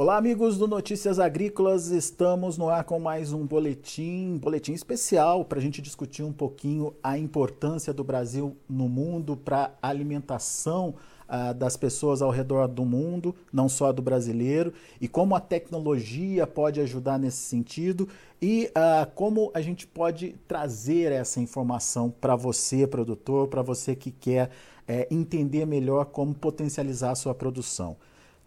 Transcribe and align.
Olá, 0.00 0.16
amigos 0.16 0.56
do 0.56 0.68
Notícias 0.68 1.18
Agrícolas. 1.18 1.88
Estamos 1.88 2.56
no 2.56 2.68
ar 2.68 2.84
com 2.84 3.00
mais 3.00 3.32
um 3.32 3.44
boletim, 3.44 4.38
boletim 4.38 4.72
especial 4.72 5.44
para 5.44 5.58
a 5.58 5.60
gente 5.60 5.82
discutir 5.82 6.22
um 6.22 6.32
pouquinho 6.32 6.94
a 7.02 7.18
importância 7.18 7.92
do 7.92 8.04
Brasil 8.04 8.56
no 8.68 8.88
mundo 8.88 9.36
para 9.36 9.72
a 9.82 9.88
alimentação 9.88 10.94
ah, 11.28 11.52
das 11.52 11.76
pessoas 11.76 12.22
ao 12.22 12.30
redor 12.30 12.68
do 12.68 12.84
mundo, 12.84 13.34
não 13.52 13.68
só 13.68 13.92
do 13.92 14.00
brasileiro, 14.00 14.72
e 15.00 15.08
como 15.08 15.34
a 15.34 15.40
tecnologia 15.40 16.46
pode 16.46 16.80
ajudar 16.80 17.18
nesse 17.18 17.38
sentido 17.38 18.08
e 18.40 18.70
ah, 18.76 19.04
como 19.16 19.50
a 19.52 19.60
gente 19.60 19.84
pode 19.84 20.36
trazer 20.46 21.10
essa 21.10 21.40
informação 21.40 22.08
para 22.08 22.36
você, 22.36 22.86
produtor, 22.86 23.48
para 23.48 23.62
você 23.62 23.96
que 23.96 24.12
quer 24.12 24.48
eh, 24.86 25.08
entender 25.10 25.66
melhor 25.66 26.04
como 26.04 26.32
potencializar 26.32 27.10
a 27.10 27.16
sua 27.16 27.34
produção. 27.34 27.96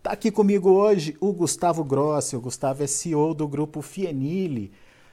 Está 0.02 0.14
aqui 0.14 0.32
comigo 0.32 0.72
hoje 0.72 1.16
o 1.20 1.32
Gustavo 1.32 1.84
Grossi. 1.84 2.36
O 2.36 2.42
Gustavo 2.42 2.82
é 2.82 2.88
CEO 2.88 3.36
do 3.36 3.48
grupo 3.48 3.84
Fienile. 3.84 4.72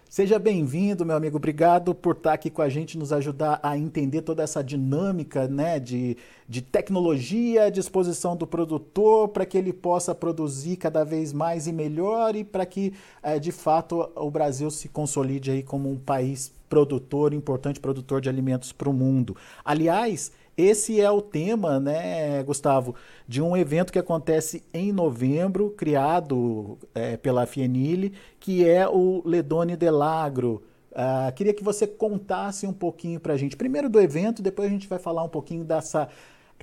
Seja 0.08 0.38
bem-vindo, 0.38 1.04
meu 1.04 1.14
amigo. 1.14 1.36
Obrigado 1.36 1.94
por 1.94 2.16
estar 2.16 2.32
aqui 2.32 2.48
com 2.48 2.62
a 2.62 2.70
gente, 2.70 2.96
nos 2.96 3.12
ajudar 3.12 3.60
a 3.62 3.76
entender 3.76 4.22
toda 4.22 4.42
essa 4.42 4.64
dinâmica 4.64 5.46
né, 5.46 5.78
de, 5.78 6.16
de 6.48 6.62
tecnologia 6.62 7.64
à 7.64 7.68
disposição 7.68 8.34
do 8.34 8.46
produtor 8.46 9.28
para 9.28 9.44
que 9.44 9.58
ele 9.58 9.74
possa 9.74 10.14
produzir 10.14 10.78
cada 10.78 11.04
vez 11.04 11.34
mais 11.34 11.66
e 11.66 11.72
melhor 11.72 12.34
e 12.34 12.42
para 12.42 12.64
que, 12.64 12.94
é, 13.22 13.38
de 13.38 13.52
fato, 13.52 14.10
o 14.16 14.30
Brasil 14.30 14.70
se 14.70 14.88
consolide 14.88 15.50
aí 15.50 15.62
como 15.62 15.92
um 15.92 15.98
país 15.98 16.50
produtor, 16.66 17.34
importante 17.34 17.78
produtor 17.78 18.22
de 18.22 18.30
alimentos 18.30 18.72
para 18.72 18.88
o 18.88 18.94
mundo. 18.94 19.36
Aliás, 19.62 20.32
esse 20.58 21.00
é 21.00 21.08
o 21.08 21.22
tema, 21.22 21.78
né, 21.78 22.42
Gustavo, 22.42 22.96
de 23.28 23.40
um 23.40 23.56
evento 23.56 23.92
que 23.92 23.98
acontece 23.98 24.64
em 24.74 24.90
novembro, 24.90 25.70
criado 25.70 26.76
é, 26.92 27.16
pela 27.16 27.46
Fienile, 27.46 28.12
que 28.40 28.68
é 28.68 28.88
o 28.88 29.22
Ledone 29.24 29.76
Delagro. 29.76 30.64
Uh, 30.90 31.32
queria 31.36 31.54
que 31.54 31.62
você 31.62 31.86
contasse 31.86 32.66
um 32.66 32.72
pouquinho 32.72 33.20
para 33.20 33.34
a 33.34 33.36
gente, 33.36 33.56
primeiro 33.56 33.88
do 33.88 34.00
evento, 34.00 34.42
depois 34.42 34.66
a 34.68 34.72
gente 34.72 34.88
vai 34.88 34.98
falar 34.98 35.22
um 35.22 35.28
pouquinho 35.28 35.62
dessa 35.62 36.08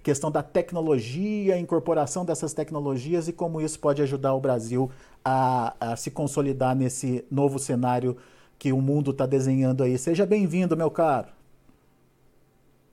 questão 0.04 0.30
da 0.30 0.44
tecnologia, 0.44 1.58
incorporação 1.58 2.26
dessas 2.26 2.54
tecnologias 2.54 3.30
e 3.30 3.34
como 3.34 3.62
isso 3.62 3.80
pode 3.80 4.02
ajudar 4.02 4.34
o 4.34 4.42
Brasil 4.42 4.92
a, 5.24 5.74
a 5.80 5.96
se 5.96 6.12
consolidar 6.12 6.76
nesse 6.76 7.24
novo 7.32 7.58
cenário 7.58 8.18
que 8.60 8.74
o 8.74 8.82
mundo 8.82 9.12
está 9.12 9.26
desenhando 9.26 9.84
aí. 9.84 9.98
Seja 9.98 10.26
bem-vindo, 10.26 10.76
meu 10.76 10.92
caro. 10.92 11.35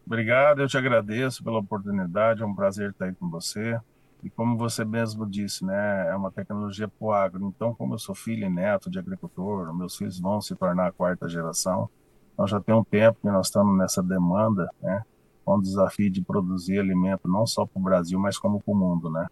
Obrigado, 0.06 0.60
eu 0.60 0.68
te 0.68 0.76
agradeço 0.76 1.42
pela 1.42 1.58
oportunidade, 1.58 2.42
é 2.42 2.46
um 2.46 2.54
prazer 2.54 2.90
estar 2.90 3.06
aí 3.06 3.14
com 3.14 3.30
você. 3.30 3.80
E 4.22 4.30
como 4.30 4.56
você 4.56 4.84
mesmo 4.84 5.26
disse, 5.26 5.64
né, 5.64 6.08
é 6.08 6.14
uma 6.14 6.30
tecnologia 6.30 6.86
para 6.86 7.04
o 7.04 7.12
agro. 7.12 7.46
Então, 7.46 7.74
como 7.74 7.94
eu 7.94 7.98
sou 7.98 8.14
filho 8.14 8.44
e 8.44 8.50
neto 8.50 8.90
de 8.90 8.98
agricultor, 8.98 9.74
meus 9.74 9.96
filhos 9.96 10.20
vão 10.20 10.40
se 10.40 10.54
tornar 10.54 10.88
a 10.88 10.92
quarta 10.92 11.28
geração. 11.28 11.88
Então, 12.32 12.46
já 12.46 12.60
tem 12.60 12.74
um 12.74 12.84
tempo 12.84 13.18
que 13.20 13.30
nós 13.30 13.46
estamos 13.48 13.76
nessa 13.76 14.02
demanda, 14.02 14.68
né, 14.80 15.02
com 15.44 15.56
o 15.56 15.62
desafio 15.62 16.10
de 16.10 16.22
produzir 16.22 16.78
alimento 16.78 17.26
não 17.28 17.46
só 17.46 17.66
para 17.66 17.80
o 17.80 17.82
Brasil, 17.82 18.18
mas 18.18 18.38
como 18.38 18.60
para 18.60 18.72
o 18.72 18.76
mundo, 18.76 19.10
né. 19.10 19.26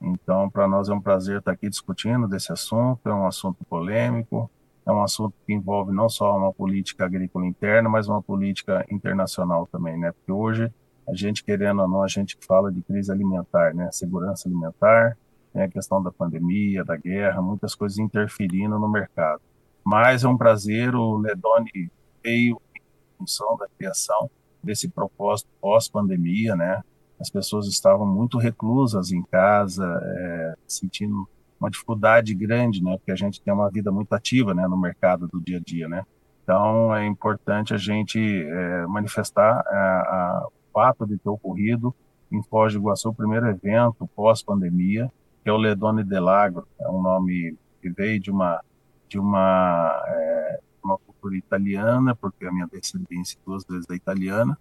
Então, 0.00 0.50
para 0.50 0.68
nós 0.68 0.88
é 0.88 0.94
um 0.94 1.00
prazer 1.00 1.38
estar 1.38 1.52
aqui 1.52 1.68
discutindo 1.68 2.28
desse 2.28 2.52
assunto. 2.52 3.08
É 3.08 3.14
um 3.14 3.26
assunto 3.26 3.64
polêmico, 3.64 4.50
é 4.86 4.92
um 4.92 5.02
assunto 5.02 5.34
que 5.44 5.52
envolve 5.52 5.92
não 5.92 6.08
só 6.08 6.36
uma 6.36 6.52
política 6.52 7.04
agrícola 7.04 7.44
interna, 7.44 7.88
mas 7.88 8.08
uma 8.08 8.22
política 8.22 8.86
internacional 8.88 9.66
também, 9.66 9.98
né? 9.98 10.12
Porque 10.12 10.30
hoje 10.30 10.72
a 11.08 11.14
gente 11.14 11.42
querendo 11.42 11.82
ou 11.82 11.88
não, 11.88 12.02
a 12.02 12.08
gente 12.08 12.36
fala 12.46 12.70
de 12.70 12.82
crise 12.82 13.10
alimentar, 13.10 13.74
né? 13.74 13.90
Segurança 13.90 14.48
alimentar, 14.48 15.16
né? 15.52 15.64
a 15.64 15.68
questão 15.68 16.00
da 16.02 16.12
pandemia, 16.12 16.84
da 16.84 16.96
guerra, 16.96 17.42
muitas 17.42 17.74
coisas 17.74 17.98
interferindo 17.98 18.78
no 18.78 18.88
mercado. 18.88 19.40
Mas 19.84 20.22
é 20.22 20.28
um 20.28 20.36
prazer, 20.36 20.94
o 20.94 21.18
Ledone 21.18 21.90
veio 22.22 22.60
em 22.76 23.18
função 23.18 23.56
da 23.56 23.66
criação 23.76 24.30
desse 24.62 24.88
propósito 24.88 25.48
pós-pandemia, 25.60 26.54
né? 26.54 26.82
As 27.18 27.30
pessoas 27.30 27.66
estavam 27.66 28.06
muito 28.06 28.36
reclusas 28.36 29.10
em 29.10 29.22
casa, 29.22 29.84
é, 30.04 30.54
sentindo 30.66 31.28
uma 31.60 31.70
dificuldade 31.70 32.34
grande, 32.34 32.82
né? 32.82 32.96
Porque 32.96 33.12
a 33.12 33.16
gente 33.16 33.40
tem 33.40 33.52
uma 33.52 33.70
vida 33.70 33.90
muito 33.90 34.12
ativa, 34.12 34.54
né? 34.54 34.66
No 34.66 34.76
mercado 34.76 35.26
do 35.28 35.40
dia 35.40 35.58
a 35.58 35.60
dia, 35.60 35.88
né? 35.88 36.04
Então 36.42 36.94
é 36.94 37.06
importante 37.06 37.74
a 37.74 37.76
gente 37.76 38.18
é, 38.20 38.86
manifestar 38.86 39.64
a, 39.66 39.72
a, 39.72 40.48
o 40.48 40.72
fato 40.72 41.06
de 41.06 41.18
ter 41.18 41.28
ocorrido 41.28 41.94
em 42.30 42.42
Foz 42.42 42.72
do 42.72 42.78
Iguaçu 42.78 43.08
o 43.08 43.14
primeiro 43.14 43.48
evento 43.48 44.08
pós-pandemia, 44.14 45.10
que 45.42 45.50
é 45.50 45.52
o 45.52 45.56
Ledone 45.56 46.04
Delagro, 46.04 46.66
é 46.80 46.88
um 46.88 47.00
nome 47.02 47.56
que 47.80 47.90
veio 47.90 48.20
de 48.20 48.30
uma 48.30 48.60
de 49.08 49.18
uma, 49.18 50.02
é, 50.08 50.60
uma 50.82 50.98
cultura 50.98 51.36
italiana, 51.36 52.14
porque 52.14 52.44
a 52.44 52.52
minha 52.52 52.66
descendência 52.66 53.38
duas 53.46 53.64
vezes 53.64 53.88
é 53.88 53.94
italiana, 53.94 54.58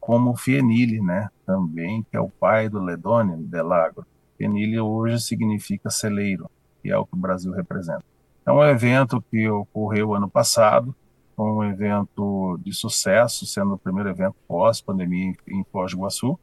como 0.00 0.36
Fienile, 0.36 1.00
né? 1.00 1.28
Também 1.46 2.04
que 2.08 2.16
é 2.16 2.20
o 2.20 2.28
pai 2.28 2.68
do 2.68 2.80
Ledone 2.80 3.36
Delagro. 3.44 4.06
Penilha 4.40 4.82
hoje 4.82 5.20
significa 5.20 5.90
celeiro, 5.90 6.50
que 6.82 6.90
é 6.90 6.96
o 6.96 7.04
que 7.04 7.12
o 7.12 7.18
Brasil 7.18 7.52
representa. 7.52 8.02
É 8.46 8.50
um 8.50 8.64
evento 8.64 9.22
que 9.30 9.46
ocorreu 9.50 10.14
ano 10.14 10.30
passado, 10.30 10.96
um 11.36 11.62
evento 11.62 12.58
de 12.64 12.72
sucesso, 12.72 13.44
sendo 13.44 13.74
o 13.74 13.78
primeiro 13.78 14.08
evento 14.08 14.34
pós-pandemia 14.48 15.34
em 15.46 15.62
Foz 15.70 15.92
do 15.92 15.98
Iguaçu. 15.98 16.40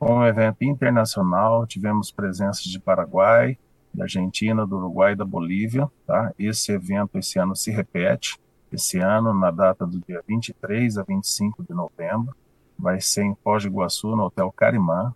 Um 0.00 0.24
evento 0.24 0.62
internacional, 0.62 1.64
tivemos 1.68 2.10
presenças 2.10 2.64
de 2.64 2.80
Paraguai, 2.80 3.56
da 3.94 4.06
Argentina, 4.06 4.66
do 4.66 4.78
Uruguai 4.78 5.12
e 5.12 5.16
da 5.16 5.24
Bolívia. 5.24 5.88
Tá? 6.04 6.32
Esse 6.36 6.72
evento 6.72 7.16
esse 7.16 7.38
ano 7.38 7.54
se 7.54 7.70
repete, 7.70 8.40
esse 8.72 8.98
ano 8.98 9.32
na 9.32 9.52
data 9.52 9.86
do 9.86 10.00
dia 10.00 10.20
23 10.26 10.98
a 10.98 11.04
25 11.04 11.62
de 11.62 11.72
novembro, 11.72 12.34
vai 12.76 13.00
ser 13.00 13.22
em 13.22 13.36
Foz 13.36 13.62
do 13.62 13.68
Iguaçu, 13.68 14.16
no 14.16 14.24
Hotel 14.24 14.50
Carimã, 14.50 15.14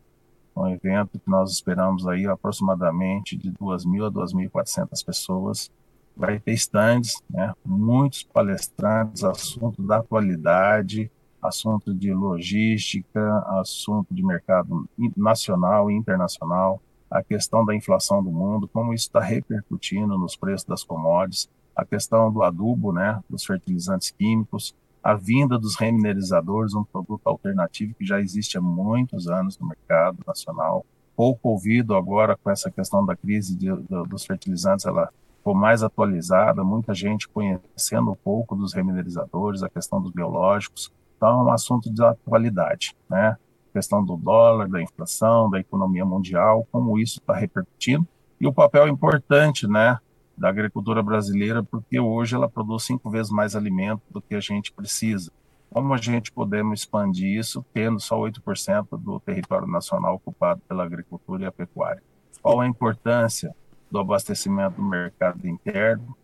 um 0.61 0.69
evento 0.69 1.19
que 1.19 1.31
nós 1.31 1.53
esperamos 1.53 2.07
aí 2.07 2.27
aproximadamente 2.27 3.37
de 3.37 3.51
2.000 3.53 4.07
a 4.07 4.11
2.400 4.11 5.05
pessoas. 5.05 5.71
Vai 6.17 6.39
ter 6.39 6.53
stands, 6.53 7.23
né, 7.31 7.55
muitos 7.65 8.25
palestrantes, 8.25 9.25
assunto 9.25 9.83
da 9.83 9.99
atualidade, 9.99 11.11
assunto 11.41 11.95
de 11.95 12.13
logística, 12.13 13.39
assunto 13.61 14.13
de 14.15 14.23
mercado 14.23 14.89
nacional 15.17 15.91
e 15.91 15.95
internacional, 15.95 16.81
a 17.11 17.23
questão 17.23 17.65
da 17.65 17.75
inflação 17.75 18.23
do 18.23 18.31
mundo, 18.31 18.69
como 18.69 18.93
isso 18.93 19.07
está 19.07 19.21
repercutindo 19.21 20.19
nos 20.19 20.37
preços 20.37 20.67
das 20.67 20.85
commodities, 20.85 21.49
a 21.75 21.85
questão 21.85 22.31
do 22.31 22.43
adubo, 22.43 22.93
né, 22.93 23.23
dos 23.29 23.45
fertilizantes 23.45 24.11
químicos, 24.11 24.75
a 25.03 25.15
vinda 25.15 25.59
dos 25.59 25.77
remineralizadores, 25.77 26.75
um 26.75 26.85
produto 26.85 27.27
alternativo 27.27 27.95
que 27.95 28.05
já 28.05 28.21
existe 28.21 28.59
há 28.59 28.61
muitos 28.61 29.29
anos 29.29 29.59
no 29.59 29.69
mercado 29.69 30.19
nacional, 30.27 30.85
pouco 31.17 31.51
ouvido 31.51 31.95
agora 31.95 32.37
com 32.37 32.51
essa 32.51 32.71
questão 32.71 33.05
da 33.05 33.17
crise 33.17 33.57
de, 33.57 33.67
de, 33.67 34.09
dos 34.09 34.25
fertilizantes, 34.25 34.87
ela 34.87 35.11
ficou 35.37 35.55
mais 35.55 35.83
atualizada, 35.83 36.63
muita 36.63 36.95
gente 36.95 37.29
conhecendo 37.29 38.11
um 38.11 38.17
pouco 38.17 38.55
dos 38.55 38.75
remineralizadores, 38.75 39.63
a 39.63 39.69
questão 39.69 40.01
dos 40.01 40.13
biológicos, 40.13 40.93
então 41.17 41.41
é 41.41 41.45
um 41.45 41.53
assunto 41.53 41.93
de 41.93 42.03
atualidade, 42.03 42.95
né? 43.09 43.37
A 43.71 43.73
questão 43.73 44.05
do 44.05 44.17
dólar, 44.17 44.69
da 44.69 44.83
inflação, 44.83 45.49
da 45.49 45.61
economia 45.61 46.05
mundial, 46.05 46.67
como 46.73 46.99
isso 46.99 47.21
está 47.21 47.35
repercutindo, 47.35 48.07
e 48.41 48.47
o 48.47 48.53
papel 48.53 48.89
importante, 48.89 49.67
né, 49.69 49.99
da 50.41 50.49
agricultura 50.49 51.03
brasileira, 51.03 51.63
porque 51.63 52.01
hoje 52.01 52.35
ela 52.35 52.49
produz 52.49 52.85
cinco 52.85 53.11
vezes 53.11 53.31
mais 53.31 53.55
alimento 53.55 54.01
do 54.11 54.23
que 54.23 54.35
a 54.35 54.41
gente 54.41 54.73
precisa. 54.73 55.31
Como 55.69 55.93
a 55.93 55.99
gente 55.99 56.33
podemos 56.33 56.81
expandir 56.81 57.39
isso, 57.39 57.63
tendo 57.75 58.01
só 58.01 58.19
8% 58.19 58.87
do 58.99 59.21
território 59.21 59.69
nacional 59.69 60.15
ocupado 60.15 60.63
pela 60.67 60.83
agricultura 60.83 61.43
e 61.43 61.47
a 61.47 61.53
pecuária? 61.53 62.03
Qual 62.41 62.59
a 62.59 62.67
importância 62.67 63.55
do 63.91 63.99
abastecimento 63.99 64.77
do 64.77 64.83
mercado 64.83 65.47
interno 65.47 66.17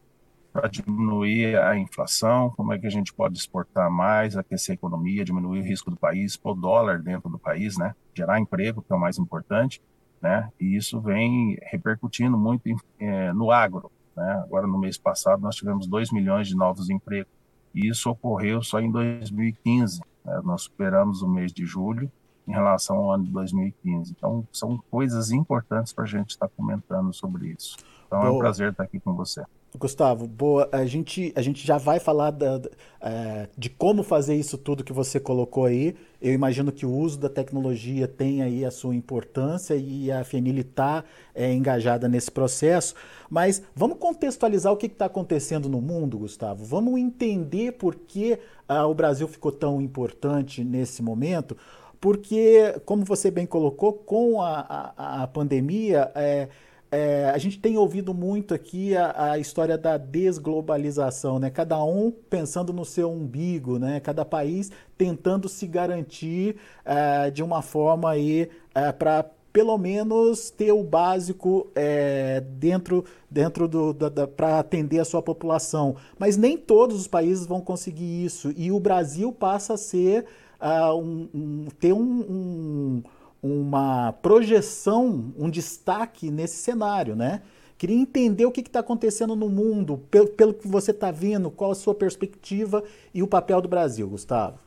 para 0.50 0.67
diminuir 0.67 1.58
a 1.58 1.76
inflação? 1.76 2.49
Como 2.56 2.73
é 2.73 2.79
que 2.79 2.87
a 2.87 2.90
gente 2.90 3.12
pode 3.12 3.37
exportar 3.37 3.90
mais, 3.90 4.35
aquecer 4.35 4.73
a 4.73 4.76
economia, 4.76 5.26
diminuir 5.26 5.61
o 5.61 5.62
risco 5.62 5.90
do 5.90 5.96
país, 5.96 6.38
pôr 6.38 6.55
dólar 6.55 7.02
dentro 7.02 7.29
do 7.29 7.38
país, 7.38 7.76
né? 7.76 7.94
gerar 8.14 8.40
emprego, 8.40 8.81
que 8.81 8.90
é 8.90 8.96
o 8.96 8.99
mais 9.00 9.19
importante, 9.19 9.82
né? 10.23 10.50
E 10.58 10.75
isso 10.75 10.99
vem 11.02 11.58
repercutindo 11.70 12.38
muito 12.38 12.62
é, 12.99 13.31
no 13.35 13.50
agro, 13.50 13.90
né? 14.16 14.42
Agora, 14.44 14.66
no 14.66 14.78
mês 14.78 14.96
passado, 14.96 15.42
nós 15.42 15.54
tivemos 15.56 15.86
2 15.86 16.10
milhões 16.10 16.48
de 16.48 16.56
novos 16.56 16.88
empregos. 16.88 17.32
E 17.74 17.88
isso 17.88 18.10
ocorreu 18.10 18.62
só 18.62 18.80
em 18.80 18.90
2015. 18.90 20.00
Né? 20.24 20.40
Nós 20.42 20.62
superamos 20.62 21.20
o 21.22 21.28
mês 21.28 21.52
de 21.52 21.66
julho 21.66 22.10
em 22.48 22.52
relação 22.52 22.96
ao 22.96 23.12
ano 23.12 23.24
de 23.24 23.30
2015. 23.30 24.14
Então, 24.16 24.46
são 24.52 24.78
coisas 24.90 25.30
importantes 25.30 25.92
para 25.92 26.04
a 26.04 26.06
gente 26.06 26.30
estar 26.30 26.48
comentando 26.48 27.12
sobre 27.12 27.48
isso. 27.48 27.76
Então, 28.06 28.20
Boa. 28.20 28.30
é 28.30 28.34
um 28.34 28.38
prazer 28.38 28.70
estar 28.70 28.84
aqui 28.84 28.98
com 28.98 29.14
você. 29.14 29.44
Gustavo, 29.74 30.26
boa. 30.26 30.68
A 30.72 30.86
gente, 30.86 31.32
a 31.36 31.42
gente 31.42 31.66
já 31.66 31.76
vai 31.76 32.00
falar 32.00 32.30
da, 32.30 32.58
da, 32.58 32.70
é, 33.00 33.48
de 33.56 33.68
como 33.68 34.02
fazer 34.02 34.34
isso 34.34 34.56
tudo 34.56 34.82
que 34.82 34.92
você 34.92 35.20
colocou 35.20 35.66
aí. 35.66 35.94
Eu 36.20 36.32
imagino 36.32 36.72
que 36.72 36.86
o 36.86 36.90
uso 36.90 37.18
da 37.18 37.28
tecnologia 37.28 38.08
tem 38.08 38.42
aí 38.42 38.64
a 38.64 38.70
sua 38.70 38.94
importância 38.94 39.74
e 39.74 40.10
a 40.10 40.24
FENIL 40.24 40.58
está 40.58 41.04
é, 41.34 41.52
engajada 41.52 42.08
nesse 42.08 42.30
processo. 42.30 42.94
Mas 43.28 43.62
vamos 43.74 43.98
contextualizar 43.98 44.72
o 44.72 44.76
que 44.76 44.86
está 44.86 45.06
acontecendo 45.06 45.68
no 45.68 45.80
mundo, 45.80 46.18
Gustavo. 46.18 46.64
Vamos 46.64 46.98
entender 46.98 47.72
por 47.72 47.94
que 47.94 48.38
ah, 48.66 48.86
o 48.86 48.94
Brasil 48.94 49.28
ficou 49.28 49.52
tão 49.52 49.80
importante 49.80 50.64
nesse 50.64 51.02
momento. 51.02 51.56
Porque, 52.00 52.74
como 52.84 53.04
você 53.04 53.30
bem 53.30 53.46
colocou, 53.46 53.92
com 53.92 54.40
a, 54.40 54.94
a, 54.96 55.22
a 55.22 55.26
pandemia. 55.26 56.10
É, 56.14 56.48
é, 56.91 57.31
a 57.35 57.38
gente 57.38 57.59
tem 57.59 57.77
ouvido 57.77 58.15
muito 58.15 58.55
aqui 58.55 58.97
a, 58.97 59.33
a, 59.33 59.38
história 59.38 59.77
da 59.77 59.97
desglobalização, 59.97 61.38
né? 61.38 61.50
Cada 61.50 61.83
um 61.83 62.11
pensando 62.11 62.73
no 62.73 62.85
seu 62.85 63.11
umbigo, 63.11 63.79
né? 63.79 64.00
Cada 64.00 64.25
país 64.25 64.71
tentando 64.97 65.49
se 65.49 65.67
garantir 65.67 66.56
é, 66.85 67.31
de 67.31 67.43
uma 67.43 67.61
forma 67.61 68.11
aí 68.11 68.49
é, 68.75 68.93
para 68.93 69.25
pelo 69.53 69.79
menos 69.79 70.50
ter 70.50 70.71
o 70.71 70.83
básico 70.83 71.67
é, 71.75 72.43
dentro, 72.59 73.06
dentro 73.31 73.67
do, 73.67 73.97
para 74.37 74.59
atender 74.59 74.99
a 74.99 75.05
sua 75.05 75.23
população. 75.23 75.97
Mas 76.19 76.37
nem 76.37 76.59
todos 76.59 77.00
os 77.00 77.09
países 77.09 77.47
vão 77.47 77.62
conseguir 77.62 78.23
isso 78.23 78.53
e 78.55 78.71
o 78.71 78.79
Brasil 78.79 79.33
passa 79.33 79.73
a 79.73 79.79
ser 79.79 80.27
uh, 80.61 80.94
um, 80.94 81.29
um, 81.35 81.67
ter 81.81 81.94
um, 81.94 82.03
um 82.03 83.03
uma 83.43 84.12
projeção, 84.12 85.33
um 85.37 85.49
destaque 85.49 86.31
nesse 86.31 86.56
cenário, 86.56 87.15
né? 87.15 87.43
Queria 87.79 87.97
entender 87.97 88.47
o 88.47 88.50
que 88.50 88.61
está 88.61 88.81
acontecendo 88.81 89.37
no 89.37 89.50
mundo, 89.50 89.99
pelo, 90.11 90.29
pelo 90.29 90.55
que 90.55 90.67
você 90.67 90.93
está 90.93 91.11
vendo, 91.11 91.50
qual 91.50 91.71
a 91.71 91.75
sua 91.75 91.94
perspectiva 91.94 92.83
e 93.12 93.23
o 93.23 93.27
papel 93.27 93.61
do 93.61 93.69
Brasil, 93.69 94.09
Gustavo. 94.09 94.59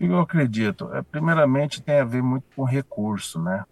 Eu 0.00 0.18
acredito, 0.20 0.88
é, 0.94 1.02
primeiramente 1.02 1.82
tem 1.82 1.98
a 1.98 2.04
ver 2.04 2.22
muito 2.22 2.44
com 2.54 2.64
recurso, 2.64 3.40
né? 3.42 3.64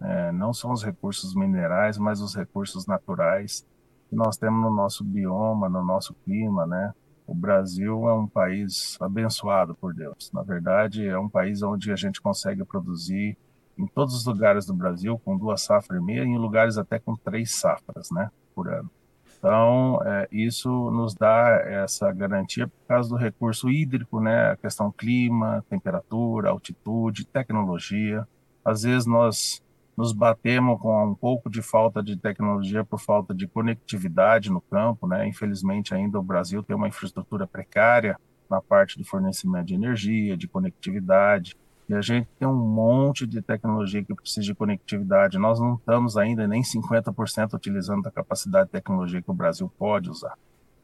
É, 0.00 0.32
não 0.32 0.52
são 0.54 0.72
os 0.72 0.82
recursos 0.82 1.34
minerais, 1.34 1.98
mas 1.98 2.20
os 2.20 2.34
recursos 2.34 2.86
naturais 2.86 3.66
que 4.08 4.16
nós 4.16 4.36
temos 4.36 4.60
no 4.62 4.74
nosso 4.74 5.04
bioma, 5.04 5.68
no 5.68 5.84
nosso 5.84 6.14
clima, 6.24 6.66
né? 6.66 6.94
O 7.32 7.34
Brasil 7.34 8.06
é 8.08 8.14
um 8.14 8.26
país 8.26 8.98
abençoado 9.00 9.74
por 9.74 9.94
Deus. 9.94 10.30
Na 10.34 10.42
verdade, 10.42 11.08
é 11.08 11.18
um 11.18 11.30
país 11.30 11.62
onde 11.62 11.90
a 11.90 11.96
gente 11.96 12.20
consegue 12.20 12.62
produzir 12.62 13.38
em 13.78 13.86
todos 13.86 14.14
os 14.14 14.26
lugares 14.26 14.66
do 14.66 14.74
Brasil 14.74 15.18
com 15.24 15.38
duas 15.38 15.62
safras 15.62 15.98
e 15.98 16.04
meia, 16.04 16.24
em 16.24 16.36
lugares 16.36 16.76
até 16.76 16.98
com 16.98 17.16
três 17.16 17.54
safras, 17.54 18.10
né, 18.10 18.30
por 18.54 18.68
ano. 18.68 18.90
Então, 19.38 19.98
é, 20.04 20.28
isso 20.30 20.68
nos 20.90 21.14
dá 21.14 21.58
essa 21.64 22.12
garantia 22.12 22.68
por 22.68 22.86
causa 22.86 23.08
do 23.08 23.16
recurso 23.16 23.70
hídrico, 23.70 24.20
né, 24.20 24.50
a 24.50 24.56
questão 24.56 24.92
clima, 24.92 25.64
temperatura, 25.70 26.50
altitude, 26.50 27.24
tecnologia. 27.24 28.28
Às 28.62 28.82
vezes 28.82 29.06
nós 29.06 29.62
nos 29.96 30.12
batemos 30.12 30.80
com 30.80 31.10
um 31.10 31.14
pouco 31.14 31.50
de 31.50 31.60
falta 31.62 32.02
de 32.02 32.16
tecnologia 32.16 32.84
por 32.84 32.98
falta 32.98 33.34
de 33.34 33.46
conectividade 33.46 34.50
no 34.50 34.60
campo, 34.60 35.06
né? 35.06 35.26
Infelizmente 35.26 35.94
ainda 35.94 36.18
o 36.18 36.22
Brasil 36.22 36.62
tem 36.62 36.74
uma 36.74 36.88
infraestrutura 36.88 37.46
precária 37.46 38.18
na 38.48 38.60
parte 38.60 38.98
de 38.98 39.04
fornecimento 39.04 39.66
de 39.66 39.74
energia, 39.74 40.36
de 40.36 40.48
conectividade, 40.48 41.56
e 41.88 41.94
a 41.94 42.00
gente 42.00 42.28
tem 42.38 42.48
um 42.48 42.54
monte 42.54 43.26
de 43.26 43.42
tecnologia 43.42 44.02
que 44.02 44.14
precisa 44.14 44.46
de 44.46 44.54
conectividade. 44.54 45.38
Nós 45.38 45.60
não 45.60 45.74
estamos 45.74 46.16
ainda 46.16 46.46
nem 46.46 46.62
50% 46.62 47.54
utilizando 47.54 48.06
a 48.06 48.10
capacidade 48.10 48.66
de 48.66 48.72
tecnologia 48.72 49.20
que 49.20 49.30
o 49.30 49.34
Brasil 49.34 49.70
pode 49.78 50.08
usar. 50.08 50.34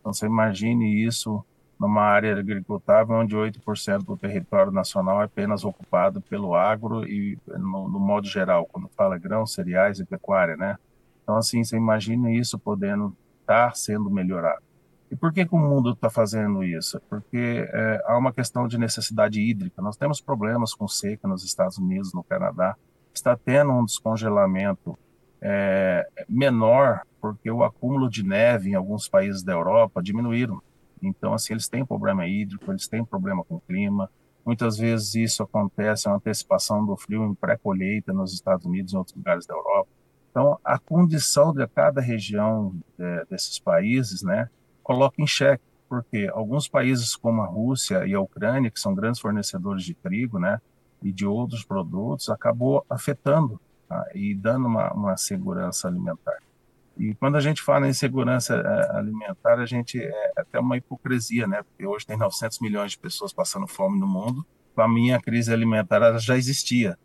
Então 0.01 0.13
você 0.13 0.27
imagine 0.27 1.05
isso 1.05 1.45
numa 1.79 2.03
área 2.03 2.37
agricultável 2.37 3.17
onde 3.17 3.37
8% 3.37 4.05
do 4.05 4.17
território 4.17 4.73
nacional 4.73 5.23
é 5.23 5.27
apenas 5.27 5.65
ocupado 5.65 6.21
pelo 6.21 6.55
agro 6.55 7.07
e 7.07 7.39
no, 7.47 7.89
no, 7.89 8.01
modo 8.01 8.27
geral, 8.27 8.67
quando 8.67 8.89
fala 8.97 9.17
grãos, 9.17 9.53
cereais 9.53 10.01
e 10.01 10.05
pecuária, 10.05 10.57
né? 10.57 10.77
Então, 11.23 11.37
assim, 11.37 11.63
você 11.63 11.77
imagina 11.77 12.33
isso 12.33 12.59
podendo 12.59 13.15
estar 13.41 13.69
tá 13.69 13.75
sendo 13.75 14.11
melhorado. 14.11 14.63
E 15.11 15.17
por 15.17 15.33
que, 15.33 15.47
que 15.47 15.55
o 15.55 15.59
mundo 15.59 15.93
está 15.93 16.11
fazendo 16.11 16.63
isso? 16.63 17.01
Porque 17.09 17.67
é, 17.73 18.03
há 18.07 18.19
uma 18.19 18.33
questão 18.33 18.69
de 18.69 18.77
necessidade 18.77 19.41
hídrica. 19.41 19.81
Nós 19.81 19.97
temos 19.97 20.21
problemas 20.21 20.75
com 20.75 20.87
seca 20.87 21.27
nos 21.27 21.45
Estados 21.45 21.79
Unidos, 21.79 22.13
no 22.13 22.23
Canadá. 22.23 22.77
Está 23.15 23.37
tendo 23.37 23.73
um 23.73 23.85
descongelamento 23.85 24.99
é, 25.41 26.07
menor 26.29 27.03
porque 27.21 27.51
o 27.51 27.65
acúmulo 27.65 28.09
de 28.09 28.23
neve 28.23 28.71
em 28.71 28.75
alguns 28.75 29.09
países 29.09 29.43
da 29.43 29.53
Europa 29.53 30.03
diminuíram. 30.03 30.63
Então, 31.03 31.35
assim, 31.35 31.55
eles 31.55 31.69
têm 31.69 31.85
problema 31.85 32.27
hídrico, 32.27 32.71
eles 32.71 32.89
têm 32.89 33.05
problema 33.05 33.45
com 33.45 33.57
o 33.57 33.61
clima. 33.61 34.11
Muitas 34.45 34.79
vezes 34.79 35.15
isso 35.15 35.43
acontece, 35.43 36.09
a 36.09 36.15
antecipação 36.15 36.85
do 36.85 36.97
frio 36.97 37.25
em 37.25 37.35
pré-colheita 37.35 38.13
nos 38.13 38.33
Estados 38.33 38.65
Unidos 38.65 38.93
e 38.93 38.97
em 38.97 38.99
outros 38.99 39.17
lugares 39.17 39.47
da 39.47 39.55
Europa. 39.55 39.89
Então, 40.31 40.59
a 40.65 40.79
condição 40.79 41.53
de 41.53 41.67
cada 41.69 42.01
região 42.01 42.75
de, 42.97 43.25
desses 43.29 43.59
países, 43.59 44.23
né, 44.23 44.49
coloca 44.83 45.21
em 45.21 45.27
xeque, 45.27 45.65
porque 45.89 46.31
alguns 46.33 46.69
países 46.69 47.17
como 47.17 47.43
a 47.43 47.47
Rússia 47.47 48.07
e 48.07 48.15
a 48.15 48.21
Ucrânia, 48.21 48.71
que 48.71 48.81
são 48.81 48.95
grandes 48.95 49.21
fornecedores 49.21 49.85
de 49.85 49.95
trigo, 49.95 50.39
né, 50.39 50.61
e 51.03 51.13
de 51.13 51.27
outros 51.27 51.65
produtos, 51.65 52.29
acabou 52.29 52.85
afetando 52.89 53.61
tá, 53.89 54.09
e 54.15 54.35
dando 54.35 54.67
uma, 54.67 54.93
uma 54.93 55.17
segurança 55.17 55.89
alimentar. 55.89 56.39
E 56.99 57.15
quando 57.15 57.37
a 57.37 57.41
gente 57.41 57.63
fala 57.63 57.87
em 57.87 57.93
segurança 57.93 58.57
é, 58.57 58.97
alimentar, 58.99 59.61
a 59.61 59.67
gente 59.67 60.03
é 60.03 60.33
até 60.37 60.59
uma 60.59 60.77
hipocrisia, 60.77 61.47
né? 61.47 61.63
Porque 61.63 61.87
hoje 61.87 62.05
tem 62.05 62.17
900 62.17 62.59
milhões 62.59 62.93
de 62.93 62.99
pessoas 62.99 63.33
passando 63.33 63.69
fome 63.69 64.01
no 64.01 64.07
mundo. 64.07 64.45
Com 64.75 64.83
a 64.83 64.89
minha 64.89 65.21
crise 65.21 65.53
alimentar 65.53 66.19
já 66.19 66.37
existia. 66.37 66.99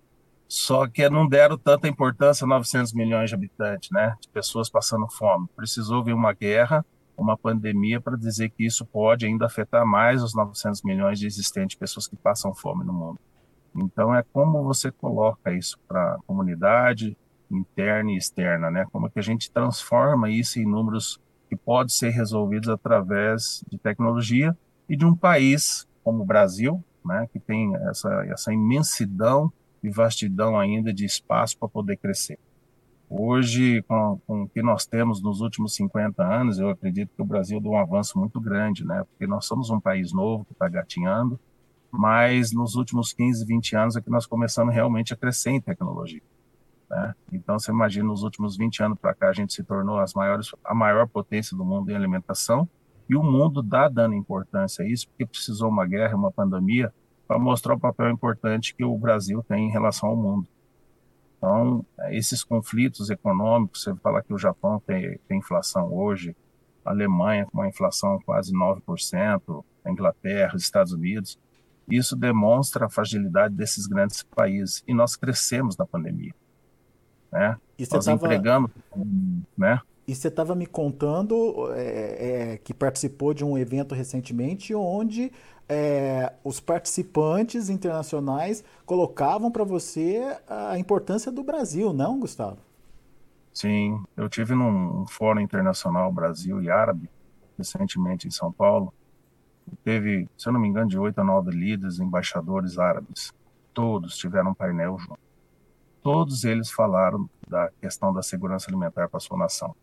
Só 0.48 0.88
que 0.88 1.08
não 1.10 1.28
deram 1.28 1.58
tanta 1.58 1.88
importância 1.88 2.46
a 2.46 2.48
900 2.48 2.94
milhões 2.94 3.30
de 3.30 3.36
habitantes, 3.36 3.90
né? 3.92 4.16
De 4.20 4.30
pessoas 4.30 4.70
passando 4.70 5.08
fome. 5.08 5.48
Precisou 5.56 6.04
vir 6.04 6.14
uma 6.14 6.34
guerra, 6.34 6.84
uma 7.16 7.38
pandemia 7.38 8.02
para 8.02 8.18
dizer 8.18 8.50
que 8.50 8.66
isso 8.66 8.86
pode 8.86 9.26
ainda 9.26 9.46
afetar 9.46 9.86
mais 9.86 10.24
os 10.24 10.34
900 10.34 10.82
milhões 10.84 11.20
de 11.20 11.28
existentes 11.28 11.78
pessoas 11.78 12.08
que 12.08 12.16
passam 12.16 12.54
fome 12.54 12.84
no 12.84 12.94
mundo. 12.94 13.20
Então 13.76 14.14
é 14.14 14.24
como 14.32 14.64
você 14.64 14.92
coloca 14.92 15.52
isso 15.54 15.78
para 15.88 16.16
a 16.16 16.18
comunidade, 16.28 17.18
interna 17.50 18.12
e 18.12 18.18
externa, 18.18 18.70
né? 18.72 18.86
Como 18.92 19.08
é 19.08 19.10
que 19.10 19.20
a 19.20 19.24
gente 19.24 19.52
transforma 19.52 20.30
isso 20.30 20.60
em 20.60 20.66
números 20.66 21.20
que 21.50 21.56
podem 21.56 21.90
ser 21.90 22.10
resolvidos 22.10 22.70
através 22.70 23.64
de 23.70 23.78
tecnologia 23.78 24.58
e 24.88 24.96
de 24.96 25.06
um 25.06 25.16
país 25.16 25.88
como 26.04 26.24
o 26.24 26.26
Brasil, 26.26 26.84
né? 27.06 27.28
Que 27.32 27.40
tem 27.40 27.76
essa 27.90 28.26
essa 28.26 28.54
imensidão 28.54 29.52
e 29.84 29.90
vastidão 29.90 30.58
ainda 30.58 30.94
de 30.94 31.06
espaço 31.06 31.58
para 31.58 31.68
poder 31.68 31.98
crescer. 31.98 32.40
Hoje, 33.10 33.84
com, 33.84 34.20
com, 34.26 34.44
o 34.44 34.50
que 34.50 34.64
nós 34.64 34.88
temos 34.88 35.22
nos 35.22 35.42
últimos 35.42 35.76
50 35.76 36.24
anos, 36.24 36.58
eu 36.58 36.70
acredito 36.70 37.12
que 37.16 37.22
o 37.22 37.26
Brasil 37.26 37.60
deu 37.62 37.72
um 37.72 37.78
avanço 37.78 38.18
muito 38.18 38.40
grande, 38.42 38.84
né? 38.84 39.04
Porque 39.10 39.28
nós 39.28 39.46
somos 39.46 39.70
um 39.70 39.80
país 39.80 40.12
novo 40.12 40.46
que 40.46 40.54
está 40.54 40.68
gatinhando, 40.68 41.40
mas 41.92 42.52
nos 42.52 42.74
últimos 42.74 43.14
15, 43.14 43.46
20 43.46 43.76
anos 43.76 43.96
é 43.96 44.02
que 44.02 44.10
nós 44.10 44.26
começamos 44.26 44.74
realmente 44.74 45.14
a 45.14 45.18
crescer 45.18 45.52
em 45.52 45.62
tecnologia. 45.62 46.24
Né? 46.94 47.16
Então, 47.32 47.58
você 47.58 47.72
imagina, 47.72 48.08
nos 48.08 48.22
últimos 48.22 48.56
20 48.56 48.84
anos 48.84 49.00
para 49.00 49.16
cá, 49.16 49.30
a 49.30 49.34
gente 49.34 49.52
se 49.52 49.64
tornou 49.64 49.98
as 50.00 50.14
maiores, 50.14 50.52
a 50.64 50.76
maior 50.76 51.08
potência 51.08 51.58
do 51.58 51.66
mundo 51.66 51.90
em 51.90 51.96
alimentação, 51.96 52.70
e 53.10 53.16
o 53.16 53.24
mundo 53.24 53.64
dá 53.64 53.90
dando 53.90 54.14
importância 54.14 54.86
a 54.86 54.88
isso, 54.88 55.08
porque 55.10 55.26
precisou 55.26 55.70
uma 55.70 55.88
guerra, 55.88 56.16
uma 56.16 56.32
pandemia, 56.32 56.94
para 57.28 57.40
mostrar 57.40 57.74
o 57.74 57.80
papel 57.80 58.12
importante 58.12 58.76
que 58.76 58.84
o 58.84 58.96
Brasil 58.96 59.44
tem 59.44 59.68
em 59.68 59.72
relação 59.72 60.10
ao 60.10 60.16
mundo. 60.16 60.48
Então, 61.38 61.84
esses 62.12 62.44
conflitos 62.44 63.10
econômicos, 63.10 63.82
você 63.82 63.96
fala 63.96 64.22
que 64.22 64.34
o 64.34 64.38
Japão 64.38 64.80
tem, 64.86 65.20
tem 65.28 65.40
inflação 65.40 65.92
hoje, 65.92 66.36
a 66.86 66.92
Alemanha 66.92 67.46
com 67.46 67.58
uma 67.58 67.68
inflação 67.68 68.20
quase 68.24 68.54
9%, 68.54 69.66
a 69.84 69.92
Inglaterra, 69.92 70.56
os 70.56 70.64
Estados 70.64 70.94
Unidos, 70.94 71.40
isso 71.90 72.16
demonstra 72.16 72.86
a 72.86 72.90
fragilidade 72.90 73.56
desses 73.56 73.88
grandes 73.88 74.24
países. 74.24 74.84
E 74.88 74.94
nós 74.94 75.18
crescemos 75.18 75.76
na 75.76 75.86
pandemia 75.86 76.34
né? 77.34 77.58
E 77.78 77.88
Nós 77.92 78.06
tava... 78.06 78.16
empregamos, 78.16 78.72
né? 79.58 79.82
E 80.08 80.14
você 80.14 80.28
estava 80.28 80.54
me 80.54 80.66
contando 80.66 81.72
é, 81.74 82.52
é, 82.52 82.58
que 82.58 82.74
participou 82.74 83.34
de 83.34 83.44
um 83.44 83.58
evento 83.58 83.96
recentemente 83.96 84.76
onde 84.76 85.32
é, 85.68 86.34
os 86.44 86.60
participantes 86.60 87.70
internacionais 87.70 88.64
colocavam 88.86 89.50
para 89.50 89.64
você 89.64 90.38
a 90.48 90.78
importância 90.78 91.32
do 91.32 91.42
Brasil, 91.42 91.94
não, 91.94 92.20
Gustavo? 92.20 92.58
Sim, 93.54 94.04
eu 94.18 94.28
tive 94.28 94.54
num 94.54 95.06
fórum 95.08 95.40
internacional 95.40 96.12
Brasil 96.12 96.62
e 96.62 96.70
Árabe 96.70 97.10
recentemente 97.58 98.28
em 98.28 98.32
São 98.32 98.52
Paulo. 98.52 98.94
Teve, 99.86 100.28
se 100.38 100.50
eu 100.50 100.54
não 100.54 100.60
me 100.60 100.68
engano, 100.68 100.90
de 100.90 101.00
oito 101.00 101.20
a 101.20 101.24
nove 101.24 101.52
líderes, 101.52 102.00
embaixadores 102.00 102.78
árabes. 102.78 103.32
Todos 103.74 104.18
tiveram 104.18 104.52
um 104.52 104.54
painel 104.54 104.98
junto 105.00 105.23
todos 106.04 106.44
eles 106.44 106.70
falaram 106.70 107.30
da 107.48 107.70
questão 107.82 108.14
da 108.14 108.22
segurança 108.22 108.70
alimentar 108.70 109.08
para 109.08 109.18
a 109.18 109.22
sua 109.22 109.38
nação. 109.38 109.76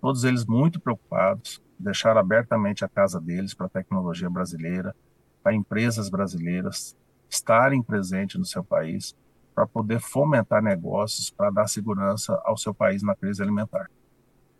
todos 0.00 0.24
eles 0.24 0.44
muito 0.44 0.80
preocupados, 0.80 1.62
deixaram 1.78 2.20
abertamente 2.20 2.84
a 2.84 2.88
casa 2.88 3.20
deles 3.20 3.54
para 3.54 3.66
a 3.66 3.70
tecnologia 3.70 4.28
brasileira, 4.28 4.96
para 5.42 5.54
empresas 5.54 6.08
brasileiras 6.08 6.96
estarem 7.28 7.82
presentes 7.82 8.36
no 8.36 8.44
seu 8.44 8.64
país, 8.64 9.14
para 9.54 9.66
poder 9.66 10.00
fomentar 10.00 10.62
negócios, 10.62 11.30
para 11.30 11.50
dar 11.50 11.68
segurança 11.68 12.40
ao 12.44 12.56
seu 12.56 12.74
país 12.74 13.02
na 13.02 13.14
crise 13.14 13.42
alimentar. 13.42 13.88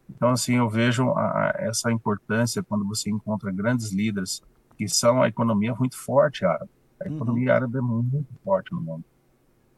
Então, 0.09 0.31
assim, 0.31 0.57
eu 0.57 0.69
vejo 0.69 1.11
a, 1.11 1.55
essa 1.57 1.91
importância 1.91 2.63
quando 2.63 2.87
você 2.87 3.11
encontra 3.11 3.51
grandes 3.51 3.93
líderes 3.93 4.43
que 4.77 4.89
são 4.89 5.23
a 5.23 5.29
economia 5.29 5.75
muito 5.75 5.97
forte 5.97 6.45
árabe. 6.45 6.71
A 7.01 7.09
economia 7.09 7.51
uhum. 7.51 7.57
árabe 7.57 7.79
é 7.79 7.81
muito 7.81 8.27
forte 8.45 8.73
no 8.73 8.81
mundo. 8.81 9.05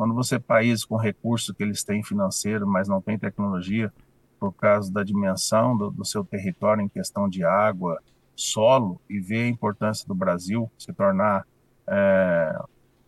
Quando 0.04 0.14
você 0.14 0.38
países 0.38 0.84
com 0.84 0.96
recursos 0.96 1.56
que 1.56 1.62
eles 1.62 1.82
têm 1.82 2.02
financeiro, 2.02 2.66
mas 2.66 2.86
não 2.86 3.00
têm 3.00 3.18
tecnologia, 3.18 3.90
por 4.38 4.52
causa 4.52 4.92
da 4.92 5.02
dimensão 5.02 5.74
do, 5.74 5.90
do, 5.90 6.04
seu 6.04 6.22
território 6.22 6.82
em 6.82 6.88
questão 6.90 7.26
de 7.26 7.42
água, 7.42 7.98
solo, 8.36 9.00
e 9.08 9.18
vê 9.18 9.44
a 9.44 9.48
importância 9.48 10.06
do 10.06 10.14
Brasil 10.14 10.70
se 10.76 10.92
tornar 10.92 11.46
é, 11.86 12.54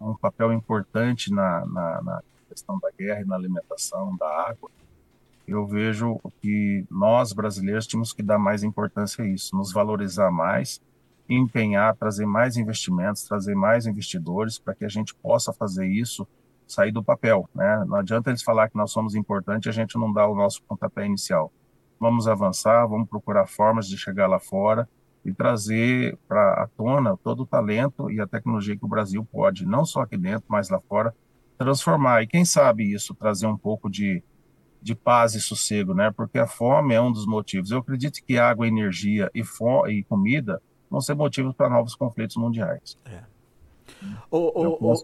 um 0.01 0.15
papel 0.15 0.55
importante 0.55 1.31
na, 1.31 1.67
na, 1.67 2.03
na 2.03 2.23
questão 2.49 2.79
da 2.79 2.89
guerra 2.99 3.21
e 3.21 3.27
na 3.27 3.37
alimentação 3.37 4.17
da 4.17 4.49
água, 4.49 4.71
eu 5.47 5.67
vejo 5.67 6.19
que 6.41 6.87
nós 6.91 7.35
brasileiros 7.35 7.87
temos 7.87 8.15
que 8.15 8.23
dar 8.23 8.39
mais 8.39 8.63
importância 8.63 9.23
a 9.23 9.29
isso, 9.29 9.55
nos 9.55 9.71
valorizar 9.71 10.31
mais, 10.31 10.81
empenhar, 11.29 11.95
trazer 11.95 12.25
mais 12.25 12.57
investimentos, 12.57 13.25
trazer 13.25 13.55
mais 13.55 13.85
investidores 13.85 14.59
para 14.59 14.75
que 14.75 14.87
a 14.87 14.89
gente 14.89 15.15
possa 15.15 15.53
fazer 15.53 15.87
isso 15.87 16.27
sair 16.67 16.93
do 16.93 17.03
papel, 17.03 17.49
né? 17.55 17.85
Não 17.87 17.97
adianta 17.97 18.31
eles 18.31 18.43
falar 18.43 18.69
que 18.69 18.77
nós 18.77 18.91
somos 18.91 19.15
importantes 19.15 19.67
e 19.67 19.71
a 19.71 19.73
gente 19.73 19.97
não 19.97 20.13
dá 20.13 20.27
o 20.27 20.35
nosso 20.35 20.63
pontapé 20.65 21.07
inicial. 21.07 21.53
Vamos 21.99 22.29
avançar, 22.29 22.87
vamos 22.87 23.09
procurar 23.09 23.47
formas 23.47 23.89
de 23.89 23.97
chegar 23.97 24.27
lá 24.27 24.39
fora 24.39 24.89
e 25.25 25.33
trazer 25.33 26.19
para 26.29 26.63
a 26.63 26.69
tona 26.77 27.17
todo 27.17 27.43
o 27.43 27.47
talento 27.47 28.11
e 28.11 28.21
a 28.21 28.27
tecnologia 28.27 28.77
que 28.77 28.85
o 28.85 28.89
Brasil 28.89 29.27
pode, 29.31 29.67
não 29.67 29.85
só 29.85 30.03
aqui 30.03 30.17
dentro, 30.17 30.45
mas 30.49 30.69
lá 30.69 30.81
fora, 30.81 31.15
transformar. 31.59 32.23
E 32.23 32.27
quem 32.27 32.45
sabe 32.45 32.93
isso 32.93 33.15
trazer 33.15 33.47
um 33.47 33.57
pouco 33.57 33.91
de 33.91 34.23
de 34.87 34.95
paz 34.95 35.35
e 35.35 35.41
sossego, 35.41 35.95
né? 35.95 36.13
Porque 36.13 36.39
a 36.39 36.47
fome 36.47 36.95
é 36.95 37.01
um 37.01 37.11
dos 37.11 37.27
motivos. 37.27 37.73
Eu 37.73 37.79
acredito 37.79 38.23
que 38.25 38.39
água, 38.39 38.69
energia 38.69 39.29
e, 39.35 39.43
e 39.89 40.05
comida 40.05 40.63
vão 40.89 41.01
ser 41.01 41.17
motivos 41.17 41.53
para 41.57 41.69
novos 41.69 41.97
conflitos 41.97 42.37
mundiais. 42.37 42.97
É. 43.05 43.25
Ô, 44.31 44.53
ô, 44.55 44.95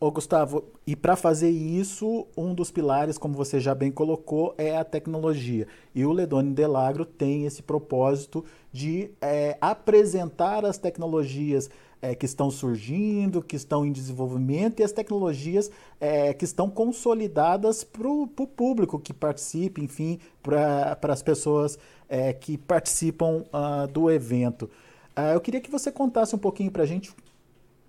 ô, 0.00 0.10
Gustavo, 0.10 0.64
e 0.86 0.94
para 0.94 1.16
fazer 1.16 1.50
isso, 1.50 2.26
um 2.36 2.54
dos 2.54 2.70
pilares, 2.70 3.18
como 3.18 3.34
você 3.34 3.58
já 3.58 3.74
bem 3.74 3.90
colocou, 3.90 4.54
é 4.56 4.76
a 4.76 4.84
tecnologia. 4.84 5.66
E 5.94 6.04
o 6.04 6.12
Ledone 6.12 6.52
Delagro 6.52 7.04
tem 7.04 7.44
esse 7.44 7.62
propósito 7.62 8.44
de 8.72 9.10
é, 9.20 9.56
apresentar 9.60 10.64
as 10.64 10.78
tecnologias 10.78 11.68
é, 12.00 12.14
que 12.14 12.26
estão 12.26 12.50
surgindo, 12.50 13.42
que 13.42 13.56
estão 13.56 13.84
em 13.84 13.90
desenvolvimento 13.90 14.80
e 14.80 14.84
as 14.84 14.92
tecnologias 14.92 15.70
é, 16.00 16.32
que 16.32 16.44
estão 16.44 16.70
consolidadas 16.70 17.82
para 17.82 18.08
o 18.08 18.26
público 18.26 19.00
que 19.00 19.12
participe, 19.12 19.82
enfim, 19.82 20.20
para 20.42 20.96
as 21.02 21.22
pessoas 21.22 21.78
é, 22.08 22.32
que 22.32 22.56
participam 22.56 23.44
uh, 23.52 23.88
do 23.92 24.10
evento. 24.10 24.70
Uh, 25.16 25.34
eu 25.34 25.40
queria 25.40 25.60
que 25.60 25.70
você 25.70 25.90
contasse 25.90 26.34
um 26.34 26.38
pouquinho 26.38 26.70
para 26.70 26.84
a 26.84 26.86
gente 26.86 27.12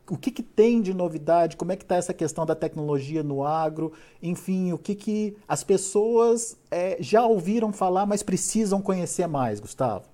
o 0.09 0.17
que, 0.17 0.31
que, 0.31 0.43
tem 0.43 0.81
de 0.81 0.93
novidade, 0.93 1.55
como 1.55 1.71
é 1.71 1.75
que 1.75 1.83
está 1.83 1.95
essa 1.95 2.13
questão 2.13 2.45
da 2.45 2.55
tecnologia 2.55 3.23
no 3.23 3.45
agro, 3.45 3.93
enfim, 4.21 4.73
o 4.73 4.77
que, 4.77 4.95
que 4.95 5.37
as 5.47 5.63
pessoas 5.63 6.59
é, 6.71 6.97
já 6.99 7.25
ouviram 7.25 7.71
falar, 7.71 8.05
mas 8.05 8.23
precisam 8.23 8.81
conhecer 8.81 9.27
mais, 9.27 9.59
Gustavo. 9.59 10.05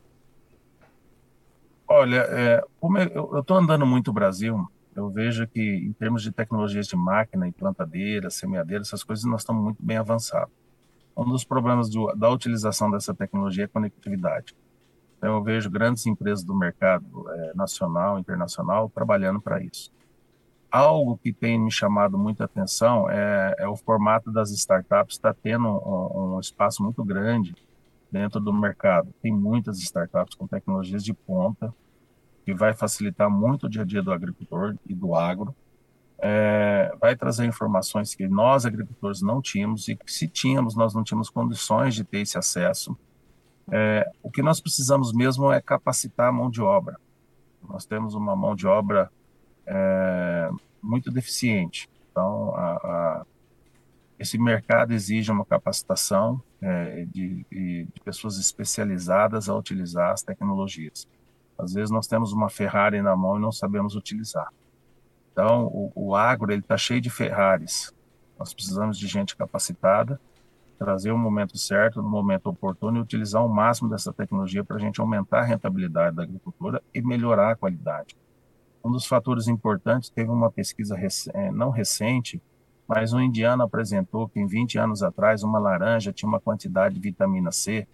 Olha, 1.87 2.25
é, 2.29 2.63
eu 3.13 3.39
estou 3.39 3.57
andando 3.57 3.85
muito 3.85 4.09
o 4.09 4.13
Brasil, 4.13 4.67
eu 4.95 5.09
vejo 5.09 5.45
que 5.47 5.61
em 5.61 5.93
termos 5.93 6.23
de 6.23 6.31
tecnologias 6.31 6.87
de 6.87 6.95
máquina, 6.95 7.47
implantadeira, 7.47 8.29
semeadeira, 8.29 8.81
essas 8.81 9.03
coisas 9.03 9.25
nós 9.25 9.41
estamos 9.41 9.63
muito 9.63 9.83
bem 9.83 9.97
avançados. 9.97 10.53
Um 11.15 11.29
dos 11.29 11.43
problemas 11.43 11.89
do, 11.89 12.13
da 12.15 12.29
utilização 12.29 12.89
dessa 12.89 13.13
tecnologia 13.13 13.63
é 13.63 13.65
a 13.65 13.69
conectividade. 13.69 14.55
Então 15.25 15.38
eu 15.38 15.44
vejo 15.44 15.72
grandes 15.72 16.05
empresas 16.05 16.46
do 16.46 16.55
mercado 16.55 17.27
é, 17.32 17.53
nacional, 17.55 18.20
internacional, 18.20 18.91
trabalhando 18.94 19.41
para 19.41 19.60
isso. 19.60 19.91
Algo 20.70 21.17
que 21.17 21.34
tem 21.34 21.60
me 21.60 21.72
chamado 21.72 22.15
muita 22.15 22.44
atenção 22.46 23.10
é, 23.10 23.55
é 23.58 23.67
o 23.67 23.75
formato 23.75 24.32
das 24.32 24.51
startups 24.51 25.15
está 25.15 25.34
tendo 25.34 25.67
um, 25.67 26.36
um 26.36 26.39
espaço 26.39 26.84
muito 26.84 27.03
grande 27.03 27.55
dentro 28.12 28.39
do 28.39 28.53
mercado. 28.53 29.12
Tem 29.20 29.34
muitas 29.34 29.79
startups 29.79 30.36
com 30.36 30.46
tecnologias 30.46 31.03
de 31.03 31.12
ponta, 31.12 31.74
que 32.46 32.53
vai 32.53 32.75
facilitar 32.75 33.27
muito 33.27 33.65
o 33.65 33.70
dia 33.70 33.82
a 33.82 33.86
dia 33.86 34.03
do 34.03 34.12
agricultor 34.12 34.75
e 34.86 34.94
do 34.94 35.15
agro. 35.15 35.55
É, 36.20 36.96
vai 37.01 37.15
trazer 37.15 37.46
informações 37.46 38.13
que 38.13 38.27
nós, 38.27 38.63
agricultores, 38.63 39.24
não 39.24 39.41
tínhamos 39.41 39.88
e 39.88 39.96
que, 39.96 40.13
se 40.13 40.27
tínhamos, 40.27 40.75
nós 40.75 40.94
não 40.94 41.03
tínhamos 41.03 41.32
condições 41.32 41.96
de 41.96 42.03
ter 42.03 42.20
esse 42.20 42.38
acesso. 42.38 42.96
É, 43.72 44.10
o 44.22 44.29
que 44.29 44.41
nós 44.41 44.60
precisamos 44.60 45.12
mesmo 45.12 45.51
é 45.51 45.62
capacitar 45.62 46.27
a 46.27 46.31
mão 46.31 46.50
de 46.50 46.62
obra. 46.62 47.00
Nós 47.67 47.86
temos 47.86 48.13
uma 48.13 48.36
mão 48.36 48.55
de 48.55 48.67
obra 48.67 49.12
é, 49.65 50.50
muito 50.81 51.12
deficiente. 51.12 51.89
Então, 52.12 52.55
a, 52.55 52.72
a, 52.75 53.25
esse 54.19 54.38
mercado 54.38 54.93
exige 54.93 55.31
uma 55.31 55.45
capacitação 55.45 56.41
é, 56.62 57.05
de, 57.05 57.45
de, 57.51 57.88
pessoas 58.03 58.38
especializadas 58.38 59.50
a 59.50 59.55
utilizar 59.55 60.12
as 60.12 60.22
tecnologias. 60.22 61.07
Às 61.57 61.74
vezes 61.74 61.89
nós 61.89 62.07
temos 62.07 62.31
uma 62.31 62.50
Ferrari 62.50 63.01
na 63.01 63.15
mão 63.15 63.38
e 63.38 63.41
não 63.41 63.51
sabemos 63.51 63.95
utilizar. 63.95 64.48
Então, 65.31 65.65
o, 65.65 65.91
o 65.95 66.15
agro 66.15 66.53
está 66.53 66.77
cheio 66.77 67.01
de 67.01 67.10
Ferraris. 67.10 67.93
Nós 68.38 68.53
precisamos 68.53 68.98
de 68.98 69.07
gente 69.07 69.36
capacitada, 69.36 70.19
trazer 70.77 71.12
o 71.12 71.17
momento 71.17 71.58
certo, 71.58 72.01
no 72.01 72.10
momento 72.10 72.48
oportuno 72.48 72.98
e 72.98 73.01
utilizar 73.01 73.46
o 73.46 73.50
máximo 73.50 73.89
dessa 73.89 74.13
tecnologia 74.13 74.63
para 74.63 74.77
a 74.77 74.79
gente 74.79 75.00
aumentar 75.00 75.39
a 75.39 75.44
rentabilidade 75.44 76.15
da 76.15 76.24
agricultura 76.24 76.82
e 76.94 77.01
melhorar 77.01 77.51
a 77.51 77.55
qualidade. 77.55 78.15
Um 78.84 78.91
dos 78.91 79.05
fatores 79.05 79.48
importantes, 79.48 80.10
teve 80.10 80.29
uma 80.29 80.51
pesquisa 80.51 80.96
rec 80.96 81.12
é, 81.34 81.51
não 81.51 81.70
recente, 81.70 82.41
mas 82.88 83.13
um 83.13 83.20
indiano 83.20 83.63
apresentou 83.63 84.29
que 84.29 84.39
em 84.39 84.46
20 84.46 84.77
anos 84.77 85.01
atrás 85.01 85.41
uma 85.41 85.58
laranja 85.58 86.13
tinha 86.13 86.29
uma 86.29 86.39
quantidade 86.39 86.96
de 86.96 87.01
vitamina 87.01 87.51
C 87.51 87.88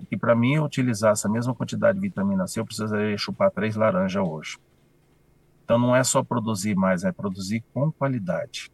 e 0.00 0.06
que 0.06 0.16
para 0.16 0.34
mim 0.34 0.58
utilizar 0.58 1.12
essa 1.12 1.28
mesma 1.28 1.54
quantidade 1.54 1.98
de 1.98 2.00
vitamina 2.00 2.46
C 2.46 2.60
eu 2.60 2.64
precisaria 2.64 3.18
chupar 3.18 3.50
três 3.50 3.76
laranjas 3.76 4.26
hoje. 4.26 4.58
Então 5.64 5.78
não 5.78 5.94
é 5.94 6.02
só 6.02 6.22
produzir 6.22 6.74
mais, 6.74 7.04
é 7.04 7.12
produzir 7.12 7.62
com 7.74 7.92
qualidade. 7.92 8.72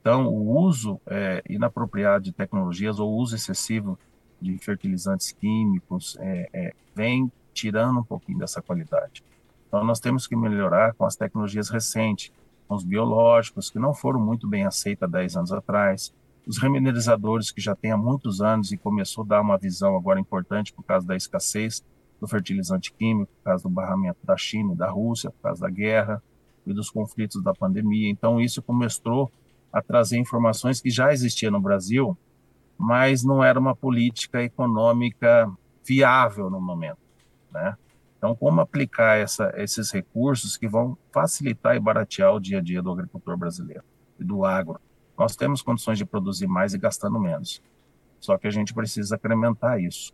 Então 0.00 0.26
o 0.28 0.58
uso 0.58 1.00
é, 1.06 1.42
inapropriado 1.48 2.24
de 2.24 2.32
tecnologias 2.32 2.98
ou 2.98 3.12
uso 3.14 3.36
excessivo 3.36 3.98
de 4.40 4.56
fertilizantes 4.58 5.32
químicos 5.32 6.16
é, 6.20 6.48
é, 6.52 6.74
vem 6.94 7.30
tirando 7.52 8.00
um 8.00 8.04
pouquinho 8.04 8.38
dessa 8.38 8.62
qualidade. 8.62 9.22
Então 9.66 9.84
nós 9.84 10.00
temos 10.00 10.26
que 10.26 10.36
melhorar 10.36 10.94
com 10.94 11.04
as 11.04 11.16
tecnologias 11.16 11.68
recentes 11.68 12.32
com 12.68 12.74
os 12.74 12.84
biológicos, 12.84 13.70
que 13.70 13.78
não 13.78 13.94
foram 13.94 14.20
muito 14.20 14.46
bem 14.46 14.64
aceitos 14.64 15.02
há 15.02 15.06
10 15.06 15.36
anos 15.36 15.52
atrás, 15.52 16.12
os 16.46 16.58
remineralizadores, 16.58 17.50
que 17.50 17.60
já 17.60 17.74
tem 17.74 17.90
há 17.90 17.96
muitos 17.96 18.40
anos 18.40 18.72
e 18.72 18.76
começou 18.76 19.24
a 19.24 19.26
dar 19.26 19.40
uma 19.40 19.58
visão 19.58 19.96
agora 19.96 20.20
importante 20.20 20.72
por 20.72 20.82
causa 20.82 21.06
da 21.06 21.16
escassez 21.16 21.82
do 22.20 22.26
fertilizante 22.26 22.92
químico, 22.92 23.30
por 23.38 23.44
causa 23.44 23.62
do 23.62 23.70
barramento 23.70 24.18
da 24.24 24.36
China 24.36 24.72
e 24.72 24.76
da 24.76 24.90
Rússia, 24.90 25.30
por 25.30 25.42
causa 25.42 25.62
da 25.62 25.70
guerra 25.70 26.22
e 26.66 26.72
dos 26.72 26.90
conflitos 26.90 27.42
da 27.42 27.52
pandemia. 27.52 28.08
Então, 28.08 28.40
isso 28.40 28.62
começou 28.62 29.30
a 29.72 29.82
trazer 29.82 30.18
informações 30.18 30.80
que 30.80 30.90
já 30.90 31.12
existiam 31.12 31.52
no 31.52 31.60
Brasil, 31.60 32.16
mas 32.76 33.24
não 33.24 33.42
era 33.42 33.58
uma 33.58 33.74
política 33.74 34.42
econômica 34.42 35.50
viável 35.84 36.48
no 36.48 36.60
momento, 36.60 36.98
né? 37.52 37.76
Então, 38.16 38.34
como 38.34 38.60
aplicar 38.60 39.16
essa, 39.16 39.52
esses 39.56 39.92
recursos 39.92 40.56
que 40.56 40.66
vão 40.66 40.98
facilitar 41.12 41.76
e 41.76 41.80
baratear 41.80 42.34
o 42.34 42.40
dia 42.40 42.58
a 42.58 42.60
dia 42.60 42.82
do 42.82 42.90
agricultor 42.90 43.36
brasileiro 43.36 43.84
e 44.18 44.24
do 44.24 44.44
agro? 44.44 44.80
Nós 45.16 45.36
temos 45.36 45.62
condições 45.62 45.98
de 45.98 46.04
produzir 46.04 46.48
mais 46.48 46.74
e 46.74 46.78
gastando 46.78 47.18
menos. 47.18 47.62
Só 48.18 48.36
que 48.36 48.48
a 48.48 48.50
gente 48.50 48.74
precisa 48.74 49.14
incrementar 49.14 49.80
isso. 49.80 50.12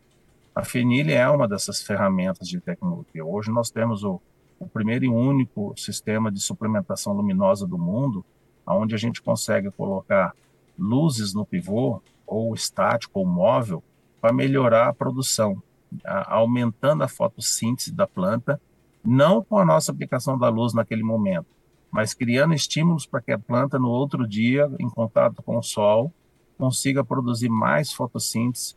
A 0.53 0.63
FENIL 0.63 1.09
é 1.09 1.27
uma 1.27 1.47
dessas 1.47 1.81
ferramentas 1.81 2.47
de 2.47 2.61
tecnologia. 2.61 3.25
Hoje 3.25 3.51
nós 3.51 3.71
temos 3.71 4.03
o, 4.03 4.21
o 4.59 4.67
primeiro 4.67 5.05
e 5.05 5.09
único 5.09 5.73
sistema 5.75 6.31
de 6.31 6.39
suplementação 6.39 7.11
luminosa 7.11 7.67
do 7.67 7.77
mundo, 7.77 8.23
onde 8.67 8.95
a 8.95 8.97
gente 8.97 9.21
consegue 9.21 9.71
colocar 9.71 10.33
luzes 10.77 11.33
no 11.33 11.45
pivô, 11.45 12.01
ou 12.25 12.53
estático 12.53 13.19
ou 13.19 13.25
móvel, 13.25 13.83
para 14.19 14.33
melhorar 14.33 14.89
a 14.89 14.93
produção 14.93 15.61
aumentando 16.03 17.03
a 17.03 17.07
fotossíntese 17.07 17.93
da 17.93 18.07
planta, 18.07 18.59
não 19.03 19.43
com 19.43 19.57
a 19.57 19.65
nossa 19.65 19.91
aplicação 19.91 20.37
da 20.37 20.49
luz 20.49 20.73
naquele 20.73 21.03
momento, 21.03 21.45
mas 21.91 22.13
criando 22.13 22.53
estímulos 22.53 23.05
para 23.05 23.21
que 23.21 23.31
a 23.31 23.39
planta 23.39 23.77
no 23.77 23.87
outro 23.87 24.27
dia, 24.27 24.69
em 24.79 24.89
contato 24.89 25.41
com 25.43 25.57
o 25.57 25.63
sol, 25.63 26.11
consiga 26.57 27.03
produzir 27.03 27.49
mais 27.49 27.93
fotossíntese 27.93 28.75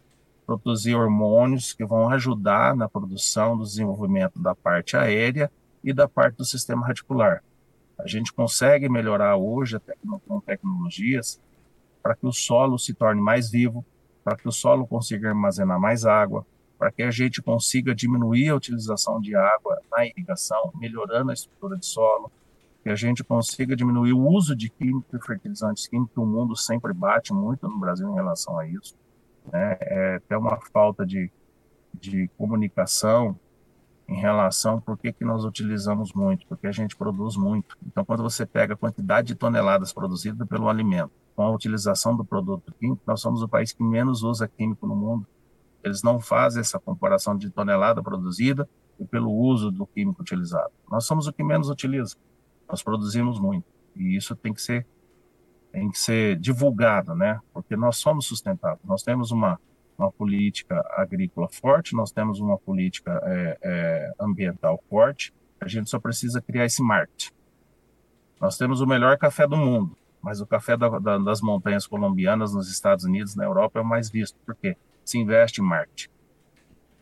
produzir 0.49 0.95
hormônios 0.95 1.75
que 1.75 1.85
vão 1.85 2.09
ajudar 2.09 2.75
na 2.75 2.88
produção 2.88 3.54
do 3.54 3.64
desenvolvimento 3.64 4.40
da 4.40 4.54
parte 4.54 4.97
aérea 4.97 5.52
e 5.85 5.92
da 5.92 6.09
parte 6.09 6.37
do 6.37 6.45
sistema 6.45 6.87
radicular. 6.87 7.45
A 7.99 8.07
gente 8.07 8.33
consegue 8.33 8.88
melhorar 8.88 9.37
hoje 9.37 9.76
até 9.76 9.95
com 10.26 10.40
tecnologias 10.40 11.40
para 12.02 12.14
que 12.14 12.26
o 12.26 12.33
solo 12.33 12.78
se 12.78 12.95
torne 12.95 13.21
mais 13.21 13.50
vivo, 13.50 13.85
para 14.23 14.37
que 14.37 14.47
o 14.49 14.52
solo 14.52 14.87
consiga 14.87 15.28
armazenar 15.31 15.81
mais 15.81 16.07
água, 16.07 16.47
para 16.78 16.93
que 16.93 17.02
a 17.02 17.11
gente 17.11 17.43
consiga 17.43 17.95
diminuir 17.95 18.50
a 18.50 18.55
utilização 18.55 19.21
de 19.21 19.35
água 19.35 19.81
na 19.90 20.07
irrigação, 20.07 20.71
melhorando 20.76 21.31
a 21.31 21.35
estrutura 21.35 21.76
de 21.76 21.85
solo, 21.85 22.31
que 22.85 22.88
a 22.88 22.95
gente 22.95 23.25
consiga 23.25 23.75
diminuir 23.75 24.12
o 24.12 24.28
uso 24.28 24.55
de 24.55 24.71
químicos 24.71 25.21
e 25.21 25.26
fertilizantes 25.26 25.88
químicos, 25.88 26.14
que 26.14 26.21
o 26.21 26.26
mundo 26.26 26.57
sempre 26.57 26.93
bate 26.93 27.33
muito 27.33 27.69
no 27.69 27.78
Brasil 27.78 28.09
em 28.09 28.14
relação 28.14 28.57
a 28.57 28.67
isso. 28.67 28.95
Né? 29.52 29.76
É 29.81 30.14
até 30.17 30.38
uma 30.38 30.57
falta 30.73 31.05
de, 31.05 31.31
de 31.93 32.31
comunicação 32.38 33.37
em 34.09 34.19
relação 34.19 34.81
por 34.81 34.97
que, 34.97 35.12
que 35.12 35.25
nós 35.25 35.45
utilizamos 35.45 36.15
muito, 36.15 36.47
porque 36.47 36.67
a 36.67 36.73
gente 36.73 36.97
produz 36.97 37.37
muito. 37.37 37.77
Então, 37.87 38.05
quando 38.05 38.23
você 38.23 38.47
pega 38.47 38.73
a 38.73 38.77
quantidade 38.77 39.29
de 39.29 39.35
toneladas 39.35 39.93
produzidas 39.93 40.49
pelo 40.49 40.69
alimento, 40.69 41.12
com 41.37 41.43
a 41.43 41.50
utilização 41.50 42.17
do 42.17 42.25
produto 42.25 42.73
químico, 42.81 43.03
nós 43.07 43.21
somos 43.21 43.43
o 43.43 43.49
país 43.49 43.73
que 43.73 43.83
menos 43.83 44.23
usa 44.23 44.49
químico 44.49 44.87
no 44.87 44.97
mundo. 44.97 45.27
Eles 45.85 46.03
não 46.03 46.19
fazem 46.19 46.61
essa 46.61 46.79
comparação 46.81 47.37
de 47.37 47.50
tonelada 47.50 48.03
produzida 48.03 48.69
e 48.99 49.05
pelo 49.05 49.31
uso 49.31 49.71
do 49.71 49.87
químico 49.87 50.23
utilizado. 50.23 50.73
Nós 50.91 51.05
somos 51.05 51.27
o 51.27 51.33
que 51.33 51.45
menos 51.45 51.69
utiliza. 51.69 52.17
Nós 52.69 52.83
produzimos 52.83 53.38
muito. 53.38 53.67
E 53.95 54.17
isso 54.17 54.35
tem 54.35 54.53
que 54.53 54.62
ser 54.62 54.87
tem 55.71 55.91
que 55.91 55.99
ser 55.99 56.37
divulgado, 56.38 57.15
né? 57.15 57.38
Porque 57.53 57.77
nós 57.77 57.99
somos 57.99 58.27
sustentáveis. 58.27 58.81
Nós 58.85 59.03
temos 59.03 59.31
uma 59.31 59.61
uma 59.99 60.12
política 60.12 60.81
agrícola 60.97 61.49
forte, 61.49 61.95
nós 61.95 62.12
temos 62.12 62.38
uma 62.38 62.57
política 62.57 63.21
é, 63.25 63.59
é, 63.61 64.12
ambiental 64.21 64.83
forte, 64.88 65.35
a 65.61 65.67
gente 65.67 65.90
só 65.90 65.99
precisa 65.99 66.40
criar 66.40 66.64
esse 66.64 66.81
marketing. 66.81 67.33
Nós 68.40 68.57
temos 68.57 68.81
o 68.81 68.87
melhor 68.87 69.19
café 69.19 69.47
do 69.47 69.57
mundo, 69.57 69.97
mas 70.23 70.40
o 70.40 70.47
café 70.47 70.76
da, 70.76 70.88
da, 71.00 71.19
das 71.19 71.40
montanhas 71.40 71.85
colombianas 71.85 72.55
nos 72.55 72.71
Estados 72.71 73.05
Unidos, 73.05 73.35
na 73.35 73.45
Europa, 73.45 73.81
é 73.81 73.83
o 73.83 73.85
mais 73.85 74.09
visto, 74.09 74.38
porque 74.47 74.76
se 75.05 75.19
investe 75.19 75.61
em 75.61 75.64
marketing. 75.64 76.11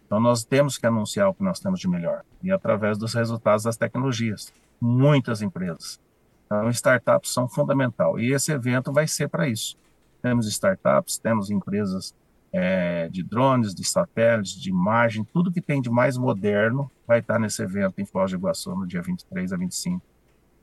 Então 0.06 0.18
nós 0.18 0.44
temos 0.44 0.78
que 0.78 0.86
anunciar 0.86 1.28
o 1.28 1.34
que 1.34 1.42
nós 1.42 1.60
temos 1.60 1.78
de 1.78 1.88
melhor, 1.88 2.24
e 2.42 2.50
através 2.50 2.96
dos 2.96 3.12
resultados 3.12 3.64
das 3.64 3.76
tecnologias. 3.76 4.54
Muitas 4.80 5.42
empresas. 5.42 6.00
Então, 6.46 6.70
startups 6.70 7.32
são 7.32 7.48
fundamental, 7.48 8.18
e 8.18 8.32
esse 8.32 8.52
evento 8.52 8.92
vai 8.92 9.06
ser 9.06 9.28
para 9.28 9.48
isso. 9.48 9.76
Temos 10.22 10.46
startups, 10.46 11.18
temos 11.18 11.50
empresas 11.50 12.14
é, 12.52 13.08
de 13.08 13.22
drones, 13.22 13.74
de 13.74 13.84
satélites, 13.84 14.52
de 14.52 14.70
imagem, 14.70 15.26
tudo 15.32 15.52
que 15.52 15.60
tem 15.60 15.80
de 15.80 15.90
mais 15.90 16.16
moderno 16.16 16.90
vai 17.06 17.20
estar 17.20 17.38
nesse 17.38 17.62
evento 17.62 18.00
em 18.00 18.04
Foz 18.04 18.30
do 18.30 18.36
Iguaçu 18.36 18.74
no 18.74 18.86
dia 18.86 19.02
23 19.02 19.52
a 19.52 19.56
25 19.56 20.02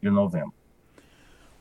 de 0.02 0.10
novembro. 0.10 0.54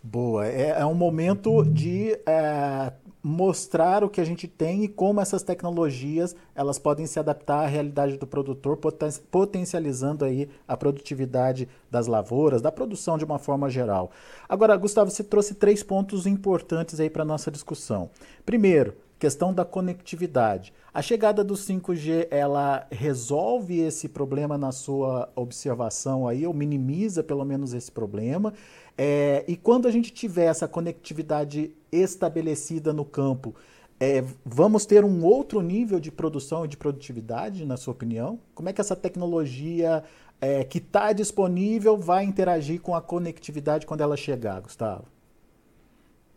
Boa, 0.02 0.46
é, 0.48 0.80
é 0.80 0.84
um 0.86 0.94
momento 0.94 1.62
de 1.62 2.18
é, 2.26 2.92
mostrar 3.22 4.02
o 4.02 4.10
que 4.10 4.20
a 4.20 4.24
gente 4.24 4.48
tem 4.48 4.82
e 4.82 4.88
como 4.88 5.20
essas 5.20 5.44
tecnologias 5.44 6.34
elas 6.56 6.76
podem 6.76 7.06
se 7.06 7.20
adaptar 7.20 7.60
à 7.60 7.66
realidade 7.66 8.16
do 8.16 8.26
produtor, 8.26 8.76
poten 8.78 9.10
potencializando 9.30 10.24
aí 10.24 10.48
a 10.66 10.76
produtividade 10.76 11.68
das 11.88 12.08
lavouras, 12.08 12.60
da 12.60 12.72
produção 12.72 13.16
de 13.16 13.24
uma 13.24 13.38
forma 13.38 13.70
geral. 13.70 14.10
Agora, 14.48 14.76
Gustavo, 14.76 15.08
você 15.08 15.22
trouxe 15.22 15.54
três 15.54 15.84
pontos 15.84 16.26
importantes 16.26 16.98
aí 16.98 17.08
para 17.08 17.24
nossa 17.24 17.48
discussão. 17.48 18.10
Primeiro, 18.44 18.96
Questão 19.22 19.54
da 19.54 19.64
conectividade. 19.64 20.72
A 20.92 21.00
chegada 21.00 21.44
do 21.44 21.54
5G, 21.54 22.26
ela 22.28 22.88
resolve 22.90 23.78
esse 23.78 24.08
problema 24.08 24.58
na 24.58 24.72
sua 24.72 25.30
observação 25.36 26.26
aí, 26.26 26.44
ou 26.44 26.52
minimiza 26.52 27.22
pelo 27.22 27.44
menos 27.44 27.72
esse 27.72 27.88
problema. 27.92 28.52
É, 28.98 29.44
e 29.46 29.54
quando 29.54 29.86
a 29.86 29.92
gente 29.92 30.12
tiver 30.12 30.46
essa 30.46 30.66
conectividade 30.66 31.72
estabelecida 31.92 32.92
no 32.92 33.04
campo, 33.04 33.54
é, 34.00 34.24
vamos 34.44 34.86
ter 34.86 35.04
um 35.04 35.24
outro 35.24 35.60
nível 35.60 36.00
de 36.00 36.10
produção 36.10 36.64
e 36.64 36.68
de 36.68 36.76
produtividade, 36.76 37.64
na 37.64 37.76
sua 37.76 37.92
opinião? 37.92 38.40
Como 38.56 38.70
é 38.70 38.72
que 38.72 38.80
essa 38.80 38.96
tecnologia 38.96 40.02
é, 40.40 40.64
que 40.64 40.78
está 40.78 41.12
disponível 41.12 41.96
vai 41.96 42.24
interagir 42.24 42.80
com 42.80 42.92
a 42.92 43.00
conectividade 43.00 43.86
quando 43.86 44.00
ela 44.00 44.16
chegar, 44.16 44.60
Gustavo? 44.60 45.04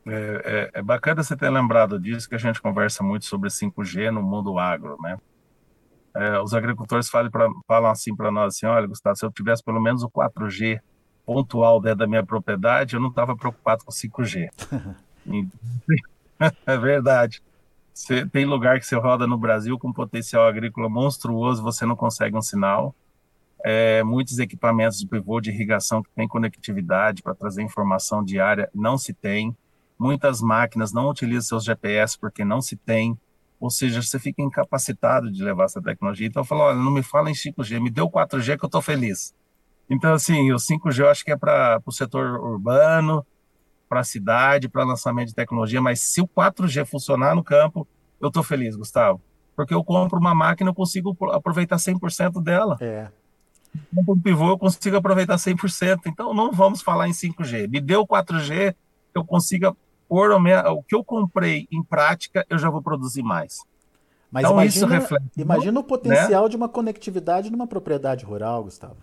É, 0.08 0.72
é, 0.74 0.80
é, 0.80 0.82
bacana 0.82 1.24
você 1.24 1.36
ter 1.36 1.50
lembrado 1.50 2.00
disso, 2.00 2.30
que 2.30 2.36
a 2.36 2.39
gente 2.39 2.62
conversa 2.62 3.04
muito 3.04 3.26
sobre 3.26 3.50
5G 3.50 4.12
no 4.12 4.22
mundo 4.22 4.60
agro, 4.60 4.98
né? 5.02 5.18
É, 6.15 6.39
os 6.39 6.54
agricultores 6.54 7.10
falam, 7.10 7.30
pra, 7.30 7.50
falam 7.68 7.91
assim 7.91 8.15
para 8.15 8.32
nós, 8.32 8.56
assim, 8.56 8.65
olha, 8.65 8.88
Gustavo, 8.88 9.15
se 9.18 9.26
eu 9.26 9.32
tivesse 9.32 9.63
pelo 9.63 9.82
menos 9.82 10.04
o 10.04 10.10
4G 10.10 10.80
pontual 11.26 11.82
dentro 11.82 12.00
da 12.00 12.08
minha 12.08 12.26
propriedade, 12.26 12.96
eu 12.96 13.02
não 13.02 13.10
estava 13.10 13.36
preocupado 13.36 13.84
com 13.84 13.91
5G. 13.91 14.50
é 16.65 16.78
verdade. 16.78 17.41
Você, 17.94 18.26
tem 18.26 18.46
lugar 18.46 18.80
que 18.80 18.86
você 18.86 18.96
roda 18.96 19.26
no 19.26 19.38
Brasil 19.38 19.80
com 19.80 19.91
potencial 19.91 20.46
agrícola 20.46 20.89
monstruoso, 20.89 21.63
você 21.63 21.86
não 21.86 21.96
consegue 21.96 22.36
um 22.36 22.41
sinal. 22.41 22.94
É, 23.63 24.04
muitos 24.04 24.38
equipamentos 24.38 25.00
de 25.00 25.08
pivô 25.08 25.41
de 25.41 25.50
irrigação 25.50 26.04
que 26.04 26.10
tem 26.12 26.28
conectividade 26.28 27.24
para 27.24 27.34
trazer 27.34 27.63
informação 27.63 28.24
diária 28.24 28.70
não 28.76 28.98
se 28.98 29.13
tem. 29.13 29.56
Muitas 29.97 30.41
máquinas 30.41 30.91
não 30.91 31.10
utilizam 31.10 31.41
seus 31.41 31.63
GPS 31.63 32.17
porque 32.19 32.43
não 32.43 32.62
se 32.62 32.75
tem, 32.75 33.17
ou 33.60 33.69
seja, 33.69 34.01
você 34.01 34.19
fica 34.19 34.41
incapacitado 34.41 35.31
de 35.31 35.43
levar 35.43 35.65
essa 35.65 35.81
tecnologia. 35.81 36.27
Então, 36.27 36.41
eu 36.41 36.45
falo, 36.45 36.62
olha, 36.62 36.77
não 36.77 36.91
me 36.91 37.01
fala 37.01 37.29
em 37.29 37.34
5G, 37.34 37.79
me 37.79 37.89
deu 37.89 38.10
4G 38.10 38.58
que 38.58 38.65
eu 38.65 38.67
estou 38.67 38.81
feliz. 38.81 39.34
Então, 39.89 40.13
assim, 40.13 40.51
o 40.51 40.58
5G 40.58 40.99
eu 40.99 41.10
acho 41.10 41.23
que 41.23 41.31
é 41.31 41.38
para 41.38 41.81
o 41.86 41.91
setor 41.91 42.39
urbano, 42.39 43.25
para 43.88 44.01
a 44.01 44.03
cidade, 44.03 44.67
para 44.67 44.84
lançamento 44.84 45.29
de 45.29 45.36
tecnologia, 45.36 45.81
mas 45.81 46.01
se 46.01 46.21
o 46.21 46.27
4G 46.27 46.86
funcionar 46.86 47.36
no 47.36 47.43
campo, 47.43 47.88
eu 48.19 48.27
estou 48.27 48.43
feliz, 48.43 48.75
Gustavo. 48.75 49.21
Porque 49.55 49.73
eu 49.73 49.84
compro 49.84 50.19
uma 50.19 50.36
máquina, 50.36 50.69
eu 50.69 50.75
consigo 50.75 51.15
aproveitar 51.31 51.77
100% 51.77 52.43
dela. 52.43 52.77
É. 52.81 53.08
Compro 53.93 54.13
um 54.13 54.19
pivô, 54.19 54.49
eu 54.49 54.58
consigo 54.58 54.97
aproveitar 54.97 55.36
100%. 55.36 56.01
Então, 56.08 56.34
não 56.34 56.51
vamos 56.51 56.81
falar 56.81 57.08
em 57.08 57.12
5G. 57.12 57.69
Me 57.69 57.79
deu 57.79 58.05
4G, 58.05 58.75
eu 59.13 59.23
consiga 59.23 59.75
pôr 60.08 60.32
o 60.32 60.84
que 60.84 60.96
eu 60.96 61.04
comprei 61.04 61.68
em 61.72 61.84
prática, 61.84 62.46
eu 62.50 62.58
já 62.58 62.70
vou 62.70 62.82
produzir 62.82 63.24
mais. 63.24 63.60
Mas 64.32 64.44
então, 64.44 64.54
imagina, 64.54 64.86
isso 64.86 64.86
reflete. 64.86 65.26
Imagina 65.38 65.80
o 65.80 65.84
né? 65.84 65.88
potencial 65.88 66.44
né? 66.44 66.50
de 66.50 66.56
uma 66.56 66.68
conectividade 66.68 67.52
numa 67.52 67.68
propriedade 67.68 68.26
rural, 68.26 68.63
Gustavo. 68.63 68.98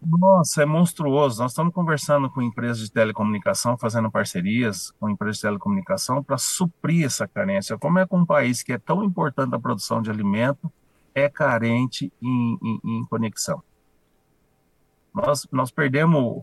Nossa, 0.00 0.62
é 0.62 0.64
monstruoso. 0.64 1.42
Nós 1.42 1.52
estamos 1.52 1.74
conversando 1.74 2.30
com 2.30 2.40
empresas 2.40 2.78
de 2.78 2.90
telecomunicação, 2.90 3.76
fazendo 3.76 4.10
parcerias 4.10 4.90
com 4.98 5.10
empresas 5.10 5.36
de 5.36 5.42
telecomunicação 5.42 6.22
para 6.22 6.38
suprir 6.38 7.04
essa 7.04 7.28
carência. 7.28 7.76
Como 7.76 7.98
é 7.98 8.06
que 8.06 8.14
um 8.14 8.24
país 8.24 8.62
que 8.62 8.72
é 8.72 8.78
tão 8.78 9.04
importante 9.04 9.50
na 9.50 9.60
produção 9.60 10.00
de 10.00 10.10
alimento 10.10 10.72
é 11.14 11.28
carente 11.28 12.10
em, 12.22 12.58
em, 12.62 12.80
em 12.82 13.04
conexão? 13.04 13.62
Nós, 15.12 15.46
nós 15.52 15.70
perdemos 15.70 16.42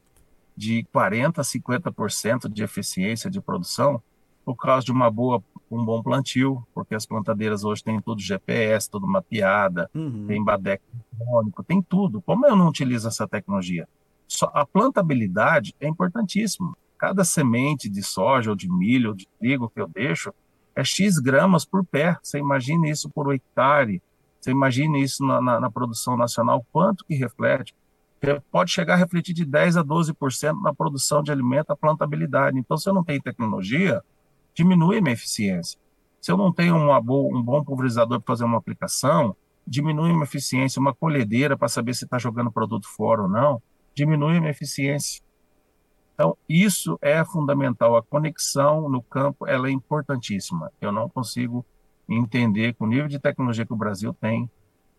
de 0.58 0.84
40% 0.92 1.38
a 1.38 1.44
50% 1.44 2.50
de 2.50 2.64
eficiência 2.64 3.30
de 3.30 3.40
produção 3.40 4.02
por 4.44 4.56
causa 4.56 4.86
de 4.86 4.92
uma 4.92 5.12
boa, 5.12 5.44
um 5.70 5.86
bom 5.86 6.02
plantio, 6.02 6.66
porque 6.74 6.96
as 6.96 7.06
plantadeiras 7.06 7.64
hoje 7.64 7.84
têm 7.84 8.02
tudo 8.02 8.22
GPS, 8.22 8.90
tudo 8.90 9.06
mapeada, 9.06 9.90
uhum. 9.94 10.26
tem 10.26 10.44
badeco 10.44 10.84
eletrônico, 11.20 11.64
tem 11.64 11.82
tudo. 11.82 12.22
Como 12.22 12.48
eu 12.48 12.56
não 12.56 12.70
utilizo 12.70 13.08
essa 13.08 13.28
tecnologia? 13.28 13.88
Só, 14.28 14.50
a 14.54 14.66
plantabilidade 14.66 15.76
é 15.80 15.88
importantíssima. 15.88 16.76
Cada 16.98 17.24
semente 17.24 17.88
de 17.88 18.02
soja 18.02 18.50
ou 18.50 18.56
de 18.56 18.72
milho 18.72 19.10
ou 19.10 19.16
de 19.16 19.28
trigo 19.38 19.70
que 19.70 19.80
eu 19.80 19.88
deixo 19.88 20.34
é 20.76 20.84
X 20.84 21.20
gramas 21.20 21.66
por 21.66 21.86
pé. 21.86 22.18
Você 22.24 22.40
imagina 22.40 22.90
isso 22.90 23.10
por 23.10 23.32
hectare, 23.34 24.02
você 24.40 24.52
imagina 24.52 24.98
isso 24.98 25.26
na, 25.26 25.42
na, 25.42 25.60
na 25.60 25.70
produção 25.70 26.16
nacional, 26.16 26.66
quanto 26.72 27.06
que 27.06 27.16
reflete? 27.16 27.76
Pode 28.52 28.72
chegar 28.72 28.96
a 28.96 28.98
refletir 28.98 29.34
de 29.34 29.46
10 29.46 29.78
a 29.78 29.84
12% 29.84 30.62
na 30.62 30.74
produção 30.74 31.22
de 31.22 31.32
alimento, 31.32 31.72
a 31.72 31.76
plantabilidade. 31.76 32.58
Então, 32.58 32.78
se 32.78 32.90
eu 32.90 32.94
não 32.94 33.04
tenho 33.04 33.22
tecnologia, 33.22 34.02
diminui 34.56 35.02
minha 35.02 35.14
eficiência. 35.14 35.80
Se 36.20 36.32
eu 36.32 36.38
não 36.38 36.52
tenho 36.52 36.76
boa, 37.02 37.38
um 37.38 37.42
bom 37.42 37.64
pulverizador 37.64 38.20
para 38.20 38.34
fazer 38.34 38.44
uma 38.44 38.58
aplicação, 38.58 39.36
diminui 39.66 40.12
minha 40.12 40.24
eficiência. 40.24 40.80
Uma 40.80 40.94
colhedeira 40.94 41.56
para 41.56 41.68
saber 41.68 41.94
se 41.94 42.06
está 42.06 42.18
jogando 42.18 42.52
produto 42.52 42.88
fora 42.88 43.22
ou 43.22 43.30
não, 43.30 43.62
diminui 43.94 44.40
minha 44.40 44.52
eficiência. 44.52 45.22
Então, 46.14 46.36
isso 46.50 46.98
é 47.00 47.24
fundamental. 47.24 47.96
A 47.96 48.02
conexão 48.02 48.90
no 48.90 49.04
campo 49.04 49.46
ela 49.46 49.68
é 49.68 49.72
importantíssima. 49.72 50.72
Eu 50.82 50.92
não 50.92 51.08
consigo 51.08 51.64
entender 52.10 52.74
com 52.74 52.86
o 52.86 52.88
nível 52.88 53.08
de 53.08 53.20
tecnologia 53.20 53.66
que 53.66 53.74
o 53.74 53.78
Brasil 53.78 54.14
tem, 54.14 54.50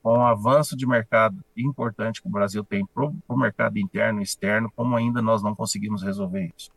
com 0.02 0.18
o 0.18 0.22
avanço 0.22 0.76
de 0.76 0.86
mercado 0.86 1.36
importante 1.56 2.22
que 2.22 2.28
o 2.28 2.30
Brasil 2.30 2.64
tem 2.64 2.86
para 2.86 3.04
o 3.06 3.36
mercado 3.36 3.78
interno 3.78 4.20
e 4.20 4.22
externo, 4.22 4.72
como 4.74 4.96
ainda 4.96 5.20
nós 5.20 5.42
não 5.42 5.54
conseguimos 5.54 6.02
resolver 6.02 6.52
isso. 6.56 6.70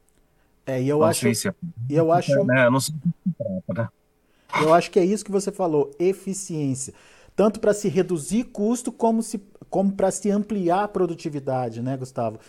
É, 0.65 0.81
e 0.81 0.89
eu 0.89 0.99
não 0.99 1.05
acho, 1.05 1.33
se 1.33 1.47
é, 1.47 1.53
eu 1.89 2.11
acho, 2.11 2.43
né, 2.43 2.69
não 2.69 2.79
sei 2.79 2.95
se 2.95 3.33
trata, 3.37 3.81
né? 3.81 3.89
Eu 4.61 4.73
acho 4.73 4.91
que 4.91 4.99
é 4.99 5.05
isso 5.05 5.23
que 5.23 5.31
você 5.31 5.51
falou, 5.51 5.91
eficiência. 5.97 6.93
Tanto 7.35 7.59
para 7.59 7.73
se 7.73 7.87
reduzir 7.87 8.45
custo, 8.45 8.91
como, 8.91 9.23
se, 9.23 9.41
como 9.69 9.93
para 9.93 10.11
se 10.11 10.29
ampliar 10.29 10.83
a 10.83 10.87
produtividade, 10.87 11.81
né, 11.81 11.95
Gustavo? 11.95 12.39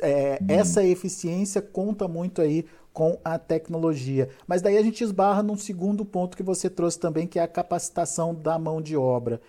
É, 0.00 0.38
hum. 0.40 0.46
Essa 0.48 0.82
eficiência 0.82 1.60
conta 1.60 2.08
muito 2.08 2.40
aí 2.40 2.64
com 2.92 3.18
a 3.24 3.38
tecnologia. 3.38 4.28
Mas 4.46 4.62
daí 4.62 4.76
a 4.76 4.82
gente 4.82 5.04
esbarra 5.04 5.42
num 5.42 5.56
segundo 5.56 6.04
ponto 6.04 6.36
que 6.36 6.42
você 6.42 6.68
trouxe 6.68 6.98
também, 6.98 7.26
que 7.26 7.38
é 7.38 7.42
a 7.42 7.48
capacitação 7.48 8.34
da 8.34 8.58
mão 8.58 8.80
de 8.80 8.96
obra. 8.96 9.40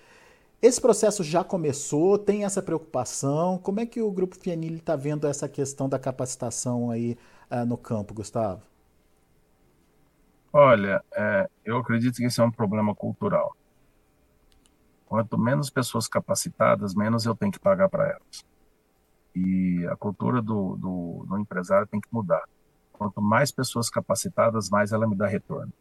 Esse 0.62 0.80
processo 0.80 1.24
já 1.24 1.43
começou, 1.43 2.19
tem 2.19 2.45
essa 2.45 2.62
preocupação. 2.62 3.58
Como 3.58 3.80
é 3.80 3.86
que 3.86 4.00
o 4.00 4.12
Grupo 4.12 4.36
Fianili 4.36 4.76
está 4.76 4.95
vendo 4.95 5.26
essa 5.26 5.50
questão 5.50 5.89
da 5.89 5.97
capacitação 5.97 6.91
aí 6.91 7.17
uh, 7.50 7.65
no 7.65 7.76
campo, 7.76 8.13
Gustavo? 8.13 8.62
Olha, 10.54 11.04
é, 11.13 11.50
eu 11.65 11.78
acredito 11.78 12.17
que 12.17 12.26
esse 12.26 12.39
é 12.39 12.43
um 12.43 12.52
problema 12.52 12.93
cultural. 12.93 13.56
Quanto 15.08 15.36
menos 15.36 15.69
pessoas 15.69 16.08
capacitadas, 16.08 16.93
menos 16.93 17.26
eu 17.26 17.36
tenho 17.36 17.52
que 17.52 17.60
pagar 17.60 17.89
para 17.89 18.10
elas. 18.10 18.45
E 19.36 19.88
a 19.89 19.95
cultura 19.95 20.41
do, 20.41 20.76
do, 20.76 21.26
do 21.28 21.39
empresário 21.39 21.88
tem 21.88 22.00
que 22.00 22.08
mudar. 22.12 22.43
Quanto 22.93 23.19
mais 23.19 23.52
pessoas 23.52 23.89
capacitadas, 23.89 24.69
mais 24.69 24.91
ela 24.91 25.08
me 25.08 25.15
dá 25.15 25.26
retorno. 25.26 25.74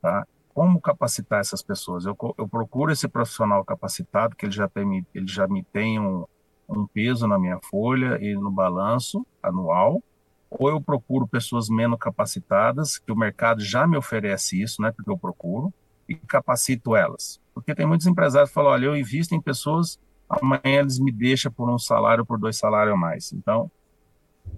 Tá? 0.00 0.24
Como 0.56 0.80
capacitar 0.80 1.40
essas 1.40 1.62
pessoas? 1.62 2.06
Eu, 2.06 2.16
eu 2.38 2.48
procuro 2.48 2.90
esse 2.90 3.06
profissional 3.06 3.62
capacitado, 3.62 4.34
que 4.34 4.46
ele 4.46 4.54
já 4.54 4.66
tem, 4.66 5.06
ele 5.14 5.26
já 5.26 5.46
me 5.46 5.62
tem 5.62 6.00
um, 6.00 6.24
um 6.66 6.86
peso 6.86 7.26
na 7.26 7.38
minha 7.38 7.58
folha 7.60 8.16
e 8.22 8.32
no 8.32 8.50
balanço 8.50 9.26
anual, 9.42 10.02
ou 10.48 10.70
eu 10.70 10.80
procuro 10.80 11.28
pessoas 11.28 11.68
menos 11.68 11.98
capacitadas, 11.98 12.96
que 12.96 13.12
o 13.12 13.16
mercado 13.16 13.60
já 13.60 13.86
me 13.86 13.98
oferece 13.98 14.58
isso, 14.62 14.80
né, 14.80 14.90
porque 14.90 15.10
eu 15.10 15.18
procuro, 15.18 15.70
e 16.08 16.14
capacito 16.14 16.96
elas. 16.96 17.38
Porque 17.52 17.74
tem 17.74 17.84
muitos 17.84 18.06
empresários 18.06 18.48
que 18.48 18.54
falam, 18.54 18.72
olha, 18.72 18.86
eu 18.86 18.96
invisto 18.96 19.34
em 19.34 19.40
pessoas, 19.42 20.00
amanhã 20.26 20.80
eles 20.80 20.98
me 20.98 21.12
deixam 21.12 21.52
por 21.52 21.68
um 21.68 21.78
salário, 21.78 22.24
por 22.24 22.38
dois 22.38 22.56
salários 22.56 22.94
a 22.94 22.96
mais. 22.96 23.30
Então, 23.30 23.70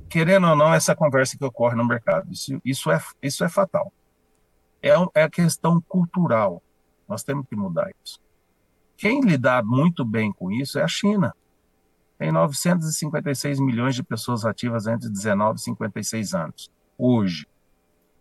querendo 0.09 0.47
ou 0.47 0.55
não, 0.55 0.73
essa 0.73 0.95
conversa 0.95 1.37
que 1.37 1.45
ocorre 1.45 1.75
no 1.75 1.85
mercado. 1.85 2.31
Isso, 2.31 2.61
isso, 2.65 2.89
é, 2.89 3.01
isso 3.21 3.43
é 3.43 3.49
fatal. 3.49 3.93
É, 4.83 4.91
é 5.15 5.23
a 5.23 5.31
questão 5.31 5.81
cultural. 5.81 6.63
Nós 7.09 7.23
temos 7.23 7.47
que 7.47 7.57
mudar 7.57 7.91
isso. 8.05 8.21
Quem 8.97 9.21
lidar 9.21 9.65
muito 9.65 10.05
bem 10.05 10.33
com 10.33 10.51
isso 10.51 10.79
é 10.79 10.83
a 10.83 10.89
China. 10.89 11.35
Tem 12.19 12.33
956 12.33 13.61
milhões 13.61 13.95
de 13.95 14.03
pessoas 14.03 14.45
ativas 14.45 14.87
entre 14.87 15.09
19 15.09 15.59
e 15.59 15.63
56 15.63 16.35
anos, 16.35 16.71
hoje. 16.99 17.47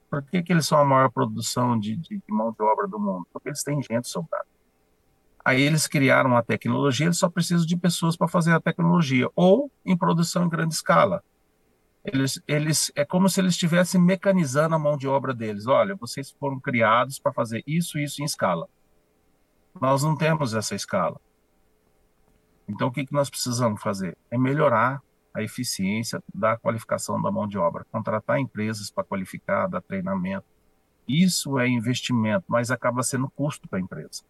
Por 0.09 0.21
que, 0.21 0.41
que 0.43 0.53
eles 0.53 0.67
são 0.67 0.77
a 0.77 0.85
maior 0.85 1.09
produção 1.09 1.77
de, 1.77 1.95
de, 1.95 2.17
de 2.17 2.33
mão 2.33 2.51
de 2.51 2.63
obra 2.63 2.87
do 2.87 2.99
mundo? 2.99 3.27
Porque 3.33 3.49
eles 3.49 3.63
têm 3.63 3.81
gente 3.81 4.07
sobrada. 4.07 4.45
Aí 5.43 5.61
eles 5.61 5.87
criaram 5.87 6.35
a 6.35 6.43
tecnologia, 6.43 7.07
eles 7.07 7.17
só 7.17 7.29
precisam 7.29 7.65
de 7.65 7.75
pessoas 7.75 8.15
para 8.15 8.27
fazer 8.27 8.53
a 8.53 8.59
tecnologia, 8.59 9.29
ou 9.35 9.71
em 9.85 9.97
produção 9.97 10.45
em 10.45 10.49
grande 10.49 10.75
escala. 10.75 11.23
Eles, 12.03 12.41
eles, 12.47 12.91
é 12.95 13.03
como 13.03 13.27
se 13.27 13.41
eles 13.41 13.53
estivessem 13.53 13.99
mecanizando 13.99 14.75
a 14.75 14.79
mão 14.79 14.97
de 14.97 15.07
obra 15.07 15.33
deles. 15.33 15.67
Olha, 15.67 15.95
vocês 15.95 16.31
foram 16.31 16.59
criados 16.59 17.19
para 17.19 17.33
fazer 17.33 17.63
isso, 17.67 17.99
isso 17.99 18.21
em 18.21 18.25
escala. 18.25 18.67
Nós 19.79 20.03
não 20.03 20.15
temos 20.15 20.53
essa 20.53 20.73
escala. 20.73 21.19
Então, 22.67 22.87
o 22.87 22.91
que, 22.91 23.05
que 23.05 23.13
nós 23.13 23.29
precisamos 23.29 23.81
fazer? 23.81 24.17
É 24.31 24.37
melhorar 24.37 25.01
a 25.33 25.43
eficiência 25.43 26.21
da 26.33 26.57
qualificação 26.57 27.21
da 27.21 27.31
mão 27.31 27.47
de 27.47 27.57
obra, 27.57 27.85
contratar 27.91 28.39
empresas 28.39 28.89
para 28.89 29.03
qualificar, 29.03 29.67
dar 29.67 29.81
treinamento. 29.81 30.45
Isso 31.07 31.59
é 31.59 31.67
investimento, 31.67 32.45
mas 32.47 32.71
acaba 32.71 33.03
sendo 33.03 33.29
custo 33.29 33.67
para 33.67 33.79
a 33.79 33.81
empresa. 33.81 34.23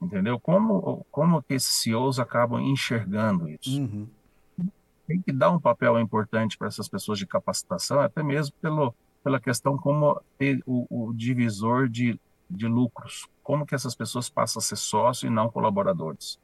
Entendeu? 0.00 0.40
Como, 0.40 1.04
como 1.10 1.42
que 1.42 1.54
esses 1.54 1.82
CEOs 1.82 2.18
acabam 2.18 2.60
enxergando 2.60 3.48
isso? 3.48 3.80
Uhum 3.80 4.08
tem 5.06 5.20
que 5.20 5.32
dar 5.32 5.50
um 5.50 5.60
papel 5.60 5.98
importante 5.98 6.56
para 6.56 6.68
essas 6.68 6.88
pessoas 6.88 7.18
de 7.18 7.26
capacitação, 7.26 8.00
até 8.00 8.22
mesmo 8.22 8.54
pelo, 8.60 8.94
pela 9.22 9.40
questão 9.40 9.76
como 9.76 10.20
o, 10.66 11.08
o 11.08 11.12
divisor 11.14 11.88
de, 11.88 12.18
de 12.50 12.66
lucros, 12.66 13.28
como 13.42 13.66
que 13.66 13.74
essas 13.74 13.94
pessoas 13.94 14.28
passam 14.28 14.60
a 14.60 14.62
ser 14.62 14.76
sócios 14.76 15.30
e 15.30 15.34
não 15.34 15.50
colaboradores. 15.50 16.38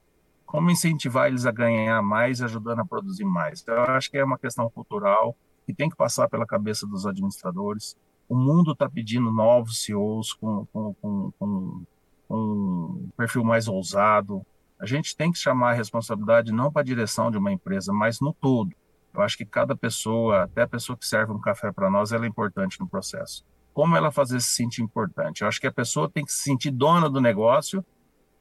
Como 0.45 0.71
incentivar 0.71 1.29
eles 1.29 1.47
a 1.47 1.53
ganhar 1.53 2.03
mais, 2.03 2.43
ajudando 2.43 2.81
a 2.81 2.85
produzir 2.85 3.25
mais. 3.25 3.63
Então, 3.63 3.75
eu 3.75 3.85
acho 3.85 4.11
que 4.11 4.19
é 4.19 4.25
uma 4.25 4.39
questão 4.39 4.69
cultural 4.69 5.37
que 5.65 5.73
tem 5.73 5.89
que 5.89 5.97
passar 5.97 6.29
pela 6.29 6.47
cabeça 6.47 6.87
dos 6.87 7.07
administradores. 7.07 7.97
O 8.29 8.37
mundo 8.37 8.73
está 8.73 8.89
pedindo 8.89 9.31
novos 9.31 9.85
CEOs 9.85 10.33
com, 10.33 10.67
com, 10.73 10.95
com, 10.95 11.33
com 11.39 11.85
um 12.31 13.11
perfil 13.17 13.45
mais 13.45 13.69
ousado, 13.69 14.45
a 14.81 14.87
gente 14.87 15.15
tem 15.15 15.31
que 15.31 15.39
chamar 15.39 15.71
a 15.71 15.75
responsabilidade 15.75 16.53
não 16.53 16.73
para 16.73 16.83
a 16.83 16.85
direção 16.85 17.31
de 17.31 17.39
uma 17.39 17.53
empresa, 17.53 17.93
mas 17.93 18.21
no 18.21 18.33
todo. 18.33 18.75
Eu 19.13 19.23
acho 19.23 19.37
que 19.37 19.45
cada 19.45 19.77
pessoa, 19.77 20.45
até 20.45 20.63
a 20.63 20.69
pessoa 20.69 20.97
que 20.97 21.07
serve 21.07 21.33
um 21.33 21.41
café 21.41 21.71
para 21.71 21.91
nós, 21.91 22.13
ela 22.13 22.25
é 22.25 22.29
importante 22.29 22.81
no 22.81 22.89
processo. 22.89 23.45
Como 23.75 23.97
ela 23.97 24.11
fazer 24.11 24.41
se 24.41 24.49
sentir 24.49 24.83
importante? 24.83 25.43
Eu 25.43 25.49
acho 25.49 25.61
que 25.61 25.67
a 25.67 25.73
pessoa 25.73 26.11
tem 26.11 26.25
que 26.25 26.33
se 26.33 26.43
sentir 26.43 26.71
dona 26.71 27.09
do 27.09 27.21
negócio 27.21 27.85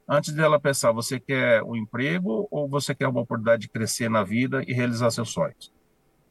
antes 0.10 0.34
dela 0.34 0.60
pensar, 0.60 0.92
você 0.92 1.20
quer 1.20 1.62
um 1.62 1.76
emprego 1.76 2.48
ou 2.50 2.68
você 2.68 2.96
quer 2.96 3.08
uma 3.08 3.22
oportunidade 3.22 3.62
de 3.62 3.70
crescer 3.70 4.10
na 4.10 4.24
vida 4.24 4.64
e 4.68 4.74
realizar 4.74 5.12
seus 5.12 5.30
sonhos? 5.30 5.72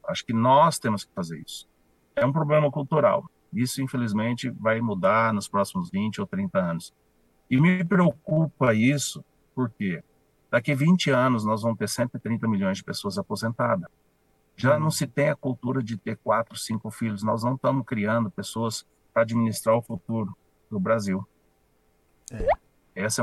Acho 0.05 0.25
que 0.25 0.33
nós 0.33 0.77
temos 0.77 1.05
que 1.05 1.13
fazer 1.13 1.39
isso. 1.39 1.65
É 2.13 2.25
um 2.25 2.33
problema 2.33 2.69
cultural. 2.69 3.23
Isso, 3.53 3.81
infelizmente, 3.81 4.49
vai 4.49 4.81
mudar 4.81 5.33
nos 5.33 5.47
próximos 5.47 5.89
20 5.89 6.19
ou 6.19 6.27
30 6.27 6.59
anos. 6.59 6.93
E 7.49 7.59
me 7.59 7.83
preocupa 7.85 8.73
isso 8.73 9.23
por 9.59 9.69
quê? 9.71 10.01
Daqui 10.49 10.71
a 10.71 10.75
20 10.75 11.11
anos 11.11 11.43
nós 11.43 11.63
vamos 11.63 11.77
ter 11.77 11.89
130 11.89 12.47
milhões 12.47 12.77
de 12.77 12.83
pessoas 12.85 13.17
aposentadas. 13.17 13.89
Já 14.55 14.79
não 14.79 14.89
se 14.89 15.05
tem 15.05 15.27
a 15.27 15.35
cultura 15.35 15.83
de 15.83 15.97
ter 15.97 16.15
quatro, 16.15 16.57
cinco 16.57 16.89
filhos. 16.89 17.23
Nós 17.23 17.43
não 17.43 17.55
estamos 17.55 17.85
criando 17.85 18.31
pessoas 18.31 18.85
para 19.13 19.23
administrar 19.23 19.75
o 19.75 19.81
futuro 19.81 20.33
do 20.71 20.79
Brasil. 20.79 21.27
É. 22.31 22.47
Essa, 22.95 23.21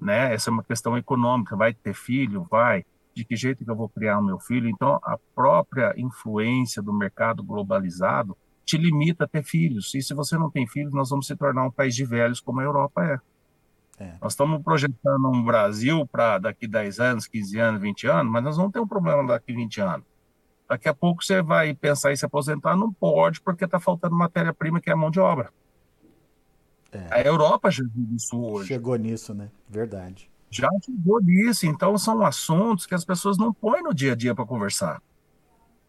né, 0.00 0.32
essa 0.32 0.48
é 0.48 0.50
uma 0.50 0.64
questão 0.64 0.96
econômica. 0.96 1.54
Vai 1.54 1.74
ter 1.74 1.92
filho? 1.92 2.46
Vai. 2.50 2.82
De 3.14 3.22
que 3.22 3.36
jeito 3.36 3.62
que 3.62 3.70
eu 3.70 3.76
vou 3.76 3.90
criar 3.90 4.18
o 4.18 4.24
meu 4.24 4.38
filho? 4.38 4.70
Então, 4.70 4.98
a 5.02 5.18
própria 5.34 5.92
influência 5.98 6.80
do 6.80 6.90
mercado 6.90 7.42
globalizado 7.42 8.34
te 8.64 8.78
limita 8.78 9.24
a 9.24 9.28
ter 9.28 9.42
filhos. 9.42 9.94
E 9.94 10.00
se 10.00 10.14
você 10.14 10.38
não 10.38 10.50
tem 10.50 10.66
filhos, 10.66 10.94
nós 10.94 11.10
vamos 11.10 11.26
se 11.26 11.36
tornar 11.36 11.66
um 11.66 11.70
país 11.70 11.94
de 11.94 12.06
velhos 12.06 12.40
como 12.40 12.60
a 12.60 12.64
Europa 12.64 13.04
é. 13.04 13.35
É. 13.98 14.14
Nós 14.20 14.32
estamos 14.32 14.62
projetando 14.62 15.28
um 15.28 15.42
Brasil 15.42 16.06
para 16.06 16.38
daqui 16.38 16.68
10 16.68 17.00
anos, 17.00 17.26
15 17.26 17.58
anos, 17.58 17.80
20 17.80 18.06
anos, 18.06 18.30
mas 18.30 18.44
nós 18.44 18.56
vamos 18.56 18.72
ter 18.72 18.80
um 18.80 18.86
problema 18.86 19.26
daqui 19.26 19.52
20 19.52 19.80
anos. 19.80 20.06
Daqui 20.68 20.88
a 20.88 20.94
pouco 20.94 21.24
você 21.24 21.40
vai 21.40 21.74
pensar 21.74 22.12
em 22.12 22.16
se 22.16 22.26
aposentar, 22.26 22.76
não 22.76 22.92
pode, 22.92 23.40
porque 23.40 23.64
está 23.64 23.78
faltando 23.78 24.14
matéria-prima, 24.14 24.80
que 24.80 24.90
é 24.90 24.92
a 24.92 24.96
mão 24.96 25.10
de 25.10 25.20
obra. 25.20 25.50
É. 26.92 27.06
A 27.10 27.22
Europa 27.22 27.70
já 27.70 27.84
viu 27.84 28.16
isso 28.16 28.38
hoje. 28.38 28.68
Chegou 28.68 28.96
nisso, 28.96 29.32
né? 29.32 29.50
Verdade. 29.68 30.30
Já 30.50 30.68
chegou 30.84 31.20
nisso. 31.22 31.66
Então, 31.66 31.96
são 31.98 32.24
assuntos 32.24 32.86
que 32.86 32.94
as 32.94 33.04
pessoas 33.04 33.38
não 33.38 33.52
põem 33.52 33.82
no 33.82 33.94
dia 33.94 34.12
a 34.12 34.16
dia 34.16 34.34
para 34.34 34.46
conversar. 34.46 35.00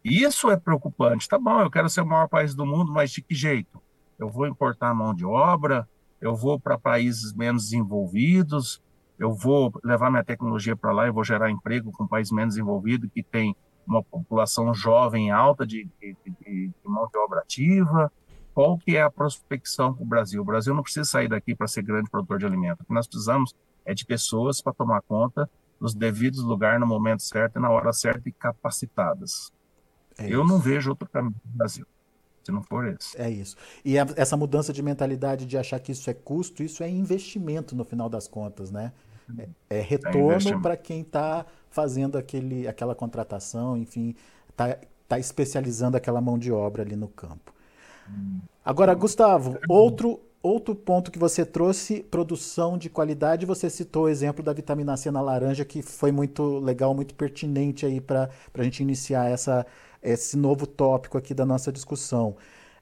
Isso 0.04 0.50
é 0.50 0.58
preocupante. 0.58 1.28
Tá 1.28 1.38
bom, 1.38 1.62
eu 1.62 1.72
quero 1.72 1.90
ser 1.90 2.02
o 2.02 2.06
maior 2.06 2.28
país 2.28 2.54
do 2.56 2.66
mundo, 2.66 2.92
mas 2.92 3.12
de 3.12 3.22
que 3.22 3.36
jeito? 3.36 3.82
Eu 4.18 4.30
vou 4.30 4.48
importar 4.48 4.94
mão 4.94 5.14
de 5.14 5.26
obra, 5.26 5.88
eu 6.20 6.36
vou 6.36 6.60
para 6.60 6.78
países 6.78 7.34
menos 7.34 7.66
desenvolvidos, 7.66 8.82
eu 9.18 9.34
vou 9.34 9.72
levar 9.84 10.10
minha 10.10 10.24
tecnologia 10.24 10.76
para 10.76 10.92
lá 10.92 11.08
e 11.08 11.12
vou 11.12 11.24
gerar 11.24 11.50
emprego 11.50 11.92
com 11.92 12.04
um 12.04 12.08
país 12.08 12.32
menos 12.32 12.56
desenvolvido 12.56 13.10
que 13.10 13.24
tem 13.24 13.56
uma 13.86 14.04
população 14.04 14.74
jovem 14.74 15.32
alta 15.32 15.66
de, 15.66 15.90
de, 16.00 16.16
de, 16.24 16.32
de 16.68 16.74
mão 16.84 17.08
de 17.08 17.18
obra 17.18 17.40
ativa. 17.40 18.12
Qual 18.54 18.78
que 18.78 18.96
é 18.96 19.02
a 19.02 19.10
prospecção 19.10 19.94
para 19.94 20.04
o 20.04 20.06
Brasil? 20.06 20.42
O 20.42 20.46
Brasil 20.46 20.74
não 20.74 20.84
precisa 20.84 21.06
sair 21.06 21.28
daqui 21.28 21.56
para 21.56 21.68
ser 21.68 21.84
grande 21.84 22.10
produtor 22.10 22.40
de 22.40 22.46
alimentos. 22.46 22.84
O 22.84 22.88
que 22.88 22.94
nós 22.94 23.08
precisamos 23.08 23.56
é 23.86 23.94
de 23.94 24.06
pessoas 24.06 24.62
para 24.62 24.74
tomar 24.74 25.02
conta 25.02 25.50
nos 25.80 25.94
devidos 25.94 26.44
lugares, 26.44 26.80
no 26.80 26.88
momento 26.88 27.22
certo 27.22 27.58
e 27.58 27.62
na 27.62 27.70
hora 27.70 27.94
certa 27.94 28.28
e 28.28 28.32
capacitadas. 28.32 29.52
É 30.18 30.28
eu 30.28 30.44
não 30.44 30.60
vejo 30.60 30.90
outro 30.90 31.08
caminho 31.08 31.36
para 31.36 31.50
o 31.54 31.58
Brasil 31.58 31.86
se 32.48 32.52
não 32.52 32.64
for 32.64 32.88
esse. 32.88 33.22
É 33.22 33.30
isso. 33.30 33.58
E 33.84 34.00
a, 34.00 34.08
essa 34.16 34.38
mudança 34.38 34.72
de 34.72 34.82
mentalidade 34.82 35.46
de 35.46 35.58
achar 35.58 35.80
que 35.80 35.92
isso 35.92 36.10
é 36.10 36.14
custo, 36.14 36.64
isso 36.64 36.82
é 36.82 36.90
investimento 36.90 37.76
no 37.76 37.84
final 37.84 38.08
das 38.08 38.28
contas, 38.28 38.72
né? 38.72 38.94
É, 39.70 39.80
é 39.80 39.82
retorno 39.82 40.50
é 40.50 40.62
para 40.62 40.78
quem 40.78 41.02
está 41.02 41.46
fazendo 41.70 42.18
aquele, 42.18 42.66
aquela 42.66 42.96
contratação, 42.96 43.76
enfim, 43.76 44.16
está 44.50 44.78
tá 45.08 45.20
especializando 45.20 45.98
aquela 45.98 46.22
mão 46.22 46.40
de 46.40 46.50
obra 46.50 46.84
ali 46.84 46.96
no 46.96 47.10
campo. 47.10 47.54
Hum. 48.10 48.40
Agora, 48.64 48.94
Gustavo, 48.94 49.60
outro, 49.68 50.22
outro 50.42 50.74
ponto 50.74 51.12
que 51.12 51.20
você 51.20 51.46
trouxe, 51.46 52.02
produção 52.02 52.78
de 52.78 52.90
qualidade, 52.90 53.46
você 53.46 53.70
citou 53.70 54.06
o 54.06 54.10
exemplo 54.10 54.42
da 54.42 54.54
vitamina 54.54 54.96
C 54.96 55.12
na 55.12 55.20
laranja, 55.20 55.66
que 55.66 55.82
foi 55.82 56.14
muito 56.14 56.60
legal, 56.60 56.96
muito 56.96 57.14
pertinente 57.14 57.86
aí 57.86 58.00
para 58.00 58.30
a 58.54 58.64
gente 58.64 58.82
iniciar 58.82 59.30
essa, 59.30 59.66
esse 60.12 60.38
novo 60.38 60.66
tópico 60.66 61.18
aqui 61.18 61.34
da 61.34 61.46
nossa 61.46 61.72
discussão. 61.72 62.36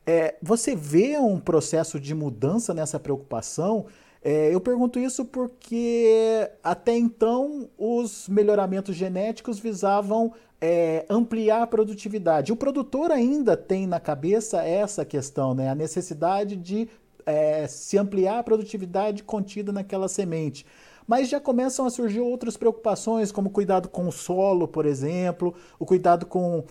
É, 0.05 0.35
você 0.41 0.75
vê 0.75 1.17
um 1.17 1.39
processo 1.39 1.99
de 1.99 2.13
mudança 2.13 2.73
nessa 2.73 2.99
preocupação? 2.99 3.87
É, 4.23 4.53
eu 4.53 4.59
pergunto 4.61 4.99
isso 4.99 5.25
porque 5.25 6.49
até 6.63 6.95
então 6.95 7.69
os 7.77 8.27
melhoramentos 8.27 8.95
genéticos 8.95 9.59
visavam 9.59 10.33
é, 10.61 11.05
ampliar 11.09 11.63
a 11.63 11.67
produtividade. 11.67 12.51
O 12.51 12.55
produtor 12.55 13.11
ainda 13.11 13.57
tem 13.57 13.87
na 13.87 13.99
cabeça 13.99 14.63
essa 14.63 15.03
questão, 15.03 15.53
né? 15.53 15.69
a 15.69 15.75
necessidade 15.75 16.55
de 16.55 16.87
é, 17.25 17.67
se 17.67 17.97
ampliar 17.97 18.39
a 18.39 18.43
produtividade 18.43 19.23
contida 19.23 19.71
naquela 19.71 20.07
semente. 20.07 20.65
Mas 21.07 21.29
já 21.29 21.39
começam 21.39 21.85
a 21.85 21.89
surgir 21.89 22.19
outras 22.19 22.57
preocupações, 22.57 23.31
como 23.31 23.51
cuidado 23.51 23.89
com 23.89 24.07
o 24.07 24.11
solo, 24.11 24.67
por 24.67 24.85
exemplo, 24.85 25.53
o 25.77 25.85
cuidado 25.85 26.25
com 26.25 26.63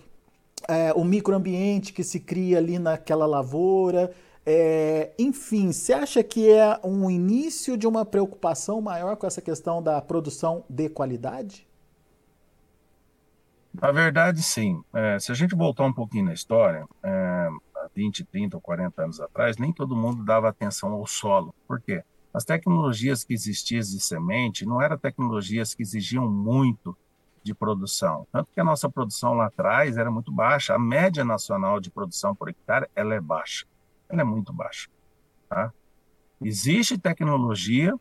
é, 0.68 0.92
o 0.94 1.05
microambiente 1.05 1.92
que 1.92 2.03
se 2.03 2.20
cria 2.20 2.59
ali 2.59 2.79
naquela 2.79 3.27
lavoura. 3.27 4.12
É, 4.46 5.12
enfim, 5.18 5.72
você 5.72 5.92
acha 5.92 6.22
que 6.22 6.50
é 6.50 6.79
um 6.85 7.11
início 7.11 7.77
de 7.77 7.87
uma 7.87 8.05
preocupação 8.05 8.81
maior 8.81 9.16
com 9.16 9.27
essa 9.27 9.40
questão 9.40 9.83
da 9.83 10.00
produção 10.00 10.64
de 10.68 10.88
qualidade? 10.88 11.66
Na 13.72 13.90
verdade, 13.90 14.42
sim. 14.42 14.83
É, 14.92 15.18
se 15.18 15.33
a 15.33 15.35
gente 15.35 15.55
voltar 15.55 15.85
um 15.85 15.92
pouquinho 15.92 16.27
na 16.27 16.33
história, 16.33 16.87
é, 17.03 17.48
20, 17.94 18.24
30 18.24 18.57
ou 18.57 18.61
40 18.61 19.03
anos 19.03 19.20
atrás, 19.20 19.57
nem 19.57 19.72
todo 19.72 19.96
mundo 19.96 20.24
dava 20.24 20.48
atenção 20.48 20.92
ao 20.92 21.07
solo. 21.07 21.55
Por 21.66 21.81
quê? 21.81 22.03
As 22.33 22.44
tecnologias 22.44 23.24
que 23.24 23.33
existiam 23.33 23.81
de 23.81 24.00
semente 24.00 24.66
não 24.66 24.83
eram 24.83 24.98
tecnologias 24.98 25.74
que 25.74 25.83
exigiam 25.83 26.29
muito 26.29 26.96
de 27.45 27.55
produção. 27.55 28.27
Tanto 28.33 28.51
que 28.51 28.59
a 28.59 28.65
nossa 28.65 28.89
produção 28.89 29.35
lá 29.35 29.47
atrás 29.47 29.99
era 29.99 30.11
muito 30.11 30.33
baixa. 30.33 30.75
A 30.75 30.79
média 30.79 31.25
nacional 31.25 31.79
de 31.79 31.91
produção 31.91 32.35
por 32.35 32.49
hectare 32.49 32.89
ela 32.97 33.15
é 33.15 33.21
baixa. 33.21 33.67
Ela 34.09 34.23
é 34.23 34.25
muito 34.25 34.53
baixa. 34.53 34.89
Tá? 35.49 35.71
Existe 36.41 36.97
tecnologia, 36.97 37.95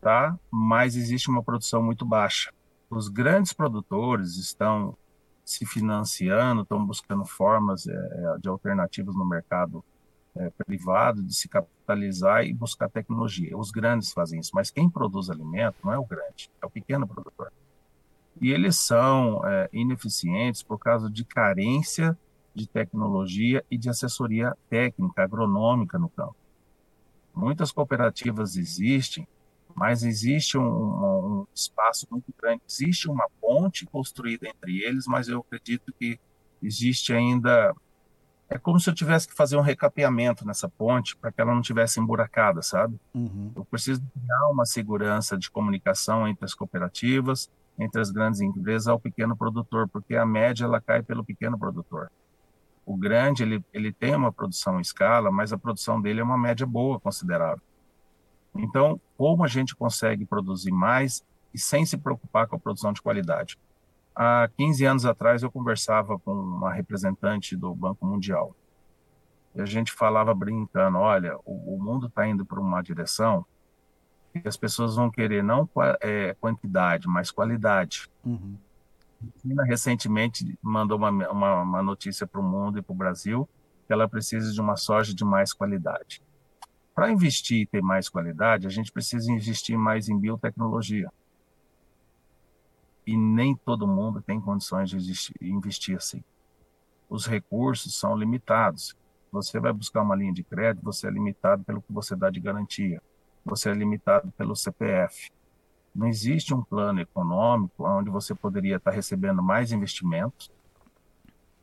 tá? 0.00 0.38
mas 0.48 0.94
existe 0.94 1.28
uma 1.28 1.42
produção 1.42 1.82
muito 1.82 2.06
baixa. 2.06 2.52
Os 2.88 3.08
grandes 3.08 3.52
produtores 3.52 4.36
estão 4.36 4.96
se 5.44 5.66
financiando, 5.66 6.62
estão 6.62 6.84
buscando 6.86 7.24
formas 7.24 7.88
é, 7.88 8.38
de 8.40 8.48
alternativas 8.48 9.16
no 9.16 9.28
mercado 9.28 9.84
é, 10.36 10.50
privado 10.64 11.22
de 11.24 11.34
se 11.34 11.48
capitalizar 11.48 12.44
e 12.44 12.52
buscar 12.52 12.88
tecnologia. 12.88 13.56
Os 13.58 13.72
grandes 13.72 14.12
fazem 14.12 14.38
isso, 14.38 14.52
mas 14.54 14.70
quem 14.70 14.88
produz 14.88 15.28
alimento 15.28 15.76
não 15.82 15.92
é 15.92 15.98
o 15.98 16.04
grande, 16.04 16.50
é 16.62 16.66
o 16.66 16.70
pequeno 16.70 17.06
produtor. 17.06 17.52
E 18.40 18.52
eles 18.52 18.76
são 18.76 19.40
é, 19.46 19.68
ineficientes 19.72 20.62
por 20.62 20.78
causa 20.78 21.10
de 21.10 21.24
carência 21.24 22.16
de 22.54 22.66
tecnologia 22.66 23.64
e 23.70 23.76
de 23.76 23.88
assessoria 23.88 24.56
técnica, 24.68 25.22
agronômica 25.22 25.98
no 25.98 26.08
campo. 26.08 26.36
Muitas 27.34 27.70
cooperativas 27.70 28.56
existem 28.56 29.26
mas 29.76 30.02
existe 30.02 30.56
um, 30.56 30.62
um, 30.64 31.46
espaço 31.54 32.06
muito 32.10 32.32
grande, 32.40 32.62
existe 32.66 33.10
uma 33.10 33.28
ponte 33.38 33.84
construída 33.84 34.48
entre 34.48 34.82
eles, 34.82 35.06
mas 35.06 35.28
eu 35.28 35.40
acredito 35.40 35.92
que 35.92 36.18
existe 36.62 37.12
ainda. 37.12 37.74
É 38.48 38.56
como 38.56 38.80
se 38.80 38.88
eu 38.88 38.94
tivesse 38.94 39.28
que 39.28 39.34
fazer 39.34 39.54
um 39.56 39.60
recapeamento 39.60 40.46
nessa 40.46 40.66
ponte 40.66 41.14
para 41.14 41.30
que 41.30 41.42
ela 41.42 41.54
não 41.54 41.60
tivesse 41.60 42.00
emburacada, 42.00 42.62
sabe? 42.62 42.98
Uhum. 43.12 43.52
Eu 43.54 43.66
preciso 43.66 44.00
criar 44.14 44.48
uma 44.48 44.64
segurança 44.64 45.36
de 45.36 45.50
comunicação 45.50 46.26
entre 46.26 46.46
as 46.46 46.54
cooperativas, 46.54 47.50
entre 47.78 48.00
as 48.00 48.10
grandes 48.10 48.40
empresas 48.40 48.88
ao 48.88 48.98
pequeno 48.98 49.36
produtor, 49.36 49.88
porque 49.88 50.16
a 50.16 50.24
média 50.24 50.64
ela 50.64 50.80
cai 50.80 51.02
pelo 51.02 51.24
pequeno 51.24 51.58
produtor. 51.58 52.10
O 52.84 52.96
grande 52.96 53.42
ele, 53.42 53.64
ele 53.72 53.92
tem 53.92 54.14
uma 54.14 54.32
produção 54.32 54.78
em 54.78 54.82
escala, 54.82 55.30
mas 55.30 55.52
a 55.52 55.58
produção 55.58 56.00
dele 56.00 56.20
é 56.20 56.24
uma 56.24 56.38
média 56.38 56.66
boa, 56.66 57.00
considerável. 57.00 57.62
Então, 58.54 59.00
como 59.16 59.44
a 59.44 59.48
gente 59.48 59.74
consegue 59.74 60.24
produzir 60.24 60.72
mais 60.72 61.24
e 61.52 61.58
sem 61.58 61.84
se 61.84 61.98
preocupar 61.98 62.46
com 62.46 62.56
a 62.56 62.58
produção 62.58 62.92
de 62.92 63.02
qualidade? 63.02 63.58
Há 64.14 64.48
15 64.56 64.84
anos 64.86 65.04
atrás, 65.04 65.42
eu 65.42 65.50
conversava 65.50 66.18
com 66.18 66.32
uma 66.32 66.72
representante 66.72 67.54
do 67.54 67.74
Banco 67.74 68.06
Mundial. 68.06 68.54
E 69.54 69.60
a 69.60 69.66
gente 69.66 69.92
falava 69.92 70.34
brincando: 70.34 70.98
olha, 70.98 71.36
o, 71.44 71.74
o 71.74 71.82
mundo 71.82 72.06
está 72.06 72.26
indo 72.26 72.44
para 72.46 72.60
uma 72.60 72.80
direção 72.82 73.44
as 74.44 74.56
pessoas 74.56 74.96
vão 74.96 75.10
querer 75.10 75.42
não 75.42 75.68
é, 76.00 76.34
quantidade, 76.40 77.08
mas 77.08 77.30
qualidade. 77.30 78.08
Uhum. 78.24 78.56
A 79.22 79.40
China 79.40 79.64
recentemente 79.64 80.58
mandou 80.60 80.98
uma, 80.98 81.10
uma, 81.10 81.62
uma 81.62 81.82
notícia 81.82 82.26
para 82.26 82.40
o 82.40 82.44
mundo 82.44 82.78
e 82.78 82.82
para 82.82 82.92
o 82.92 82.96
Brasil 82.96 83.48
que 83.86 83.92
ela 83.92 84.08
precisa 84.08 84.52
de 84.52 84.60
uma 84.60 84.76
soja 84.76 85.14
de 85.14 85.24
mais 85.24 85.52
qualidade. 85.52 86.20
Para 86.94 87.10
investir 87.10 87.60
e 87.60 87.66
ter 87.66 87.82
mais 87.82 88.08
qualidade, 88.08 88.66
a 88.66 88.70
gente 88.70 88.90
precisa 88.90 89.30
investir 89.30 89.78
mais 89.78 90.08
em 90.08 90.18
biotecnologia. 90.18 91.10
E 93.06 93.16
nem 93.16 93.54
todo 93.54 93.86
mundo 93.86 94.20
tem 94.20 94.40
condições 94.40 94.90
de 94.90 94.96
investir 95.40 95.96
assim. 95.96 96.24
Os 97.08 97.26
recursos 97.26 97.96
são 97.96 98.16
limitados. 98.16 98.96
Você 99.30 99.60
vai 99.60 99.72
buscar 99.72 100.02
uma 100.02 100.16
linha 100.16 100.32
de 100.32 100.42
crédito, 100.42 100.82
você 100.82 101.06
é 101.06 101.10
limitado 101.10 101.62
pelo 101.62 101.80
que 101.80 101.92
você 101.92 102.16
dá 102.16 102.30
de 102.30 102.40
garantia. 102.40 103.00
Você 103.46 103.70
é 103.70 103.74
limitado 103.74 104.32
pelo 104.32 104.56
CPF. 104.56 105.30
Não 105.94 106.08
existe 106.08 106.52
um 106.52 106.62
plano 106.62 107.00
econômico 107.00 107.86
onde 107.86 108.10
você 108.10 108.34
poderia 108.34 108.76
estar 108.76 108.90
recebendo 108.90 109.42
mais 109.42 109.72
investimentos 109.72 110.50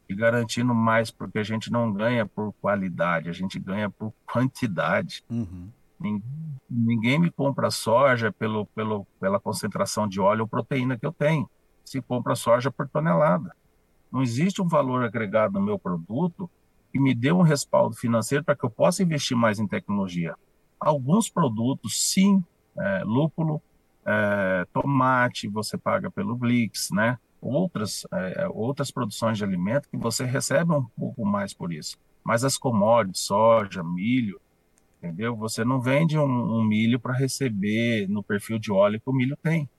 e 0.07 0.15
garantindo 0.15 0.73
mais, 0.73 1.11
porque 1.11 1.39
a 1.39 1.43
gente 1.43 1.71
não 1.71 1.91
ganha 1.91 2.25
por 2.25 2.53
qualidade, 2.53 3.29
a 3.29 3.33
gente 3.33 3.59
ganha 3.59 3.89
por 3.89 4.13
quantidade. 4.25 5.23
Uhum. 5.29 5.69
Ninguém, 5.99 6.23
ninguém, 6.69 7.19
me 7.19 7.29
compra 7.29 7.69
soja 7.69 8.31
pelo, 8.31 8.65
pelo, 8.67 9.05
pela 9.19 9.39
concentração 9.39 10.07
de 10.07 10.19
óleo 10.19 10.41
ou 10.41 10.47
proteína 10.47 10.97
que 10.97 11.05
eu 11.05 11.13
tenho. 11.13 11.49
Se 11.85 12.01
compra 12.01 12.33
soja 12.33 12.71
por 12.71 12.87
tonelada. 12.87 13.55
Não 14.11 14.21
existe 14.21 14.61
um 14.61 14.67
valor 14.67 15.03
agregado 15.03 15.59
no 15.59 15.65
meu 15.65 15.77
produto 15.77 16.49
que 16.91 16.99
me 16.99 17.13
dê 17.13 17.31
um 17.31 17.41
respaldo 17.41 17.95
financeiro 17.95 18.43
para 18.43 18.55
que 18.55 18.63
eu 18.63 18.69
possa 18.69 19.03
investir 19.03 19.35
mais 19.35 19.59
em 19.59 19.67
tecnologia. 19.67 20.35
Alguns 20.85 21.29
produtos, 21.29 22.11
sim, 22.11 22.43
é, 22.77 23.03
lúpulo, 23.03 23.61
é, 24.05 24.65
tomate, 24.73 25.47
você 25.47 25.77
paga 25.77 26.11
pelo 26.11 26.35
Blix, 26.35 26.89
né? 26.91 27.17
outras, 27.43 28.05
é, 28.11 28.47
outras 28.47 28.89
produções 28.89 29.37
de 29.37 29.43
alimento 29.43 29.89
que 29.89 29.97
você 29.97 30.23
recebe 30.23 30.71
um 30.73 30.85
pouco 30.97 31.25
mais 31.25 31.53
por 31.53 31.73
isso. 31.73 31.97
Mas 32.23 32.43
as 32.43 32.57
commodities, 32.57 33.25
soja, 33.25 33.83
milho, 33.83 34.39
entendeu? 34.97 35.35
Você 35.35 35.65
não 35.65 35.81
vende 35.81 36.17
um, 36.17 36.23
um 36.23 36.63
milho 36.63 36.99
para 36.99 37.13
receber 37.13 38.07
no 38.07 38.23
perfil 38.23 38.57
de 38.57 38.71
óleo 38.71 38.99
que 38.99 39.09
o 39.09 39.13
milho 39.13 39.37
tem. 39.41 39.69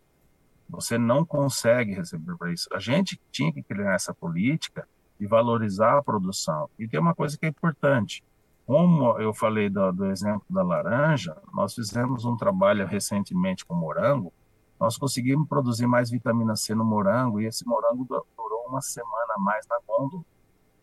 Você 0.68 0.98
não 0.98 1.24
consegue 1.24 1.94
receber 1.94 2.36
para 2.36 2.52
isso. 2.52 2.68
A 2.72 2.78
gente 2.78 3.20
tinha 3.30 3.52
que 3.52 3.62
criar 3.62 3.94
essa 3.94 4.12
política 4.12 4.86
de 5.18 5.26
valorizar 5.26 5.98
a 5.98 6.02
produção. 6.02 6.68
E 6.78 6.86
tem 6.86 7.00
uma 7.00 7.14
coisa 7.14 7.38
que 7.38 7.46
é 7.46 7.48
importante. 7.48 8.22
Como 8.66 9.18
eu 9.18 9.34
falei 9.34 9.68
do, 9.68 9.92
do 9.92 10.06
exemplo 10.06 10.44
da 10.48 10.62
laranja, 10.62 11.36
nós 11.52 11.74
fizemos 11.74 12.24
um 12.24 12.36
trabalho 12.36 12.86
recentemente 12.86 13.64
com 13.64 13.74
morango, 13.74 14.32
nós 14.80 14.96
conseguimos 14.96 15.48
produzir 15.48 15.86
mais 15.86 16.10
vitamina 16.10 16.56
C 16.56 16.74
no 16.74 16.84
morango 16.84 17.40
e 17.40 17.46
esse 17.46 17.66
morango 17.66 18.04
durou 18.04 18.66
uma 18.68 18.80
semana 18.80 19.34
a 19.36 19.40
mais 19.40 19.66
na 19.68 19.78
gôndola. 19.86 20.24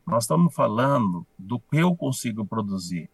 Nós 0.05 0.23
estamos 0.23 0.53
falando 0.53 1.25
do 1.37 1.59
que 1.59 1.77
eu 1.77 1.95
consigo 1.95 2.45
produzir. 2.45 3.09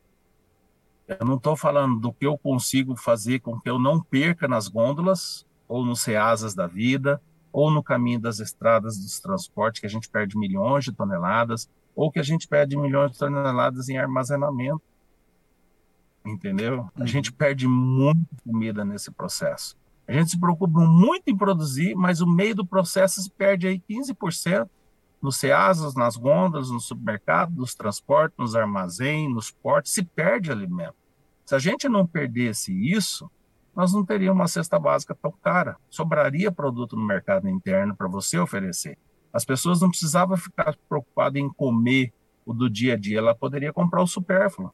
Eu 1.08 1.26
não 1.26 1.36
estou 1.36 1.56
falando 1.56 2.00
do 2.00 2.12
que 2.12 2.26
eu 2.26 2.38
consigo 2.38 2.96
fazer 2.96 3.40
com 3.40 3.60
que 3.60 3.70
eu 3.70 3.80
não 3.80 4.02
perca 4.02 4.48
nas 4.48 4.68
gôndolas, 4.68 5.46
ou 5.68 5.86
nos 5.86 6.02
ceasas 6.02 6.54
da 6.54 6.68
vida, 6.68 7.22
ou 7.52 7.72
no 7.72 7.82
caminho 7.82 8.20
das 8.20 8.40
estradas 8.40 8.98
dos 8.98 9.20
transportes, 9.20 9.80
que 9.80 9.88
a 9.88 9.90
gente 9.90 10.10
perde 10.10 10.38
milhões 10.38 10.84
de 10.86 10.92
toneladas, 10.92 11.70
ou 11.98 12.12
que 12.12 12.20
a 12.20 12.24
gente 12.24 12.48
perde 12.48 12.78
milhões 12.78 13.12
de 13.12 13.18
toneladas 13.18 13.90
em 13.90 13.98
armazenamento. 13.98 14.84
Entendeu? 16.24 16.88
A 16.96 17.00
uhum. 17.00 17.08
gente 17.08 17.34
perde 17.34 17.68
muita 17.68 18.36
comida 18.46 18.86
nesse 18.86 19.10
processo. 19.10 19.76
A 20.08 20.14
gente 20.14 20.30
se 20.30 20.40
preocupa 20.40 20.80
muito 20.80 21.24
em 21.28 21.36
produzir, 21.36 21.96
mas 21.96 22.22
o 22.22 22.28
meio 22.28 22.54
do 22.54 22.66
processo 22.66 23.20
se 23.20 23.32
perde 23.32 23.68
aí 23.68 23.82
15% 23.90 24.70
nos 25.20 25.38
ceasas, 25.38 25.96
nas 25.96 26.16
gôndolas, 26.16 26.70
no 26.70 26.80
supermercado, 26.80 27.56
nos 27.56 27.74
transportes, 27.74 28.38
nos 28.38 28.56
armazéns, 28.56 29.34
nos 29.34 29.50
portos, 29.50 29.92
se 29.92 30.04
perde 30.04 30.52
alimento. 30.52 30.96
Se 31.46 31.56
a 31.56 31.60
gente 31.60 31.90
não 31.90 32.06
perdesse 32.06 32.72
isso, 32.72 33.30
nós 33.76 33.92
não 33.92 34.06
teríamos 34.06 34.40
uma 34.40 34.48
cesta 34.48 34.78
básica 34.78 35.16
tão 35.20 35.32
cara. 35.32 35.78
Sobraria 35.90 36.52
produto 36.52 36.96
no 36.96 37.04
mercado 37.04 37.50
interno 37.50 37.96
para 37.96 38.08
você 38.08 38.38
oferecer. 38.38 39.00
As 39.38 39.46
pessoas 39.46 39.80
não 39.80 39.90
precisavam 39.90 40.36
ficar 40.36 40.76
preocupadas 40.90 41.40
em 41.40 41.48
comer 41.48 42.12
o 42.44 42.52
do 42.56 42.68
dia 42.68 42.96
a 42.96 42.98
dia, 42.98 43.20
ela 43.20 43.36
poderia 43.36 43.72
comprar 43.72 44.02
o 44.02 44.08
supérfluo. 44.08 44.74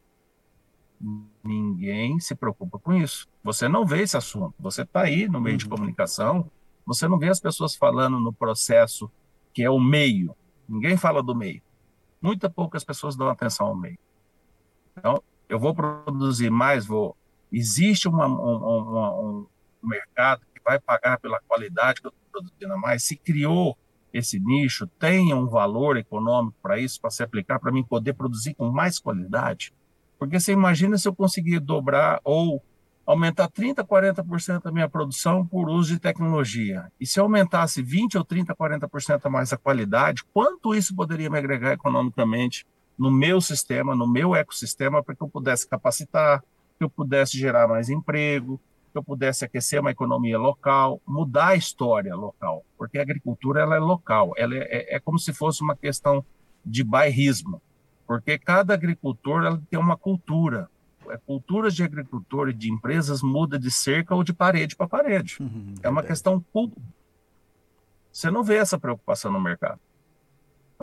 Ninguém 1.43 2.17
se 2.21 2.33
preocupa 2.33 2.79
com 2.79 2.93
isso. 2.93 3.27
Você 3.43 3.67
não 3.67 3.85
vê 3.85 4.03
esse 4.03 4.15
assunto. 4.15 4.53
Você 4.57 4.83
está 4.83 5.01
aí 5.01 5.27
no 5.27 5.41
meio 5.41 5.55
uhum. 5.55 5.57
de 5.57 5.67
comunicação, 5.67 6.49
você 6.85 7.09
não 7.09 7.19
vê 7.19 7.27
as 7.27 7.41
pessoas 7.41 7.75
falando 7.75 8.21
no 8.21 8.31
processo 8.31 9.11
que 9.53 9.61
é 9.61 9.69
o 9.69 9.81
meio. 9.81 10.33
Ninguém 10.65 10.95
fala 10.95 11.21
do 11.21 11.35
meio. 11.35 11.61
Muitas 12.21 12.49
poucas 12.49 12.85
pessoas 12.85 13.17
dão 13.17 13.27
atenção 13.27 13.67
ao 13.67 13.75
meio. 13.75 13.99
Então, 14.97 15.21
eu 15.49 15.59
vou 15.59 15.75
produzir 15.75 16.49
mais, 16.49 16.85
vou. 16.85 17.17
Existe 17.51 18.07
uma, 18.07 18.27
um, 18.27 19.45
um 19.83 19.87
mercado 19.89 20.45
que 20.55 20.61
vai 20.63 20.79
pagar 20.79 21.19
pela 21.19 21.41
qualidade 21.41 21.99
que 21.99 22.07
eu 22.07 22.11
estou 22.11 22.41
produzindo 22.41 22.77
mais. 22.79 23.03
Se 23.03 23.17
criou 23.17 23.77
esse 24.13 24.39
nicho, 24.39 24.85
tenha 24.99 25.35
um 25.35 25.47
valor 25.47 25.97
econômico 25.97 26.55
para 26.61 26.77
isso, 26.79 27.01
para 27.01 27.09
se 27.09 27.23
aplicar, 27.23 27.59
para 27.59 27.71
mim 27.71 27.83
poder 27.83 28.13
produzir 28.13 28.53
com 28.53 28.69
mais 28.69 28.99
qualidade. 28.99 29.73
Porque 30.19 30.39
você 30.39 30.53
imagina 30.53 30.97
se 30.97 31.07
eu 31.07 31.15
conseguir 31.15 31.59
dobrar 31.59 32.21
ou 32.23 32.63
aumentar 33.05 33.49
30%, 33.49 33.85
40% 33.85 34.63
da 34.63 34.71
minha 34.71 34.87
produção 34.87 35.45
por 35.45 35.69
uso 35.69 35.93
de 35.93 35.99
tecnologia. 35.99 36.89
E 36.99 37.05
se 37.05 37.19
eu 37.19 37.23
aumentasse 37.23 37.83
20% 37.83 38.15
ou 38.15 38.23
30%, 38.23 38.55
40% 38.55 39.25
a 39.25 39.29
mais 39.29 39.51
a 39.51 39.57
qualidade, 39.57 40.23
quanto 40.33 40.73
isso 40.73 40.95
poderia 40.95 41.29
me 41.29 41.37
agregar 41.37 41.73
economicamente 41.73 42.65
no 42.97 43.11
meu 43.11 43.41
sistema, 43.41 43.95
no 43.95 44.07
meu 44.07 44.35
ecossistema, 44.35 45.03
para 45.03 45.15
que 45.15 45.23
eu 45.23 45.27
pudesse 45.27 45.67
capacitar, 45.67 46.41
que 46.77 46.85
eu 46.85 46.89
pudesse 46.89 47.37
gerar 47.37 47.67
mais 47.67 47.89
emprego, 47.89 48.61
que 48.93 48.97
eu 48.97 49.03
pudesse 49.03 49.43
aquecer 49.43 49.81
uma 49.81 49.91
economia 49.91 50.37
local, 50.37 51.01
mudar 51.05 51.49
a 51.49 51.55
história 51.55 52.15
local, 52.15 52.63
porque 52.77 52.97
a 52.97 53.01
agricultura 53.01 53.61
ela 53.61 53.75
é 53.75 53.79
local, 53.79 54.33
ela 54.37 54.55
é, 54.55 54.59
é, 54.59 54.95
é 54.95 54.99
como 54.99 55.19
se 55.19 55.33
fosse 55.33 55.61
uma 55.61 55.75
questão 55.75 56.23
de 56.65 56.83
bairrismo 56.83 57.61
porque 58.05 58.37
cada 58.37 58.73
agricultor 58.73 59.43
ela 59.43 59.61
tem 59.69 59.79
uma 59.79 59.97
cultura. 59.97 60.69
A 61.09 61.17
cultura 61.17 61.69
de 61.69 61.83
agricultor 61.83 62.49
e 62.49 62.53
de 62.53 62.71
empresas 62.71 63.21
muda 63.21 63.59
de 63.59 63.69
cerca 63.69 64.15
ou 64.15 64.23
de 64.23 64.33
parede 64.33 64.75
para 64.75 64.87
parede. 64.87 65.37
Uhum, 65.39 65.75
é 65.81 65.89
uma 65.89 66.03
questão 66.03 66.39
cultural. 66.53 66.85
Você 68.11 68.29
não 68.29 68.43
vê 68.43 68.57
essa 68.57 68.77
preocupação 68.77 69.31
no 69.31 69.41
mercado. 69.41 69.79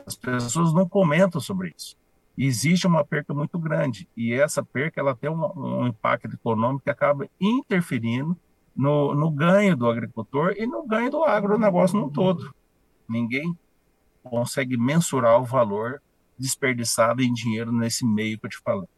As 0.05 0.15
pessoas 0.15 0.75
não 0.75 0.89
comentam 0.89 1.41
sobre 1.41 1.73
isso. 1.77 1.97
Existe 2.43 2.87
uma 2.87 3.05
perca 3.05 3.35
muito 3.35 3.59
grande 3.59 4.09
e 4.17 4.33
essa 4.33 4.63
perca 4.63 4.99
ela 4.99 5.15
tem 5.15 5.29
um, 5.29 5.45
um 5.57 5.87
impacto 5.87 6.33
econômico 6.33 6.85
que 6.85 6.91
acaba 6.91 7.29
interferindo 7.39 8.35
no, 8.75 9.15
no 9.15 9.31
ganho 9.31 9.77
do 9.77 9.87
agricultor 9.87 10.55
e 10.57 10.67
no 10.67 10.87
ganho 10.87 11.11
do 11.11 11.23
agronegócio 11.23 12.01
no 12.01 12.11
todo. 12.11 12.55
Ninguém 13.07 13.55
consegue 14.23 14.79
mensurar 14.79 15.39
o 15.39 15.45
valor 15.45 16.01
desperdiçada 16.39 17.23
em 17.23 17.31
dinheiro 17.31 17.71
nesse 17.71 18.07
meio 18.07 18.39
que 18.39 18.47
eu 18.47 18.51
te 18.51 18.59
falei. 18.59 18.89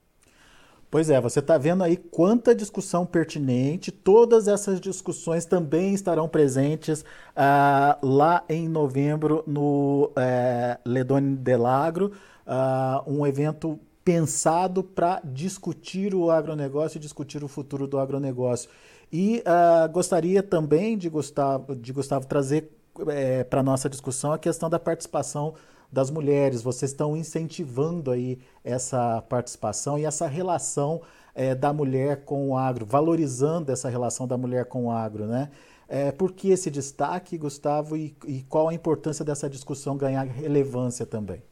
Pois 0.93 1.09
é, 1.09 1.19
você 1.19 1.39
está 1.39 1.57
vendo 1.57 1.83
aí 1.83 1.97
quanta 1.97 2.55
discussão 2.55 3.07
pertinente. 3.07 3.91
Todas 3.91 4.47
essas 4.47 4.79
discussões 4.79 5.47
também 5.47 5.95
estarão 5.95 6.29
presentes 6.29 7.01
uh, 7.01 8.07
lá 8.07 8.45
em 8.47 8.69
novembro 8.69 9.43
no 9.47 10.11
uh, 10.11 10.79
Ledone 10.85 11.35
Delagro, 11.35 12.13
uh, 12.47 13.11
um 13.11 13.27
evento 13.27 13.79
pensado 14.05 14.83
para 14.83 15.21
discutir 15.25 16.15
o 16.15 16.31
agronegócio 16.31 16.99
e 16.99 17.01
discutir 17.01 17.45
o 17.45 17.49
futuro 17.49 17.87
do 17.87 17.99
agronegócio. 17.99 18.69
E 19.13 19.43
uh, 19.47 19.91
gostaria 19.93 20.43
também 20.43 20.97
de 20.97 21.09
Gustavo, 21.09 21.77
de 21.77 21.93
Gustavo 21.93 22.27
trazer 22.27 22.71
é, 23.09 23.45
para 23.45 23.61
a 23.61 23.63
nossa 23.63 23.89
discussão 23.89 24.33
a 24.33 24.39
questão 24.39 24.69
da 24.69 24.79
participação 24.79 25.55
das 25.91 26.11
mulheres. 26.11 26.63
Vocês 26.63 26.91
estão 26.91 27.17
incentivando 27.17 28.11
aí 28.11 28.39
essa 28.65 29.23
participação 29.23 29.99
e 29.99 30.05
essa 30.05 30.27
relação 30.27 31.03
é, 31.35 31.55
da 31.55 31.73
mulher 31.73 32.25
com 32.25 32.51
o 32.51 32.57
agro, 32.57 32.87
valorizando 32.87 33.71
essa 33.71 33.89
relação 33.89 34.27
da 34.27 34.37
mulher 34.37 34.67
com 34.67 34.87
o 34.87 34.91
agro, 34.91 35.27
né? 35.27 35.51
É, 35.89 36.11
por 36.11 36.33
que 36.33 36.49
esse 36.49 36.71
destaque, 36.71 37.37
Gustavo, 37.37 37.97
e, 37.97 38.17
e 38.27 38.43
qual 38.45 38.69
a 38.69 38.75
importância 38.75 39.23
dessa 39.23 39.49
discussão 39.49 39.95
ganhar 39.95 40.25
relevância 40.25 41.05
também? 41.05 41.43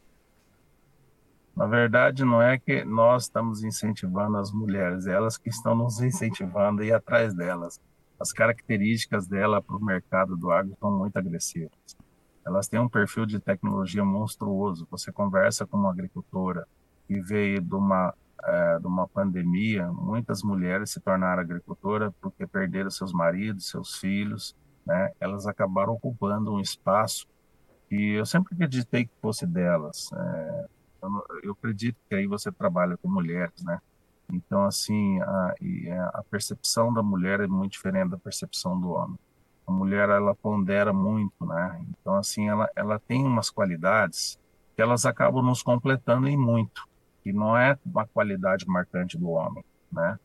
Na 1.57 1.67
verdade, 1.67 2.25
não 2.25 2.41
é 2.41 2.59
que 2.59 2.85
nós 2.85 3.25
estamos 3.25 3.63
incentivando 3.63 4.37
as 4.37 4.53
mulheres, 4.53 5.07
é 5.07 5.13
elas 5.13 5.37
que 5.37 5.51
estão 5.51 5.75
nos 5.75 6.01
incentivando 6.01 6.83
e 6.83 6.93
atrás 6.93 7.35
delas. 7.35 7.81
As 8.19 8.33
características 8.33 9.27
dela 9.27 9.63
para 9.63 9.77
o 9.77 9.85
mercado 9.85 10.37
do 10.37 10.51
agro 10.51 10.77
são 10.81 10.91
muito 10.97 11.17
agressivas 11.17 11.71
elas 12.45 12.69
têm 12.69 12.81
um 12.81 12.89
perfil 12.89 13.27
de 13.27 13.39
tecnologia 13.39 14.05
monstruoso. 14.05 14.87
Você 14.91 15.13
conversa 15.13 15.67
com 15.67 15.77
uma 15.77 15.91
agricultora 15.91 16.67
que 17.07 17.21
veio 17.21 17.61
de 17.61 17.75
uma 17.75 18.15
é, 18.43 18.79
de 18.79 18.87
uma 18.87 19.07
pandemia, 19.07 19.93
muitas 19.93 20.43
mulheres 20.43 20.91
se 20.91 20.99
tornaram 20.99 21.43
agricultora 21.43 22.11
porque 22.23 22.47
perderam 22.47 22.91
seus 22.91 23.13
maridos, 23.13 23.69
seus 23.69 23.99
filhos, 23.99 24.57
né? 24.87 25.11
Elas 25.21 25.47
acabaram 25.47 25.93
ocupando 25.93 26.51
um 26.51 26.59
espaço 26.59 27.27
e 27.91 28.13
eu 28.19 28.25
sempre 28.25 28.55
acreditei 28.55 29.05
que 29.05 29.13
fosse 29.21 29.47
delas. 29.47 30.11
É, 30.15 30.67
eu, 31.03 31.41
eu, 31.43 31.53
acredito 31.53 31.97
que 32.09 32.15
aí 32.15 32.27
você 32.27 32.51
trabalha 32.53 32.97
com 32.97 33.09
mulheres, 33.09 33.63
né? 33.63 33.81
Então 34.33 34.65
assim, 34.65 35.21
a, 35.21 35.55
a 36.15 36.25
percepção 36.31 36.93
da 36.93 37.03
mulher 37.03 37.41
é 37.41 37.47
muito 37.47 37.73
diferente 37.73 38.11
da 38.11 38.19
percepção 38.19 38.81
do 38.81 38.91
homem 38.91 39.19
a 39.71 39.73
mulher 39.73 40.09
ela 40.09 40.35
pondera 40.35 40.93
muito, 40.93 41.47
né? 41.47 41.81
Então 41.91 42.17
assim 42.17 42.49
ela 42.49 42.69
ela 42.75 42.99
tem 42.99 43.25
umas 43.25 43.51
qualidades 43.51 44.39
que 44.75 44.83
elas 44.83 45.07
acabam 45.07 45.43
nos 45.43 45.63
completando 45.63 46.29
em 46.29 46.37
muito, 46.37 46.87
que 47.23 47.33
não 47.33 47.57
é 47.57 47.79
uma 47.87 48.07
qualidade 48.07 48.67
marcante 48.67 49.17
do 49.17 49.31
homem, 49.31 49.65
né? 49.93 50.19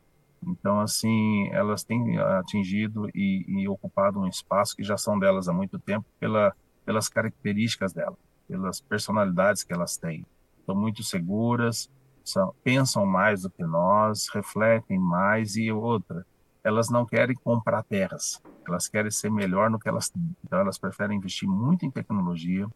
Então 0.44 0.80
assim 0.80 1.48
elas 1.52 1.84
têm 1.84 2.18
atingido 2.18 3.08
e, 3.14 3.44
e 3.46 3.68
ocupado 3.68 4.18
um 4.20 4.28
espaço 4.28 4.76
que 4.76 4.82
já 4.82 4.96
são 4.98 5.18
delas 5.18 5.48
há 5.48 5.52
muito 5.52 5.78
tempo 5.78 6.04
pela 6.18 6.52
pelas 6.84 7.08
características 7.08 7.92
delas, 7.92 8.18
pelas 8.46 8.80
personalidades 8.80 9.64
que 9.64 9.72
elas 9.72 9.96
têm. 9.96 10.24
Estão 10.66 10.74
muito 10.74 11.04
seguras, 11.04 11.88
são, 12.24 12.52
pensam 12.64 13.06
mais 13.06 13.42
do 13.42 13.50
que 13.50 13.62
nós, 13.62 14.26
refletem 14.34 14.98
mais 14.98 15.54
e 15.54 15.70
outra 15.70 16.26
elas 16.66 16.90
não 16.90 17.06
querem 17.06 17.36
comprar 17.36 17.84
terras, 17.84 18.42
elas 18.66 18.88
querem 18.88 19.08
ser 19.08 19.30
melhor 19.30 19.70
no 19.70 19.78
que 19.78 19.88
elas 19.88 20.08
têm. 20.08 20.36
Então, 20.44 20.58
elas 20.58 20.76
preferem 20.76 21.16
investir 21.16 21.48
muito 21.48 21.86
em 21.86 21.90
tecnologia, 21.92 22.66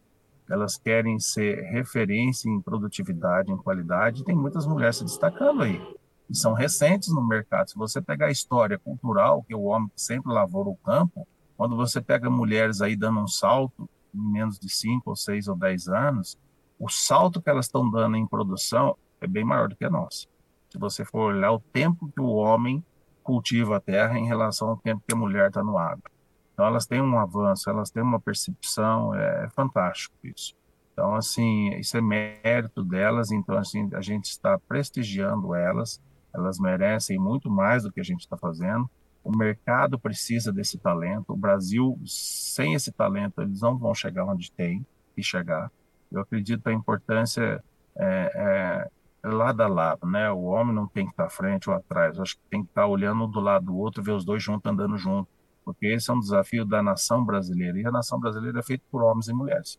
elas 0.48 0.76
querem 0.76 1.18
ser 1.18 1.60
referência 1.72 2.48
em 2.48 2.60
produtividade, 2.60 3.50
em 3.50 3.56
qualidade. 3.56 4.24
Tem 4.24 4.36
muitas 4.36 4.64
mulheres 4.64 4.98
se 4.98 5.04
destacando 5.04 5.64
aí, 5.64 5.82
e 6.28 6.36
são 6.36 6.52
recentes 6.52 7.12
no 7.12 7.26
mercado. 7.26 7.68
Se 7.68 7.76
você 7.76 8.00
pegar 8.00 8.26
a 8.26 8.30
história 8.30 8.78
cultural, 8.78 9.42
que 9.42 9.56
o 9.56 9.62
homem 9.62 9.90
sempre 9.96 10.32
lavou 10.32 10.68
o 10.68 10.76
campo, 10.76 11.26
quando 11.56 11.74
você 11.74 12.00
pega 12.00 12.30
mulheres 12.30 12.80
aí 12.80 12.94
dando 12.94 13.18
um 13.18 13.26
salto 13.26 13.90
em 14.14 14.32
menos 14.32 14.56
de 14.56 14.68
5 14.68 15.10
ou 15.10 15.16
6 15.16 15.48
ou 15.48 15.56
10 15.56 15.88
anos, 15.88 16.38
o 16.80 16.88
salto 16.88 17.42
que 17.42 17.50
elas 17.50 17.66
estão 17.66 17.88
dando 17.88 18.16
em 18.16 18.26
produção 18.26 18.96
é 19.20 19.26
bem 19.26 19.44
maior 19.44 19.68
do 19.68 19.76
que 19.76 19.84
a 19.84 19.90
nossa. 19.90 20.26
Se 20.70 20.78
você 20.78 21.04
for 21.04 21.34
olhar 21.34 21.52
o 21.52 21.60
tempo 21.60 22.10
que 22.10 22.22
o 22.22 22.30
homem 22.30 22.82
cultiva 23.22 23.76
a 23.76 23.80
terra 23.80 24.18
em 24.18 24.26
relação 24.26 24.70
ao 24.70 24.76
tempo 24.78 25.02
que 25.06 25.14
a 25.14 25.16
mulher 25.16 25.48
está 25.48 25.62
no 25.62 25.76
agro. 25.76 26.10
Então 26.54 26.64
elas 26.64 26.86
têm 26.86 27.02
um 27.02 27.18
avanço, 27.18 27.68
elas 27.68 27.90
têm 27.90 28.02
uma 28.02 28.18
percepção, 28.18 29.14
é, 29.14 29.44
é, 29.44 29.50
fantástico 29.50 30.14
isso. 30.24 30.56
Então 30.92 31.14
assim, 31.14 31.74
isso 31.74 31.98
é 31.98 32.00
mérito 32.00 32.82
delas, 32.82 33.30
então 33.30 33.58
assim, 33.58 33.90
a 33.92 34.00
gente 34.00 34.30
está 34.30 34.58
prestigiando 34.58 35.54
elas, 35.54 36.00
elas 36.32 36.58
merecem 36.58 37.18
muito 37.18 37.50
mais 37.50 37.82
do 37.82 37.92
que 37.92 38.00
a 38.00 38.04
gente 38.04 38.20
está 38.20 38.38
fazendo. 38.38 38.88
O 39.22 39.36
mercado 39.36 39.98
precisa 39.98 40.50
desse 40.50 40.78
talento. 40.78 41.34
O 41.34 41.36
Brasil, 41.36 42.00
sem 42.06 42.72
esse 42.72 42.90
talento, 42.90 43.42
eles 43.42 43.60
não 43.60 43.76
vão 43.76 43.94
chegar 43.94 44.24
onde 44.24 44.50
tem 44.50 44.86
que 45.14 45.22
chegar. 45.22 45.70
Eu 46.10 46.20
acredito 46.20 46.66
a 46.66 46.72
importância 46.72 47.62
é, 47.96 48.88
é, 49.22 49.28
lado 49.28 49.62
a 49.62 49.68
lado, 49.68 50.06
né? 50.06 50.30
O 50.30 50.44
homem 50.44 50.74
não 50.74 50.86
tem 50.86 51.04
que 51.04 51.12
estar 51.12 51.28
frente 51.28 51.68
ou 51.68 51.76
atrás, 51.76 52.18
acho 52.18 52.36
que 52.36 52.42
tem 52.50 52.62
que 52.62 52.70
estar 52.70 52.86
olhando 52.86 53.24
um 53.24 53.30
do 53.30 53.40
lado 53.40 53.66
do 53.66 53.76
outro, 53.76 54.02
ver 54.02 54.12
os 54.12 54.24
dois 54.24 54.42
juntos 54.42 54.70
andando 54.70 54.96
junto, 54.96 55.28
porque 55.64 55.86
esse 55.86 56.10
é 56.10 56.14
um 56.14 56.20
desafio 56.20 56.64
da 56.64 56.82
nação 56.82 57.24
brasileira 57.24 57.78
e 57.78 57.86
a 57.86 57.90
nação 57.90 58.18
brasileira 58.18 58.58
é 58.58 58.62
feita 58.62 58.84
por 58.90 59.02
homens 59.02 59.28
e 59.28 59.32
mulheres. 59.32 59.78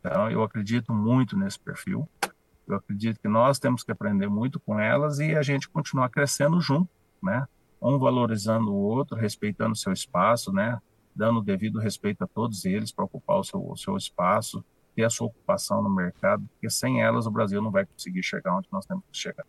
Então, 0.00 0.30
eu 0.30 0.42
acredito 0.42 0.92
muito 0.92 1.36
nesse 1.36 1.58
perfil. 1.58 2.08
Eu 2.66 2.76
acredito 2.76 3.20
que 3.20 3.28
nós 3.28 3.58
temos 3.58 3.82
que 3.82 3.92
aprender 3.92 4.28
muito 4.28 4.58
com 4.60 4.78
elas 4.78 5.18
e 5.18 5.36
a 5.36 5.42
gente 5.42 5.68
continuar 5.68 6.08
crescendo 6.08 6.60
junto, 6.60 6.88
né? 7.22 7.46
Um 7.82 7.98
valorizando 7.98 8.72
o 8.72 8.76
outro, 8.76 9.16
respeitando 9.16 9.72
o 9.72 9.76
seu 9.76 9.92
espaço, 9.92 10.52
né? 10.52 10.80
Dando 11.14 11.40
o 11.40 11.42
devido 11.42 11.78
respeito 11.78 12.22
a 12.22 12.26
todos 12.26 12.64
eles 12.64 12.92
para 12.92 13.04
ocupar 13.04 13.38
o 13.38 13.44
seu, 13.44 13.60
o 13.60 13.76
seu 13.76 13.96
espaço, 13.96 14.64
ter 14.94 15.04
a 15.04 15.10
sua 15.10 15.28
ocupação 15.28 15.82
no 15.82 15.90
mercado, 15.90 16.44
porque 16.52 16.70
sem 16.70 17.02
elas 17.02 17.26
o 17.26 17.30
Brasil 17.30 17.62
não 17.62 17.70
vai 17.70 17.86
conseguir 17.86 18.22
chegar 18.22 18.56
onde 18.56 18.68
nós 18.72 18.86
temos 18.86 19.04
que 19.10 19.18
chegar. 19.18 19.46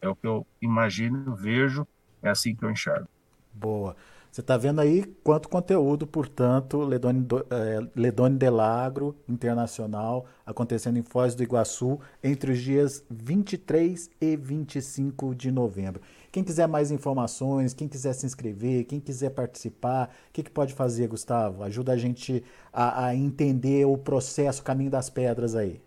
É 0.00 0.08
o 0.08 0.14
que 0.14 0.26
eu 0.26 0.46
imagino, 0.60 1.34
vejo, 1.34 1.86
é 2.22 2.30
assim 2.30 2.54
que 2.54 2.64
eu 2.64 2.70
enxergo. 2.70 3.08
Boa. 3.52 3.96
Você 4.34 4.40
está 4.40 4.56
vendo 4.56 4.80
aí 4.80 5.04
quanto 5.22 5.48
conteúdo, 5.48 6.08
portanto, 6.08 6.80
Ledone, 6.80 7.20
do, 7.20 7.46
é, 7.50 7.88
Ledone 7.94 8.36
Delagro 8.36 9.14
Internacional 9.28 10.26
acontecendo 10.44 10.98
em 10.98 11.04
Foz 11.04 11.36
do 11.36 11.44
Iguaçu 11.44 12.00
entre 12.20 12.50
os 12.50 12.58
dias 12.58 13.04
23 13.08 14.10
e 14.20 14.36
25 14.36 15.36
de 15.36 15.52
novembro. 15.52 16.00
Quem 16.34 16.42
quiser 16.42 16.66
mais 16.66 16.90
informações, 16.90 17.72
quem 17.72 17.86
quiser 17.86 18.12
se 18.12 18.26
inscrever, 18.26 18.86
quem 18.86 18.98
quiser 18.98 19.30
participar, 19.30 20.10
o 20.30 20.32
que, 20.32 20.42
que 20.42 20.50
pode 20.50 20.74
fazer, 20.74 21.06
Gustavo? 21.06 21.62
Ajuda 21.62 21.92
a 21.92 21.96
gente 21.96 22.42
a, 22.72 23.04
a 23.04 23.14
entender 23.14 23.84
o 23.84 23.96
processo, 23.96 24.60
o 24.60 24.64
caminho 24.64 24.90
das 24.90 25.08
pedras 25.08 25.54
aí. 25.54 25.80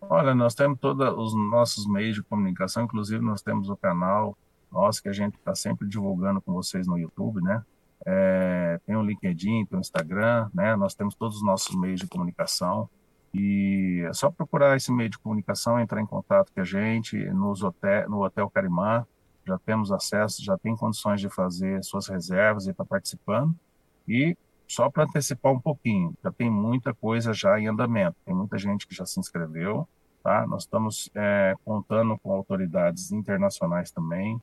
Olha, 0.00 0.34
nós 0.34 0.56
temos 0.56 0.76
todos 0.80 1.08
os 1.16 1.34
nossos 1.52 1.86
meios 1.86 2.16
de 2.16 2.22
comunicação, 2.24 2.82
inclusive 2.82 3.24
nós 3.24 3.40
temos 3.40 3.70
o 3.70 3.76
canal 3.76 4.36
nosso 4.72 5.00
que 5.00 5.08
a 5.08 5.12
gente 5.12 5.36
está 5.36 5.54
sempre 5.54 5.86
divulgando 5.86 6.40
com 6.40 6.52
vocês 6.52 6.88
no 6.88 6.98
YouTube, 6.98 7.40
né? 7.40 7.62
É, 8.04 8.80
tem 8.84 8.96
o 8.96 9.02
LinkedIn, 9.02 9.66
tem 9.66 9.78
o 9.78 9.80
Instagram, 9.80 10.50
né? 10.52 10.74
Nós 10.74 10.96
temos 10.96 11.14
todos 11.14 11.36
os 11.36 11.44
nossos 11.44 11.76
meios 11.76 12.00
de 12.00 12.08
comunicação 12.08 12.90
e 13.32 14.04
é 14.04 14.12
só 14.12 14.32
procurar 14.32 14.76
esse 14.76 14.90
meio 14.90 15.08
de 15.08 15.18
comunicação, 15.18 15.78
entrar 15.78 16.00
em 16.00 16.06
contato 16.06 16.52
com 16.52 16.60
a 16.60 16.64
gente 16.64 17.16
nos 17.30 17.62
hotel, 17.62 18.10
no 18.10 18.24
Hotel 18.24 18.50
Carimã, 18.50 19.06
já 19.46 19.58
temos 19.58 19.90
acesso, 19.90 20.44
já 20.44 20.56
tem 20.56 20.76
condições 20.76 21.20
de 21.20 21.28
fazer 21.28 21.82
suas 21.84 22.08
reservas 22.08 22.66
e 22.66 22.70
estar 22.70 22.84
tá 22.84 22.88
participando. 22.88 23.54
E 24.06 24.36
só 24.66 24.90
para 24.90 25.04
antecipar 25.04 25.52
um 25.52 25.60
pouquinho, 25.60 26.14
já 26.22 26.32
tem 26.32 26.50
muita 26.50 26.94
coisa 26.94 27.32
já 27.32 27.60
em 27.60 27.66
andamento, 27.66 28.16
tem 28.24 28.34
muita 28.34 28.56
gente 28.56 28.86
que 28.86 28.94
já 28.94 29.04
se 29.04 29.20
inscreveu, 29.20 29.86
tá? 30.22 30.46
Nós 30.46 30.62
estamos 30.62 31.10
é, 31.14 31.54
contando 31.64 32.18
com 32.18 32.32
autoridades 32.32 33.12
internacionais 33.12 33.90
também, 33.90 34.40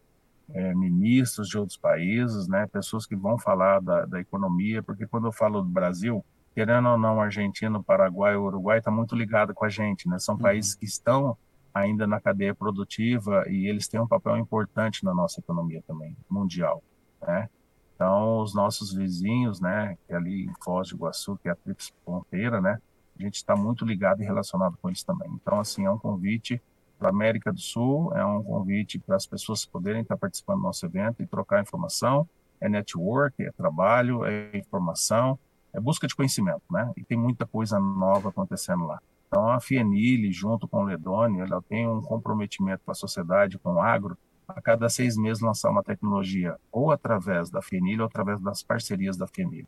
é, 0.54 0.74
ministros 0.76 1.48
de 1.48 1.58
outros 1.58 1.78
países, 1.78 2.48
né? 2.48 2.68
Pessoas 2.68 3.06
que 3.06 3.16
vão 3.16 3.40
falar 3.40 3.80
da, 3.82 4.06
da 4.06 4.20
economia, 4.20 4.84
porque 4.84 5.08
quando 5.08 5.28
eu 5.28 5.32
falo 5.32 5.62
do 5.62 5.70
Brasil, 5.70 6.24
querendo 6.54 6.90
ou 6.90 6.98
não, 6.98 7.22
Argentina, 7.22 7.82
Paraguai, 7.82 8.36
Uruguai 8.36 8.80
está 8.80 8.92
muito 8.92 9.16
ligado 9.16 9.54
com 9.54 9.66
a 9.66 9.70
gente, 9.70 10.08
né? 10.08 10.20
São 10.20 10.36
uhum. 10.36 10.42
países 10.42 10.76
que 10.76 10.86
estão 10.86 11.38
ainda 11.74 12.08
na 12.08 12.20
cadeia 12.20 12.54
produtiva 12.54 13.46
e 13.48 13.68
eles 13.68 13.88
têm 13.88 14.00
um 14.00 14.08
papel 14.08 14.38
importante 14.38 15.04
na 15.04 15.14
nossa 15.14 15.40
economia 15.40 15.84
também, 15.88 16.16
mundial, 16.30 16.84
né? 17.22 17.50
Então, 17.96 18.40
os 18.40 18.56
nossos 18.56 18.94
vizinhos, 18.94 19.60
né, 19.60 19.98
que 20.08 20.14
é 20.14 20.16
ali 20.16 20.46
em 20.46 20.54
Foz 20.64 20.88
do 20.88 20.96
Iguaçu, 20.96 21.38
que 21.44 21.50
é 21.50 21.52
a 21.52 21.56
Tríplice 21.56 21.92
Fronteira, 22.06 22.62
né, 22.62 22.80
a 23.20 23.22
gente 23.22 23.36
está 23.36 23.58
muito 23.58 23.84
ligado 23.84 24.22
e 24.22 24.26
relacionado 24.26 24.78
com 24.82 24.88
eles 24.88 25.04
também. 25.04 25.30
Então, 25.34 25.60
assim, 25.60 25.84
é 25.84 25.92
um 25.92 25.98
convite 26.00 26.62
para 26.98 27.10
a 27.10 27.12
América 27.12 27.52
do 27.52 27.60
Sul, 27.60 28.14
é 28.16 28.26
um 28.26 28.42
convite 28.42 29.00
para 29.00 29.18
as 29.18 29.28
pessoas 29.28 29.66
poderem 29.66 30.02
estar 30.02 30.16
participando 30.16 30.60
do 30.60 30.64
nosso 30.64 30.86
evento 30.86 31.22
e 31.22 31.28
trocar 31.28 31.62
informação, 31.62 32.26
é 32.62 32.70
network, 32.70 33.44
é 33.44 33.52
trabalho, 33.52 34.24
é 34.24 34.58
informação, 34.58 35.38
é 35.74 35.80
busca 35.82 36.08
de 36.08 36.16
conhecimento, 36.16 36.64
né, 36.72 36.90
e 36.96 37.04
tem 37.04 37.18
muita 37.18 37.46
coisa 37.46 37.78
nova 37.80 38.30
acontecendo 38.30 38.86
lá. 38.86 39.02
Então, 39.30 39.48
a 39.48 39.60
Fienile, 39.60 40.32
junto 40.32 40.68
com 40.68 40.82
o 40.82 40.86
Ledone, 40.86 41.40
ela 41.40 41.62
tem 41.62 41.88
um 41.88 42.02
comprometimento 42.02 42.82
com 42.84 42.92
a 42.92 42.96
sociedade, 42.96 43.60
com 43.60 43.76
o 43.76 43.82
agro, 43.82 44.18
a 44.48 44.60
cada 44.60 44.90
seis 44.90 45.16
meses 45.16 45.42
lançar 45.42 45.70
uma 45.70 45.84
tecnologia, 45.84 46.58
ou 46.72 46.92
através 46.92 47.52
da 47.52 47.62
FENIL, 47.62 48.00
ou 48.00 48.08
através 48.08 48.42
das 48.42 48.64
parcerias 48.64 49.16
da 49.16 49.28
FENIL, 49.28 49.68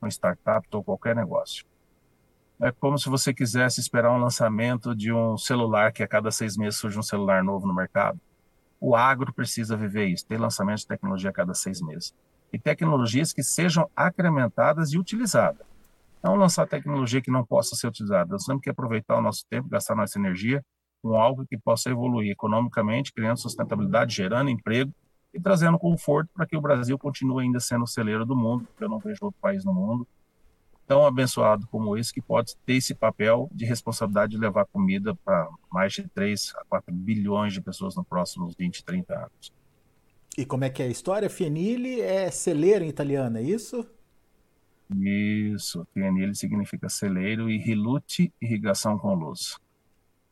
uma 0.00 0.08
startup 0.08 0.66
ou 0.72 0.82
qualquer 0.82 1.14
negócio. 1.14 1.66
É 2.58 2.72
como 2.72 2.98
se 2.98 3.10
você 3.10 3.34
quisesse 3.34 3.78
esperar 3.78 4.10
um 4.10 4.18
lançamento 4.18 4.96
de 4.96 5.12
um 5.12 5.36
celular, 5.36 5.92
que 5.92 6.02
a 6.02 6.08
cada 6.08 6.30
seis 6.30 6.56
meses 6.56 6.80
surge 6.80 6.98
um 6.98 7.02
celular 7.02 7.44
novo 7.44 7.66
no 7.66 7.74
mercado. 7.74 8.18
O 8.80 8.96
agro 8.96 9.34
precisa 9.34 9.76
viver 9.76 10.06
isso, 10.06 10.26
ter 10.26 10.40
lançamento 10.40 10.78
de 10.78 10.86
tecnologia 10.86 11.28
a 11.28 11.32
cada 11.32 11.52
seis 11.52 11.82
meses. 11.82 12.14
E 12.50 12.58
tecnologias 12.58 13.34
que 13.34 13.42
sejam 13.42 13.90
acrementadas 13.94 14.94
e 14.94 14.98
utilizadas. 14.98 15.73
Não 16.24 16.36
lançar 16.36 16.66
tecnologia 16.66 17.20
que 17.20 17.30
não 17.30 17.44
possa 17.44 17.76
ser 17.76 17.86
utilizada. 17.86 18.32
Nós 18.32 18.44
temos 18.44 18.62
que 18.62 18.70
aproveitar 18.70 19.18
o 19.18 19.20
nosso 19.20 19.44
tempo, 19.50 19.68
gastar 19.68 19.94
nossa 19.94 20.18
energia 20.18 20.64
com 21.02 21.14
algo 21.14 21.44
que 21.46 21.58
possa 21.58 21.90
evoluir 21.90 22.30
economicamente, 22.30 23.12
criando 23.12 23.36
sustentabilidade, 23.36 24.16
gerando 24.16 24.48
emprego 24.48 24.90
e 25.34 25.38
trazendo 25.38 25.78
conforto 25.78 26.30
para 26.32 26.46
que 26.46 26.56
o 26.56 26.62
Brasil 26.62 26.98
continue 26.98 27.44
ainda 27.44 27.60
sendo 27.60 27.82
o 27.82 27.86
celeiro 27.86 28.24
do 28.24 28.34
mundo, 28.34 28.64
porque 28.64 28.84
eu 28.84 28.88
não 28.88 28.98
vejo 28.98 29.18
outro 29.20 29.38
país 29.38 29.66
no 29.66 29.74
mundo 29.74 30.08
tão 30.86 31.06
abençoado 31.06 31.66
como 31.68 31.96
esse 31.96 32.12
que 32.12 32.20
pode 32.20 32.56
ter 32.64 32.74
esse 32.74 32.94
papel 32.94 33.48
de 33.52 33.64
responsabilidade 33.64 34.32
de 34.32 34.38
levar 34.38 34.66
comida 34.66 35.14
para 35.24 35.48
mais 35.70 35.92
de 35.92 36.08
3 36.08 36.52
a 36.56 36.64
4 36.66 36.94
bilhões 36.94 37.52
de 37.52 37.60
pessoas 37.60 37.96
nos 37.96 38.06
próximos 38.06 38.54
20, 38.54 38.84
30 38.84 39.14
anos. 39.14 39.52
E 40.36 40.44
como 40.44 40.64
é 40.64 40.70
que 40.70 40.82
é 40.82 40.86
a 40.86 40.90
história? 40.90 41.30
Fienile 41.30 42.00
é 42.00 42.30
celeiro 42.30 42.84
em 42.84 42.88
italiano, 42.88 43.38
é 43.38 43.42
isso? 43.42 43.86
Isso, 44.90 45.86
Fienile 45.92 46.34
significa 46.34 46.88
celeiro 46.88 47.50
e 47.50 47.58
Riluti, 47.58 48.32
irrigação 48.40 48.98
com 48.98 49.14
luz. 49.14 49.58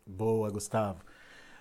Boa, 0.06 0.50
Gustavo. 0.50 1.00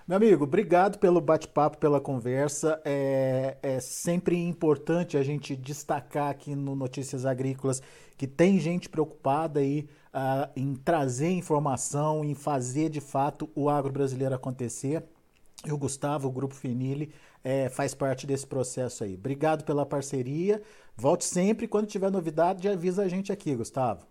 Meu 0.08 0.18
amigo, 0.18 0.44
obrigado 0.44 0.98
pelo 0.98 1.22
bate-papo, 1.22 1.78
pela 1.78 2.02
conversa. 2.02 2.82
É, 2.84 3.58
é, 3.62 3.80
sempre 3.80 4.36
importante 4.36 5.16
a 5.16 5.24
gente 5.24 5.56
destacar 5.56 6.30
aqui 6.30 6.56
no 6.56 6.76
Notícias 6.76 7.26
Agrícolas 7.26 7.82
que 8.18 8.28
tem 8.28 8.60
gente 8.60 8.88
preocupada 8.88 9.62
aí 9.62 9.90
uh, 10.14 10.48
em 10.56 10.76
trazer 10.76 11.30
informação, 11.30 12.24
em 12.24 12.36
fazer 12.36 12.90
de 12.90 13.02
fato 13.02 13.50
o 13.56 13.68
agro 13.70 13.92
brasileiro 13.92 14.36
acontecer. 14.36 15.04
E 15.66 15.72
o 15.72 15.78
Gustavo, 15.78 16.28
o 16.28 16.32
Grupo 16.32 16.54
Finile, 16.54 17.12
é, 17.44 17.70
faz 17.70 17.96
parte 17.96 18.28
desse 18.28 18.46
processo 18.46 19.04
aí. 19.04 19.16
Obrigado 19.16 19.64
pela 19.64 19.86
parceria. 19.86 20.62
Volte 20.96 21.26
sempre. 21.26 21.68
Quando 21.68 21.88
tiver 21.88 22.12
novidade, 22.12 22.68
avisa 22.68 23.04
a 23.04 23.08
gente 23.08 23.32
aqui, 23.32 23.56
Gustavo. 23.56 24.06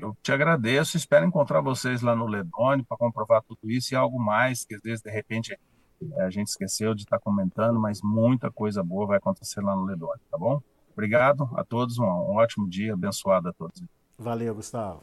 Eu 0.00 0.16
te 0.22 0.32
agradeço, 0.32 0.96
espero 0.96 1.26
encontrar 1.26 1.60
vocês 1.60 2.00
lá 2.00 2.16
no 2.16 2.26
Ledone 2.26 2.82
para 2.82 2.96
comprovar 2.96 3.42
tudo 3.42 3.70
isso 3.70 3.92
e 3.92 3.96
algo 3.96 4.18
mais 4.18 4.64
que 4.64 4.74
às 4.74 4.80
vezes 4.80 5.02
de 5.02 5.10
repente 5.10 5.52
eh, 5.52 6.22
a 6.22 6.30
gente 6.30 6.48
esqueceu 6.48 6.94
de 6.94 7.02
estar 7.02 7.18
tá 7.18 7.22
comentando, 7.22 7.78
mas 7.78 8.00
muita 8.02 8.50
coisa 8.50 8.82
boa 8.82 9.06
vai 9.06 9.18
acontecer 9.18 9.60
lá 9.60 9.76
no 9.76 9.84
Ledone, 9.84 10.20
tá 10.30 10.38
bom? 10.38 10.62
Obrigado 10.94 11.50
a 11.54 11.62
todos, 11.62 11.98
um, 11.98 12.04
um 12.04 12.36
ótimo 12.36 12.66
dia, 12.66 12.94
abençoado 12.94 13.50
a 13.50 13.52
todos. 13.52 13.82
Valeu, 14.18 14.54
Gustavo. 14.54 15.02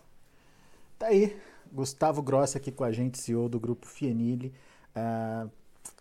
Tá 0.97 1.07
aí, 1.07 1.39
Gustavo 1.71 2.23
Grossi 2.23 2.57
aqui 2.57 2.71
com 2.71 2.83
a 2.83 2.91
gente, 2.91 3.19
CEO 3.19 3.47
do 3.47 3.59
Grupo 3.59 3.85
Fienile, 3.85 4.51
uh, 4.95 5.49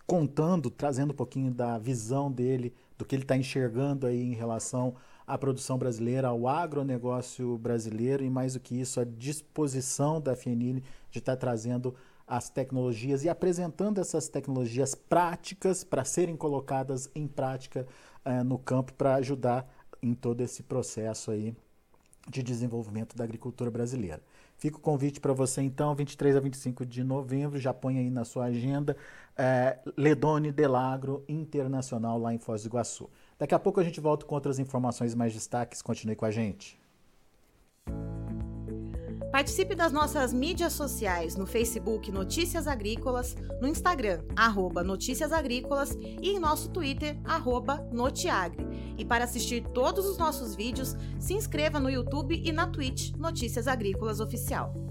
contando, 0.07 0.71
trazendo 0.71 1.13
um 1.13 1.17
pouquinho 1.17 1.53
da 1.53 1.79
visão 1.79 2.33
dele, 2.33 2.75
do 2.97 3.05
que 3.05 3.15
ele 3.15 3.23
está 3.23 3.37
enxergando 3.37 4.07
aí 4.07 4.23
em 4.23 4.35
relação 4.35 4.95
à 5.27 5.37
produção 5.37 5.77
brasileira, 5.77 6.29
ao 6.29 6.47
agronegócio 6.47 7.59
brasileiro 7.59 8.25
e 8.25 8.31
mais 8.31 8.55
do 8.55 8.61
que 8.61 8.81
isso, 8.81 9.01
a 9.01 9.05
disposição 9.05 10.21
da 10.21 10.37
Fienile 10.37 10.83
de 11.11 11.19
estar 11.19 11.33
tá 11.33 11.41
trazendo 11.41 11.95
as 12.27 12.51
tecnologias 12.51 13.23
e 13.23 13.29
apresentando 13.29 14.01
essas 14.01 14.29
tecnologias 14.29 14.95
práticas 14.95 15.85
para 15.85 16.05
serem 16.05 16.37
colocadas 16.37 17.09
em 17.15 17.27
prática 17.27 17.87
uh, 18.25 18.43
no 18.43 18.59
campo 18.59 18.93
para 18.95 19.15
ajudar 19.15 19.69
em 20.03 20.13
todo 20.13 20.41
esse 20.41 20.63
processo 20.63 21.31
aí 21.31 21.55
de 22.29 22.43
desenvolvimento 22.43 23.17
da 23.17 23.23
agricultura 23.23 23.71
brasileira. 23.71 24.21
Fica 24.59 24.79
o 24.79 24.81
convite 24.81 25.21
para 25.21 25.33
você 25.33 25.61
então, 25.61 25.95
23 25.95 26.37
a 26.37 26.41
25 26.41 26.85
de 26.85 27.05
novembro, 27.05 27.59
já 27.59 27.73
põe 27.73 27.99
aí 27.99 28.11
na 28.11 28.25
sua 28.25 28.47
agenda, 28.47 28.97
é, 29.37 29.79
Ledone 29.97 30.51
Delagro 30.51 31.25
Internacional 31.29 32.19
lá 32.19 32.33
em 32.33 32.39
Foz 32.39 32.63
do 32.63 32.69
Iguaçu. 32.69 33.11
Daqui 33.39 33.55
a 33.55 33.59
pouco 33.59 33.81
a 33.81 33.85
gente 33.85 34.01
volta 34.01 34.25
com 34.25 34.35
outras 34.35 34.59
informações 34.59 35.15
mais 35.15 35.33
destaques. 35.33 35.83
Continue 35.83 36.17
com 36.17 36.25
a 36.25 36.31
gente. 36.31 36.81
Participe 39.31 39.75
das 39.75 39.93
nossas 39.93 40.33
mídias 40.33 40.73
sociais 40.73 41.37
no 41.37 41.45
Facebook 41.45 42.11
Notícias 42.11 42.67
Agrícolas, 42.67 43.37
no 43.61 43.69
Instagram, 43.69 44.23
arroba 44.35 44.83
Notícias 44.83 45.31
Agrícolas 45.31 45.91
e 45.93 46.31
em 46.31 46.39
nosso 46.39 46.71
Twitter, 46.71 47.19
arroba 47.23 47.87
Notiagre. 47.93 48.67
E 48.97 49.05
para 49.05 49.25
assistir 49.25 49.63
todos 49.75 50.07
os 50.07 50.17
nossos 50.17 50.55
vídeos, 50.55 50.97
se 51.19 51.35
inscreva 51.35 51.79
no 51.79 51.91
YouTube 51.91 52.41
e 52.43 52.51
na 52.51 52.67
Twitch 52.69 53.13
Notícias 53.17 53.69
Agrícolas 53.69 54.21
Oficial. 54.21 54.86